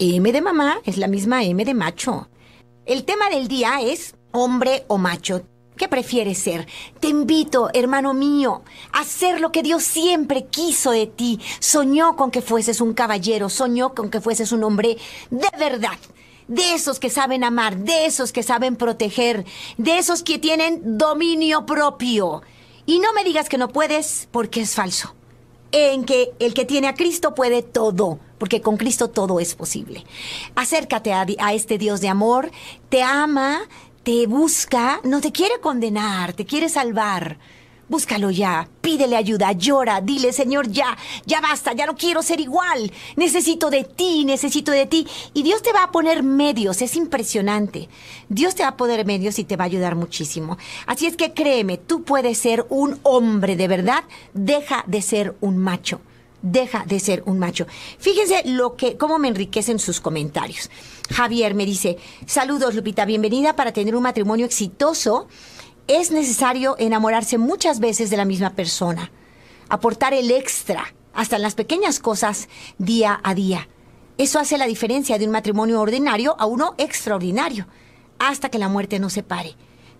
M 0.00 0.30
de 0.32 0.40
mamá 0.42 0.80
es 0.84 0.98
la 0.98 1.06
misma 1.06 1.44
M 1.44 1.64
de 1.64 1.74
macho. 1.74 2.28
El 2.84 3.04
tema 3.04 3.30
del 3.30 3.48
día 3.48 3.80
es 3.80 4.16
hombre 4.32 4.84
o 4.88 4.98
macho. 4.98 5.42
¿Qué 5.76 5.86
prefieres 5.86 6.38
ser? 6.38 6.66
Te 6.98 7.06
invito, 7.06 7.70
hermano 7.72 8.12
mío, 8.12 8.62
a 8.92 9.00
hacer 9.00 9.40
lo 9.40 9.52
que 9.52 9.62
Dios 9.62 9.84
siempre 9.84 10.46
quiso 10.46 10.90
de 10.90 11.06
ti. 11.06 11.38
Soñó 11.60 12.16
con 12.16 12.32
que 12.32 12.42
fueses 12.42 12.80
un 12.80 12.94
caballero, 12.94 13.48
soñó 13.48 13.94
con 13.94 14.10
que 14.10 14.20
fueses 14.20 14.50
un 14.50 14.64
hombre 14.64 14.98
de 15.30 15.48
verdad. 15.56 15.96
De 16.48 16.74
esos 16.74 16.98
que 16.98 17.10
saben 17.10 17.44
amar, 17.44 17.76
de 17.76 18.06
esos 18.06 18.32
que 18.32 18.42
saben 18.42 18.76
proteger, 18.76 19.44
de 19.76 19.98
esos 19.98 20.22
que 20.22 20.38
tienen 20.38 20.98
dominio 20.98 21.66
propio. 21.66 22.42
Y 22.86 23.00
no 23.00 23.12
me 23.12 23.22
digas 23.22 23.48
que 23.48 23.58
no 23.58 23.68
puedes, 23.68 24.28
porque 24.30 24.62
es 24.62 24.74
falso. 24.74 25.14
En 25.72 26.04
que 26.04 26.32
el 26.38 26.54
que 26.54 26.64
tiene 26.64 26.88
a 26.88 26.94
Cristo 26.94 27.34
puede 27.34 27.62
todo, 27.62 28.18
porque 28.38 28.62
con 28.62 28.78
Cristo 28.78 29.10
todo 29.10 29.40
es 29.40 29.54
posible. 29.54 30.04
Acércate 30.54 31.12
a, 31.12 31.52
este 31.52 31.76
Dios 31.76 32.00
de 32.00 32.08
amor, 32.08 32.50
te 32.88 33.02
ama, 33.02 33.60
te 34.02 34.26
busca, 34.26 35.00
no 35.04 35.20
te 35.20 35.32
quiere 35.32 35.60
condenar, 35.60 36.32
te 36.32 36.46
quiere 36.46 36.70
salvar. 36.70 37.38
Búscalo 37.88 38.30
ya, 38.30 38.68
pídele 38.82 39.16
ayuda, 39.16 39.52
llora, 39.52 40.02
dile, 40.02 40.34
Señor, 40.34 40.68
ya, 40.68 40.96
ya 41.24 41.40
basta, 41.40 41.72
ya 41.72 41.86
no 41.86 41.96
quiero 41.96 42.22
ser 42.22 42.38
igual. 42.38 42.92
Necesito 43.16 43.70
de 43.70 43.84
ti, 43.84 44.26
necesito 44.26 44.72
de 44.72 44.84
ti. 44.84 45.06
Y 45.32 45.42
Dios 45.42 45.62
te 45.62 45.72
va 45.72 45.84
a 45.84 45.90
poner 45.90 46.22
medios, 46.22 46.82
es 46.82 46.96
impresionante. 46.96 47.88
Dios 48.28 48.54
te 48.54 48.62
va 48.62 48.70
a 48.70 48.76
poner 48.76 49.06
medios 49.06 49.38
y 49.38 49.44
te 49.44 49.56
va 49.56 49.64
a 49.64 49.66
ayudar 49.66 49.94
muchísimo. 49.94 50.58
Así 50.86 51.06
es 51.06 51.16
que 51.16 51.32
créeme, 51.32 51.78
tú 51.78 52.02
puedes 52.02 52.36
ser 52.36 52.66
un 52.68 53.00
hombre 53.04 53.56
de 53.56 53.68
verdad, 53.68 54.04
deja 54.34 54.84
de 54.86 55.00
ser 55.00 55.34
un 55.40 55.56
macho. 55.56 56.00
Deja 56.40 56.84
de 56.86 57.00
ser 57.00 57.24
un 57.26 57.40
macho. 57.40 57.66
Fíjense 57.98 58.42
lo 58.44 58.76
que, 58.76 58.96
cómo 58.96 59.18
me 59.18 59.26
enriquecen 59.26 59.80
sus 59.80 60.00
comentarios. 60.00 60.70
Javier 61.10 61.54
me 61.54 61.66
dice, 61.66 61.98
saludos 62.26 62.74
Lupita, 62.74 63.04
bienvenida 63.06 63.56
para 63.56 63.72
tener 63.72 63.96
un 63.96 64.04
matrimonio 64.04 64.46
exitoso 64.46 65.26
es 65.88 66.10
necesario 66.10 66.76
enamorarse 66.78 67.38
muchas 67.38 67.80
veces 67.80 68.10
de 68.10 68.18
la 68.18 68.26
misma 68.26 68.50
persona, 68.50 69.10
aportar 69.68 70.12
el 70.14 70.30
extra, 70.30 70.94
hasta 71.14 71.36
en 71.36 71.42
las 71.42 71.54
pequeñas 71.54 71.98
cosas, 71.98 72.48
día 72.76 73.18
a 73.24 73.34
día. 73.34 73.68
Eso 74.18 74.38
hace 74.38 74.58
la 74.58 74.66
diferencia 74.66 75.18
de 75.18 75.24
un 75.24 75.32
matrimonio 75.32 75.80
ordinario 75.80 76.36
a 76.38 76.46
uno 76.46 76.74
extraordinario, 76.76 77.66
hasta 78.18 78.50
que 78.50 78.58
la 78.58 78.68
muerte 78.68 78.98
nos 78.98 79.14
separe. 79.14 79.56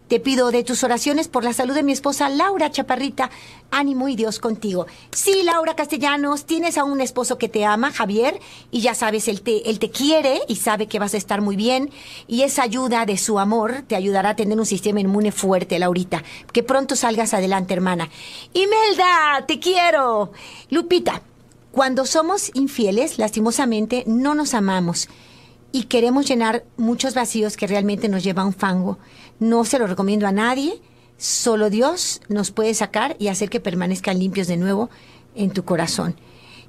Te 0.09 0.21
pido 0.21 0.51
de 0.51 0.65
tus 0.65 0.85
oraciones 0.85 1.29
por 1.29 1.45
la 1.45 1.53
salud 1.53 1.75
de 1.75 1.83
mi 1.83 1.93
esposa 1.93 2.31
Laura 2.31 2.71
Chaparrita. 2.71 3.31
Ánimo 3.71 4.09
y 4.09 4.17
Dios 4.17 4.39
contigo. 4.39 4.87
Sí, 5.11 5.43
Laura 5.43 5.77
Castellanos, 5.77 6.47
tienes 6.47 6.79
a 6.79 6.85
un 6.85 7.03
esposo 7.03 7.37
que 7.37 7.51
te 7.51 7.67
ama, 7.67 7.93
Javier, 7.93 8.41
y 8.71 8.81
ya 8.81 8.95
sabes, 8.95 9.29
él 9.29 9.43
te, 9.43 9.69
él 9.69 9.79
te 9.79 9.91
quiere 9.91 10.41
y 10.49 10.57
sabe 10.57 10.87
que 10.87 10.99
vas 10.99 11.13
a 11.13 11.19
estar 11.19 11.43
muy 11.43 11.57
bien. 11.57 11.91
Y 12.27 12.41
esa 12.41 12.63
ayuda 12.63 13.05
de 13.05 13.19
su 13.19 13.39
amor 13.39 13.83
te 13.87 13.97
ayudará 13.97 14.31
a 14.31 14.37
tener 14.37 14.59
un 14.59 14.65
sistema 14.65 15.01
inmune 15.01 15.31
fuerte, 15.31 15.79
Laurita. 15.79 16.25
Que 16.55 16.63
pronto 16.63 16.97
salgas 16.97 17.35
adelante, 17.35 17.75
hermana. 17.75 18.09
Imelda, 18.55 19.45
te 19.47 19.61
quiero. 19.61 20.33
Lupita, 20.71 21.21
cuando 21.71 22.07
somos 22.07 22.51
infieles, 22.55 23.19
lastimosamente, 23.19 24.05
no 24.07 24.35
nos 24.35 24.55
amamos 24.55 25.07
y 25.73 25.85
queremos 25.85 26.27
llenar 26.27 26.65
muchos 26.77 27.15
vacíos 27.15 27.57
que 27.57 27.67
realmente 27.67 28.09
nos 28.09 28.25
lleva 28.25 28.43
a 28.43 28.47
un 28.47 28.55
fango. 28.55 28.99
No 29.39 29.65
se 29.65 29.79
lo 29.79 29.87
recomiendo 29.87 30.27
a 30.27 30.33
nadie. 30.33 30.81
Solo 31.17 31.69
Dios 31.69 32.21
nos 32.29 32.51
puede 32.51 32.75
sacar 32.75 33.17
y 33.19 33.29
hacer 33.29 33.51
que 33.51 33.61
permanezcan 33.61 34.19
limpios 34.19 34.47
de 34.47 34.57
nuevo 34.57 34.89
en 35.35 35.51
tu 35.51 35.65
corazón. 35.65 36.17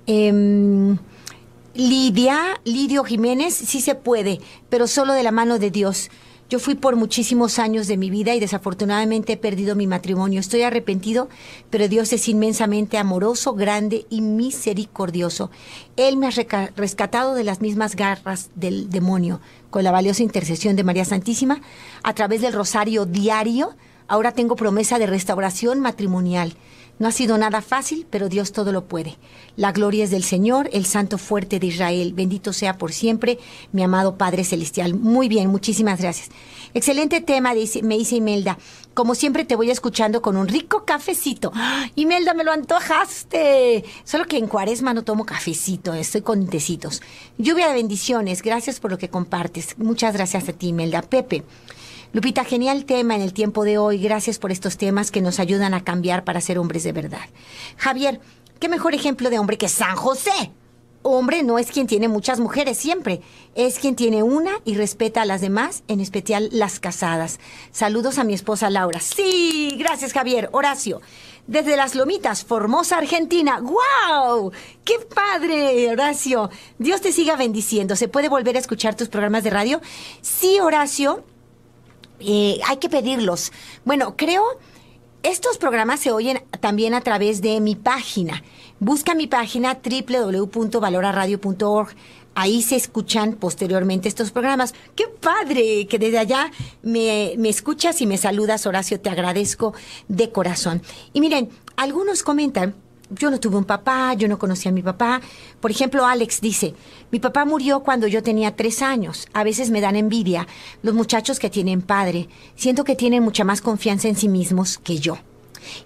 Em, 0.06 0.98
Lidia, 1.76 2.60
Lidio 2.66 3.04
Jiménez, 3.04 3.54
sí 3.54 3.80
se 3.80 3.96
puede, 3.96 4.40
pero 4.70 4.88
solo 4.88 5.14
de 5.14 5.24
la 5.24 5.32
mano 5.32 5.60
de 5.60 5.72
Dios. 5.72 6.10
Yo 6.50 6.58
fui 6.58 6.74
por 6.74 6.96
muchísimos 6.96 7.60
años 7.60 7.86
de 7.86 7.96
mi 7.96 8.10
vida 8.10 8.34
y 8.34 8.40
desafortunadamente 8.40 9.34
he 9.34 9.38
perdido 9.38 9.76
mi 9.76 9.86
matrimonio. 9.86 10.40
Estoy 10.40 10.64
arrepentido, 10.64 11.30
pero 11.70 11.88
Dios 11.88 12.12
es 12.12 12.28
inmensamente 12.28 12.98
amoroso, 12.98 13.54
grande 13.54 14.08
y 14.10 14.22
misericordioso. 14.22 15.52
Él 15.96 16.18
me 16.18 16.26
ha 16.26 16.32
rescatado 16.76 17.36
de 17.36 17.44
las 17.44 17.62
mismas 17.62 17.96
garras 17.96 18.50
del 18.56 18.90
demonio 18.90 19.42
con 19.70 19.84
la 19.84 19.92
valiosa 19.92 20.24
intercesión 20.24 20.76
de 20.76 20.84
María 20.84 21.06
Santísima 21.06 21.62
a 22.02 22.16
través 22.16 22.42
del 22.42 22.54
rosario 22.54 23.06
diario. 23.06 23.76
Ahora 24.08 24.32
tengo 24.32 24.56
promesa 24.56 24.98
de 24.98 25.06
restauración 25.06 25.82
matrimonial. 25.82 26.56
No 27.00 27.08
ha 27.08 27.12
sido 27.14 27.38
nada 27.38 27.62
fácil, 27.62 28.06
pero 28.10 28.28
Dios 28.28 28.52
todo 28.52 28.74
lo 28.74 28.86
puede. 28.86 29.18
La 29.56 29.72
gloria 29.72 30.04
es 30.04 30.12
del 30.12 30.24
Señor, 30.24 30.70
el 30.74 30.86
Santo 30.86 31.18
fuerte 31.18 31.58
de 31.58 31.68
Israel. 31.68 32.14
Bendito 32.14 32.52
sea 32.52 32.78
por 32.78 32.92
siempre, 32.92 33.40
mi 33.72 33.84
amado 33.84 34.18
Padre 34.18 34.44
Celestial. 34.44 34.96
Muy 34.96 35.30
bien, 35.30 35.48
muchísimas 35.48 36.02
gracias. 36.02 36.30
Excelente 36.74 37.22
tema, 37.22 37.54
me 37.84 37.98
dice 37.98 38.16
Imelda. 38.18 38.58
Como 38.94 39.16
siempre 39.16 39.46
te 39.46 39.56
voy 39.56 39.72
escuchando 39.72 40.22
con 40.22 40.36
un 40.36 40.50
rico 40.50 40.84
cafecito. 40.84 41.52
¡Ah! 41.56 41.88
Imelda, 41.96 42.34
me 42.34 42.44
lo 42.44 42.52
antojaste. 42.52 43.86
Solo 44.04 44.26
que 44.26 44.38
en 44.38 44.48
cuaresma 44.48 44.94
no 44.94 45.04
tomo 45.04 45.26
cafecito, 45.26 45.94
estoy 45.94 46.22
con 46.22 46.48
tecitos. 46.48 47.02
Lluvia 47.38 47.70
de 47.70 47.76
bendiciones, 47.76 48.42
gracias 48.42 48.82
por 48.82 48.92
lo 48.92 48.98
que 48.98 49.10
compartes. 49.10 49.78
Muchas 49.78 50.14
gracias 50.14 50.50
a 50.50 50.54
ti, 50.54 50.68
Imelda. 50.68 51.02
Pepe. 51.02 51.46
Lupita, 52.12 52.44
genial 52.44 52.86
tema 52.86 53.16
en 53.16 53.22
el 53.22 53.34
tiempo 53.34 53.64
de 53.64 53.78
hoy. 53.78 54.00
Gracias 54.00 54.40
por 54.40 54.52
estos 54.52 54.78
temas 54.78 55.12
que 55.12 55.22
nos 55.22 55.40
ayudan 55.40 55.76
a 55.76 55.84
cambiar 55.84 56.24
para 56.24 56.42
ser 56.42 56.58
hombres 56.58 56.84
de 56.84 56.92
verdad. 56.92 57.30
Javier, 57.78 58.20
qué 58.60 58.68
mejor 58.68 58.96
ejemplo 58.96 59.30
de 59.30 59.38
hombre 59.38 59.60
que 59.60 59.70
San 59.70 59.96
José. 59.96 60.52
Hombre 61.04 61.44
no 61.44 61.60
es 61.60 61.70
quien 61.70 61.86
tiene 61.86 62.08
muchas 62.08 62.40
mujeres 62.40 62.78
siempre, 62.78 63.22
es 63.54 63.78
quien 63.78 63.96
tiene 63.96 64.24
una 64.24 64.52
y 64.66 64.74
respeta 64.74 65.22
a 65.22 65.26
las 65.26 65.40
demás, 65.40 65.84
en 65.88 66.02
especial 66.02 66.50
las 66.52 66.80
casadas. 66.80 67.40
Saludos 67.72 68.18
a 68.18 68.24
mi 68.24 68.34
esposa 68.34 68.72
Laura. 68.72 69.00
Sí, 69.00 69.76
gracias 69.78 70.12
Javier. 70.12 70.50
Horacio, 70.52 71.02
desde 71.46 71.78
las 71.78 71.94
Lomitas, 71.94 72.44
Formosa, 72.44 72.98
Argentina. 72.98 73.60
¡Guau! 73.60 74.52
¡Qué 74.84 74.96
padre, 75.14 75.92
Horacio! 75.92 76.50
Dios 76.80 77.02
te 77.02 77.12
siga 77.12 77.36
bendiciendo. 77.36 77.96
¿Se 77.96 78.08
puede 78.08 78.30
volver 78.30 78.56
a 78.56 78.60
escuchar 78.60 78.96
tus 78.96 79.10
programas 79.10 79.44
de 79.44 79.52
radio? 79.52 79.80
Sí, 80.22 80.60
Horacio. 80.60 81.24
Eh, 82.20 82.60
hay 82.66 82.78
que 82.78 82.90
pedirlos. 82.90 83.52
Bueno, 83.86 84.18
creo, 84.18 84.44
estos 85.24 85.58
programas 85.58 86.00
se 86.00 86.12
oyen 86.12 86.44
también 86.60 86.94
a 86.94 87.02
través 87.02 87.42
de 87.42 87.60
mi 87.60 87.74
página. 87.76 88.44
Busca 88.80 89.16
mi 89.16 89.26
página 89.28 89.80
www.valoraradio.org. 89.84 91.90
Ahí 92.36 92.62
se 92.62 92.76
escuchan 92.78 93.34
posteriormente 93.34 94.08
estos 94.08 94.32
programas. 94.32 94.74
¡Qué 94.96 95.08
padre! 95.08 95.88
Que 95.88 96.00
desde 96.00 96.20
allá 96.20 96.52
me, 96.82 97.34
me 97.38 97.50
escuchas 97.50 98.00
y 98.02 98.06
me 98.06 98.18
saludas, 98.18 98.66
Horacio. 98.66 99.02
Te 99.02 99.10
agradezco 99.10 99.74
de 100.08 100.32
corazón. 100.32 100.82
Y 101.12 101.20
miren, 101.20 101.50
algunos 101.76 102.24
comentan 102.24 102.76
yo 103.10 103.32
no 103.32 103.40
tuve 103.40 103.58
un 103.58 103.66
papá, 103.66 104.14
yo 104.14 104.28
no 104.28 104.38
conocí 104.38 104.70
a 104.70 104.72
mi 104.72 104.82
papá. 104.82 105.22
Por 105.60 105.72
ejemplo, 105.72 106.06
Alex 106.06 106.42
dice, 106.42 106.74
mi 107.12 107.20
papá 107.20 107.46
murió 107.46 107.82
cuando 107.82 108.08
yo 108.08 108.24
tenía 108.24 108.56
tres 108.56 108.82
años. 108.82 109.28
A 109.34 109.44
veces 109.44 109.72
me 109.72 109.82
dan 109.82 109.96
envidia 109.96 110.48
los 110.84 110.94
muchachos 110.94 111.40
que 111.40 111.50
tienen 111.50 111.82
padre. 111.82 112.30
Siento 112.56 112.84
que 112.84 112.96
tienen 112.96 113.24
mucha 113.24 113.44
más 113.44 113.62
confianza 113.62 114.08
en 114.08 114.16
sí 114.16 114.30
mismos 114.30 114.78
que 114.78 115.00
yo. 115.00 115.18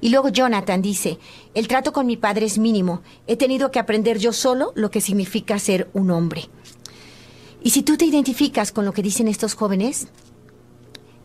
Y 0.02 0.10
luego 0.10 0.30
Jonathan 0.30 0.82
dice, 0.82 1.18
el 1.54 1.68
trato 1.68 1.94
con 1.94 2.06
mi 2.06 2.18
padre 2.18 2.46
es 2.46 2.58
mínimo. 2.58 3.02
He 3.28 3.38
tenido 3.38 3.72
que 3.72 3.80
aprender 3.80 4.18
yo 4.18 4.34
solo 4.34 4.72
lo 4.76 4.92
que 4.92 5.02
significa 5.02 5.60
ser 5.60 5.90
un 5.94 6.12
hombre. 6.12 6.50
Y 7.64 7.70
si 7.72 7.82
tú 7.82 7.98
te 7.98 8.06
identificas 8.06 8.72
con 8.72 8.86
lo 8.86 8.94
que 8.94 9.02
dicen 9.02 9.28
estos 9.28 9.56
jóvenes, 9.56 10.08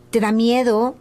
te 0.09 0.19
da 0.19 0.31
miedo 0.31 0.95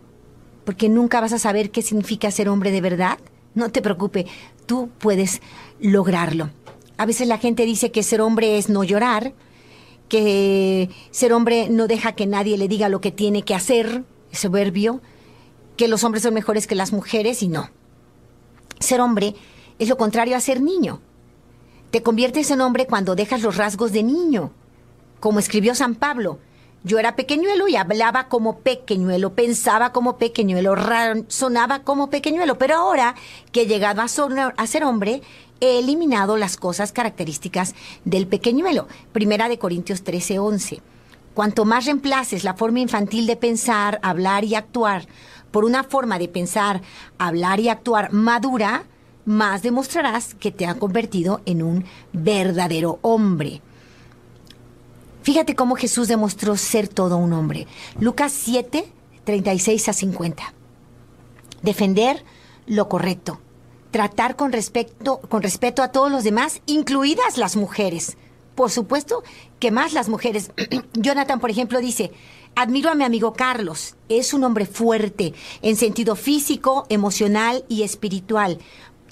porque 0.64 0.88
nunca 0.88 1.20
vas 1.20 1.32
a 1.32 1.38
saber 1.38 1.70
qué 1.70 1.80
significa 1.80 2.30
ser 2.30 2.48
hombre 2.48 2.70
de 2.70 2.80
verdad. 2.80 3.18
No 3.54 3.70
te 3.70 3.80
preocupe, 3.80 4.26
tú 4.68 4.90
puedes 4.98 5.40
lograrlo. 5.80 6.50
A 6.98 7.06
veces 7.06 7.26
la 7.26 7.38
gente 7.38 7.64
dice 7.64 7.90
que 7.90 8.04
ser 8.04 8.20
hombre 8.20 8.58
es 8.58 8.68
no 8.68 8.84
llorar, 8.84 9.32
que 10.08 10.90
ser 11.10 11.32
hombre 11.32 11.68
no 11.70 11.88
deja 11.88 12.12
que 12.12 12.26
nadie 12.26 12.56
le 12.56 12.68
diga 12.68 12.88
lo 12.88 13.00
que 13.00 13.10
tiene 13.10 13.42
que 13.42 13.54
hacer, 13.54 14.04
soberbio, 14.30 15.00
que 15.76 15.88
los 15.88 16.04
hombres 16.04 16.22
son 16.22 16.34
mejores 16.34 16.66
que 16.66 16.74
las 16.74 16.92
mujeres 16.92 17.42
y 17.42 17.48
no. 17.48 17.70
Ser 18.78 19.00
hombre 19.00 19.34
es 19.78 19.88
lo 19.88 19.96
contrario 19.96 20.36
a 20.36 20.40
ser 20.40 20.60
niño. 20.60 21.00
Te 21.90 22.02
conviertes 22.02 22.50
en 22.50 22.60
hombre 22.60 22.86
cuando 22.86 23.14
dejas 23.16 23.42
los 23.42 23.56
rasgos 23.56 23.92
de 23.92 24.02
niño. 24.02 24.52
Como 25.20 25.38
escribió 25.38 25.74
San 25.74 25.94
Pablo, 25.94 26.38
Yo 26.84 26.98
era 26.98 27.16
pequeñuelo 27.16 27.66
y 27.68 27.76
hablaba 27.76 28.28
como 28.28 28.58
pequeñuelo, 28.60 29.34
pensaba 29.34 29.92
como 29.92 30.16
pequeñuelo, 30.16 30.74
razonaba 30.74 31.80
como 31.80 32.08
pequeñuelo, 32.08 32.56
pero 32.56 32.76
ahora 32.76 33.14
que 33.52 33.62
he 33.62 33.66
llegado 33.66 34.00
a, 34.00 34.08
son- 34.08 34.38
a 34.38 34.66
ser 34.66 34.84
hombre, 34.84 35.22
he 35.60 35.80
eliminado 35.80 36.36
las 36.36 36.56
cosas 36.56 36.92
características 36.92 37.74
del 38.04 38.28
pequeñuelo. 38.28 38.86
Primera 39.12 39.48
de 39.48 39.58
Corintios 39.58 40.02
13, 40.04 40.38
11. 40.38 40.80
Cuanto 41.34 41.64
más 41.64 41.84
reemplaces 41.84 42.44
la 42.44 42.54
forma 42.54 42.80
infantil 42.80 43.26
de 43.26 43.36
pensar, 43.36 43.98
hablar 44.02 44.44
y 44.44 44.54
actuar 44.54 45.06
por 45.50 45.64
una 45.64 45.82
forma 45.82 46.18
de 46.18 46.28
pensar, 46.28 46.80
hablar 47.18 47.58
y 47.58 47.68
actuar 47.68 48.12
madura, 48.12 48.84
más 49.24 49.62
demostrarás 49.62 50.34
que 50.34 50.52
te 50.52 50.66
ha 50.66 50.74
convertido 50.76 51.40
en 51.44 51.62
un 51.62 51.84
verdadero 52.12 52.98
hombre. 53.02 53.62
Fíjate 55.22 55.54
cómo 55.54 55.76
Jesús 55.76 56.08
demostró 56.08 56.56
ser 56.56 56.88
todo 56.88 57.16
un 57.16 57.32
hombre. 57.32 57.66
Lucas 57.98 58.32
7, 58.32 58.90
36 59.24 59.88
a 59.88 59.92
50. 59.92 60.54
Defender 61.62 62.24
lo 62.66 62.88
correcto. 62.88 63.40
Tratar 63.90 64.36
con 64.36 64.52
respeto, 64.52 65.20
con 65.28 65.42
respeto 65.42 65.82
a 65.82 65.92
todos 65.92 66.10
los 66.10 66.24
demás, 66.24 66.60
incluidas 66.66 67.36
las 67.38 67.56
mujeres. 67.56 68.16
Por 68.54 68.70
supuesto 68.70 69.22
que 69.58 69.70
más 69.70 69.92
las 69.92 70.08
mujeres. 70.08 70.50
Jonathan, 70.94 71.40
por 71.40 71.50
ejemplo, 71.50 71.80
dice, 71.80 72.12
admiro 72.54 72.90
a 72.90 72.94
mi 72.94 73.04
amigo 73.04 73.32
Carlos. 73.32 73.96
Es 74.08 74.34
un 74.34 74.44
hombre 74.44 74.66
fuerte 74.66 75.34
en 75.62 75.76
sentido 75.76 76.16
físico, 76.16 76.86
emocional 76.88 77.64
y 77.68 77.82
espiritual. 77.82 78.58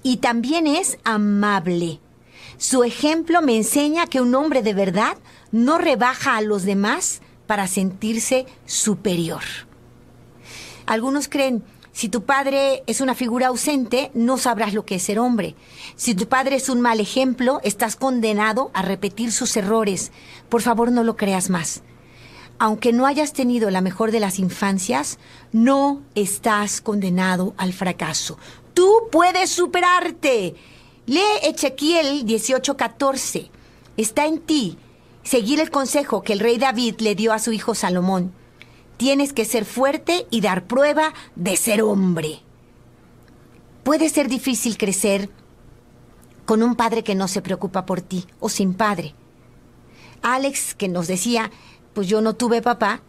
Y 0.02 0.18
también 0.18 0.66
es 0.66 0.98
amable. 1.04 2.00
Su 2.58 2.84
ejemplo 2.84 3.42
me 3.42 3.56
enseña 3.56 4.06
que 4.06 4.20
un 4.20 4.34
hombre 4.34 4.62
de 4.62 4.72
verdad 4.72 5.18
no 5.56 5.78
rebaja 5.78 6.36
a 6.36 6.42
los 6.42 6.64
demás 6.64 7.22
para 7.46 7.66
sentirse 7.66 8.44
superior. 8.66 9.42
Algunos 10.84 11.28
creen, 11.28 11.64
si 11.92 12.10
tu 12.10 12.24
padre 12.24 12.82
es 12.86 13.00
una 13.00 13.14
figura 13.14 13.46
ausente, 13.46 14.10
no 14.12 14.36
sabrás 14.36 14.74
lo 14.74 14.84
que 14.84 14.96
es 14.96 15.02
ser 15.02 15.18
hombre. 15.18 15.56
Si 15.96 16.14
tu 16.14 16.28
padre 16.28 16.56
es 16.56 16.68
un 16.68 16.82
mal 16.82 17.00
ejemplo, 17.00 17.60
estás 17.64 17.96
condenado 17.96 18.70
a 18.74 18.82
repetir 18.82 19.32
sus 19.32 19.56
errores. 19.56 20.12
Por 20.50 20.60
favor, 20.60 20.92
no 20.92 21.02
lo 21.04 21.16
creas 21.16 21.48
más. 21.48 21.82
Aunque 22.58 22.92
no 22.92 23.06
hayas 23.06 23.32
tenido 23.32 23.70
la 23.70 23.80
mejor 23.80 24.10
de 24.10 24.20
las 24.20 24.38
infancias, 24.38 25.18
no 25.52 26.02
estás 26.14 26.82
condenado 26.82 27.54
al 27.56 27.72
fracaso. 27.72 28.36
Tú 28.74 29.08
puedes 29.10 29.48
superarte. 29.50 30.54
Lee 31.06 31.22
Ezequiel 31.42 32.26
18:14. 32.26 33.50
Está 33.96 34.26
en 34.26 34.40
ti 34.40 34.76
seguir 35.26 35.60
el 35.60 35.70
consejo 35.70 36.22
que 36.22 36.32
el 36.32 36.40
rey 36.40 36.56
David 36.56 37.00
le 37.00 37.14
dio 37.14 37.32
a 37.32 37.38
su 37.38 37.52
hijo 37.52 37.74
Salomón. 37.74 38.32
Tienes 38.96 39.32
que 39.32 39.44
ser 39.44 39.64
fuerte 39.64 40.26
y 40.30 40.40
dar 40.40 40.66
prueba 40.66 41.12
de 41.34 41.56
ser 41.56 41.82
hombre. 41.82 42.40
Puede 43.82 44.08
ser 44.08 44.28
difícil 44.28 44.78
crecer 44.78 45.28
con 46.46 46.62
un 46.62 46.76
padre 46.76 47.02
que 47.02 47.16
no 47.16 47.28
se 47.28 47.42
preocupa 47.42 47.84
por 47.84 48.00
ti 48.00 48.24
o 48.40 48.48
sin 48.48 48.72
padre. 48.72 49.14
Alex, 50.22 50.74
que 50.74 50.88
nos 50.88 51.08
decía, 51.08 51.50
pues 51.92 52.06
yo 52.06 52.20
no 52.20 52.34
tuve 52.34 52.62
papá, 52.62 53.02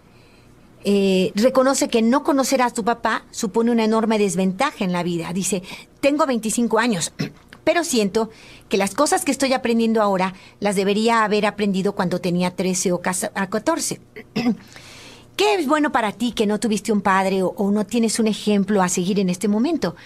eh, 0.84 1.32
reconoce 1.36 1.88
que 1.88 2.02
no 2.02 2.24
conocer 2.24 2.62
a 2.62 2.72
tu 2.72 2.84
papá 2.84 3.26
supone 3.32 3.72
una 3.72 3.86
enorme 3.86 4.18
desventaja 4.18 4.84
en 4.84 4.92
la 4.92 5.04
vida. 5.04 5.32
Dice, 5.34 5.62
tengo 6.02 6.26
25 6.26 6.80
años, 6.80 7.14
pero 7.68 7.84
siento 7.84 8.30
que 8.70 8.78
las 8.78 8.96
cosas 8.96 9.26
que 9.26 9.32
estoy 9.32 9.52
aprendiendo 9.52 10.02
ahora 10.02 10.34
las 10.62 10.78
debería 10.78 11.26
haber 11.26 11.46
aprendido 11.46 11.96
cuando 11.96 12.22
tenía 12.22 12.56
13 12.56 12.94
o 12.94 13.02
casa- 13.02 13.34
a 13.36 13.50
14. 13.50 14.00
¿Qué 15.36 15.56
es 15.56 15.68
bueno 15.68 15.92
para 15.92 16.14
ti 16.14 16.32
que 16.32 16.48
no 16.48 16.62
tuviste 16.62 16.94
un 16.94 17.02
padre 17.02 17.44
o, 17.44 17.70
no 17.70 17.86
tienes 17.86 18.20
un 18.20 18.28
ejemplo 18.28 18.82
a 18.82 18.88
seguir 18.88 19.20
en 19.20 19.28
este 19.30 19.50
momento? 19.50 19.98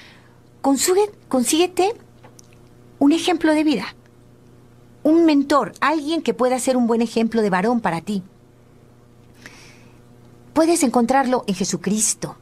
Consíguete 0.63 1.93
un 2.97 3.11
ejemplo 3.11 3.53
de 3.53 3.63
vida, 3.63 3.95
un 5.03 5.25
mentor, 5.25 5.73
alguien 5.81 6.23
que 6.23 6.33
pueda 6.33 6.57
ser 6.57 6.75
un 6.75 6.87
buen 6.87 7.03
ejemplo 7.03 7.43
de 7.43 7.51
varón 7.51 7.79
para 7.79 8.01
ti. 8.01 8.23
Puedes 10.53 10.81
encontrarlo 10.81 11.43
en 11.45 11.53
Jesucristo, 11.53 12.37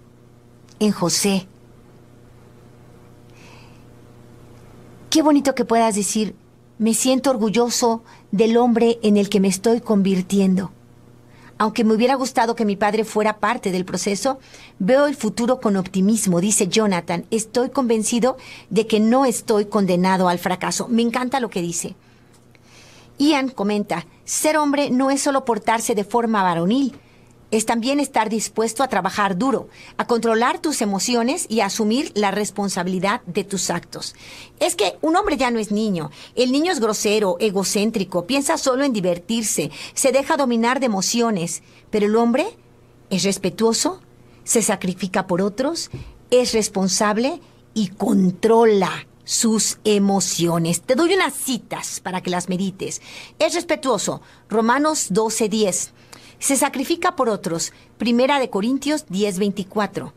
en 0.80 0.93
José. 0.93 1.49
Qué 5.10 5.24
bonito 5.24 5.55
que 5.55 5.66
puedas 5.66 5.95
decir, 5.95 6.36
me 6.78 6.93
siento 6.93 7.32
orgulloso 7.32 8.03
del 8.32 8.57
hombre 8.57 8.99
en 9.01 9.18
el 9.18 9.28
que 9.28 9.39
me 9.39 9.47
estoy 9.47 9.82
convirtiendo. 9.82 10.72
Aunque 11.57 11.84
me 11.84 11.95
hubiera 11.95 12.14
gustado 12.14 12.55
que 12.55 12.64
mi 12.64 12.76
padre 12.76 13.03
fuera 13.05 13.39
parte 13.39 13.72
del 13.72 13.86
proceso, 13.86 14.38
veo 14.78 15.07
el 15.07 15.16
futuro 15.16 15.60
con 15.60 15.78
optimismo, 15.78 16.39
dice 16.39 16.68
Jonathan. 16.68 17.26
Estoy 17.32 17.72
convencido 17.72 18.38
de 18.70 18.86
que 18.86 18.99
no 18.99 19.26
estoy 19.26 19.66
condenado 19.66 20.30
al 20.30 20.38
fracaso. 20.38 20.88
Me 20.88 21.01
encanta 21.01 21.39
lo 21.39 21.49
que 21.49 21.64
dice. 21.64 21.95
Ian 23.18 23.49
comenta, 23.49 24.05
ser 24.26 24.57
hombre 24.57 24.91
no 24.91 25.10
es 25.10 25.22
solo 25.22 25.43
portarse 25.43 25.95
de 25.95 26.03
forma 26.03 26.43
varonil, 26.43 26.95
es 27.52 27.66
también 27.66 28.00
estar 28.00 28.30
dispuesto 28.30 28.84
a 28.84 28.88
trabajar 28.88 29.38
duro, 29.38 29.70
a 29.97 30.06
controlar 30.06 30.60
tus 30.60 30.82
emociones 30.82 31.45
y 31.50 31.62
a 31.62 31.66
asumir 31.66 32.12
la 32.16 32.32
responsabilidad 32.32 33.22
de 33.26 33.43
tus 33.43 33.70
actos. 33.70 34.16
Es 34.60 34.76
que 34.76 34.97
un 35.02 35.16
hombre 35.16 35.38
ya 35.38 35.52
no 35.52 35.60
es 35.60 35.72
niño. 35.72 36.12
El 36.36 36.52
niño 36.52 36.72
es 36.72 36.80
grosero, 36.80 37.38
egocéntrico, 37.39 38.26
piensa 38.26 38.58
solo 38.58 38.84
en 38.84 38.93
divertirse, 38.93 39.72
se 39.93 40.12
deja 40.12 40.38
dominar 40.38 40.80
de 40.80 40.86
emociones. 40.88 41.64
Pero 41.89 42.06
el 42.06 42.16
hombre 42.16 42.47
es 43.10 43.24
respetuoso, 43.24 44.02
se 44.43 44.62
sacrifica 44.62 45.28
por 45.28 45.41
otros, 45.41 45.89
es 46.30 46.54
responsable 46.54 47.41
y 47.74 47.89
controla 47.89 49.08
sus 49.24 49.78
emociones. 49.84 50.82
Te 50.82 50.95
doy 50.95 51.14
unas 51.14 51.36
citas 51.36 52.00
para 52.00 52.22
que 52.22 52.32
las 52.32 52.50
medites. 52.50 53.02
Es 53.38 53.54
respetuoso. 53.54 54.22
Romanos 54.50 55.12
12:10. 55.12 55.91
Se 56.40 56.56
sacrifica 56.56 57.16
por 57.16 57.30
otros. 57.30 57.74
Primera 57.98 58.40
de 58.40 58.50
Corintios 58.50 59.06
10:24. 59.08 60.14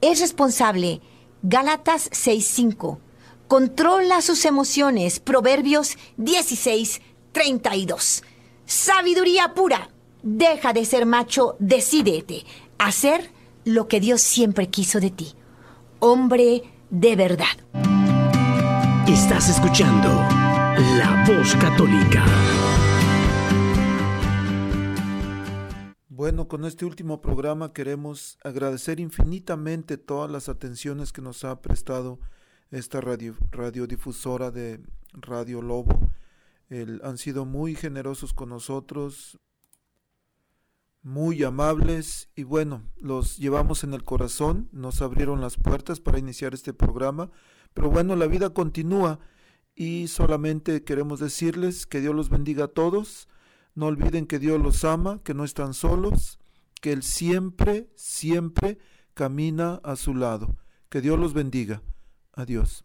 Es 0.00 0.20
responsable. 0.20 1.00
Gálatas 1.42 2.08
6:5. 2.12 3.00
Controla 3.48 4.22
sus 4.22 4.44
emociones. 4.44 5.18
Proverbios 5.20 5.96
16:32. 6.16 8.22
Sabiduría 8.66 9.54
pura. 9.54 9.90
Deja 10.22 10.72
de 10.72 10.84
ser 10.84 11.04
macho, 11.04 11.56
decídete. 11.58 12.44
Hacer 12.78 13.32
lo 13.64 13.88
que 13.88 14.00
Dios 14.00 14.22
siempre 14.22 14.68
quiso 14.68 15.00
de 15.00 15.10
ti. 15.10 15.34
Hombre 15.98 16.62
de 16.90 17.16
verdad. 17.16 17.56
Estás 19.06 19.48
escuchando 19.48 20.08
La 20.96 21.24
Voz 21.26 21.56
Católica. 21.56 22.24
Bueno, 26.22 26.46
con 26.46 26.64
este 26.64 26.84
último 26.84 27.20
programa 27.20 27.72
queremos 27.72 28.38
agradecer 28.44 29.00
infinitamente 29.00 29.98
todas 29.98 30.30
las 30.30 30.48
atenciones 30.48 31.12
que 31.12 31.20
nos 31.20 31.42
ha 31.42 31.60
prestado 31.60 32.20
esta 32.70 33.00
radio, 33.00 33.34
radiodifusora 33.50 34.52
de 34.52 34.80
Radio 35.14 35.62
Lobo. 35.62 36.12
El- 36.68 37.00
han 37.02 37.18
sido 37.18 37.44
muy 37.44 37.74
generosos 37.74 38.34
con 38.34 38.50
nosotros, 38.50 39.40
muy 41.02 41.42
amables 41.42 42.28
y 42.36 42.44
bueno, 42.44 42.84
los 43.00 43.38
llevamos 43.38 43.82
en 43.82 43.92
el 43.92 44.04
corazón, 44.04 44.68
nos 44.70 45.02
abrieron 45.02 45.40
las 45.40 45.56
puertas 45.56 45.98
para 45.98 46.20
iniciar 46.20 46.54
este 46.54 46.72
programa, 46.72 47.32
pero 47.74 47.90
bueno, 47.90 48.14
la 48.14 48.28
vida 48.28 48.50
continúa 48.50 49.18
y 49.74 50.06
solamente 50.06 50.84
queremos 50.84 51.18
decirles 51.18 51.84
que 51.84 52.00
Dios 52.00 52.14
los 52.14 52.28
bendiga 52.28 52.66
a 52.66 52.68
todos. 52.68 53.26
No 53.74 53.86
olviden 53.86 54.26
que 54.26 54.38
Dios 54.38 54.60
los 54.60 54.84
ama, 54.84 55.20
que 55.24 55.34
no 55.34 55.44
están 55.44 55.72
solos, 55.72 56.38
que 56.80 56.92
Él 56.92 57.02
siempre, 57.02 57.88
siempre 57.94 58.78
camina 59.14 59.80
a 59.82 59.96
su 59.96 60.14
lado. 60.14 60.56
Que 60.88 61.00
Dios 61.00 61.18
los 61.18 61.32
bendiga. 61.32 61.82
Adiós. 62.34 62.84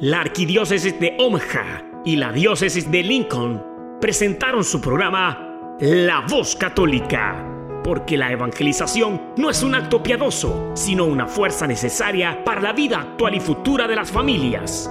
La 0.00 0.20
Arquidiócesis 0.20 0.98
de 1.00 1.16
Omaha 1.18 2.02
y 2.04 2.16
la 2.16 2.32
Diócesis 2.32 2.90
de 2.90 3.02
Lincoln 3.02 3.62
presentaron 4.00 4.64
su 4.64 4.80
programa 4.80 5.76
La 5.80 6.24
Voz 6.28 6.56
Católica, 6.56 7.80
porque 7.84 8.16
la 8.16 8.32
evangelización 8.32 9.34
no 9.36 9.50
es 9.50 9.62
un 9.62 9.74
acto 9.74 10.02
piadoso, 10.02 10.72
sino 10.74 11.04
una 11.04 11.26
fuerza 11.26 11.66
necesaria 11.66 12.42
para 12.44 12.60
la 12.60 12.72
vida 12.72 13.00
actual 13.00 13.34
y 13.34 13.40
futura 13.40 13.86
de 13.86 13.96
las 13.96 14.10
familias. 14.10 14.90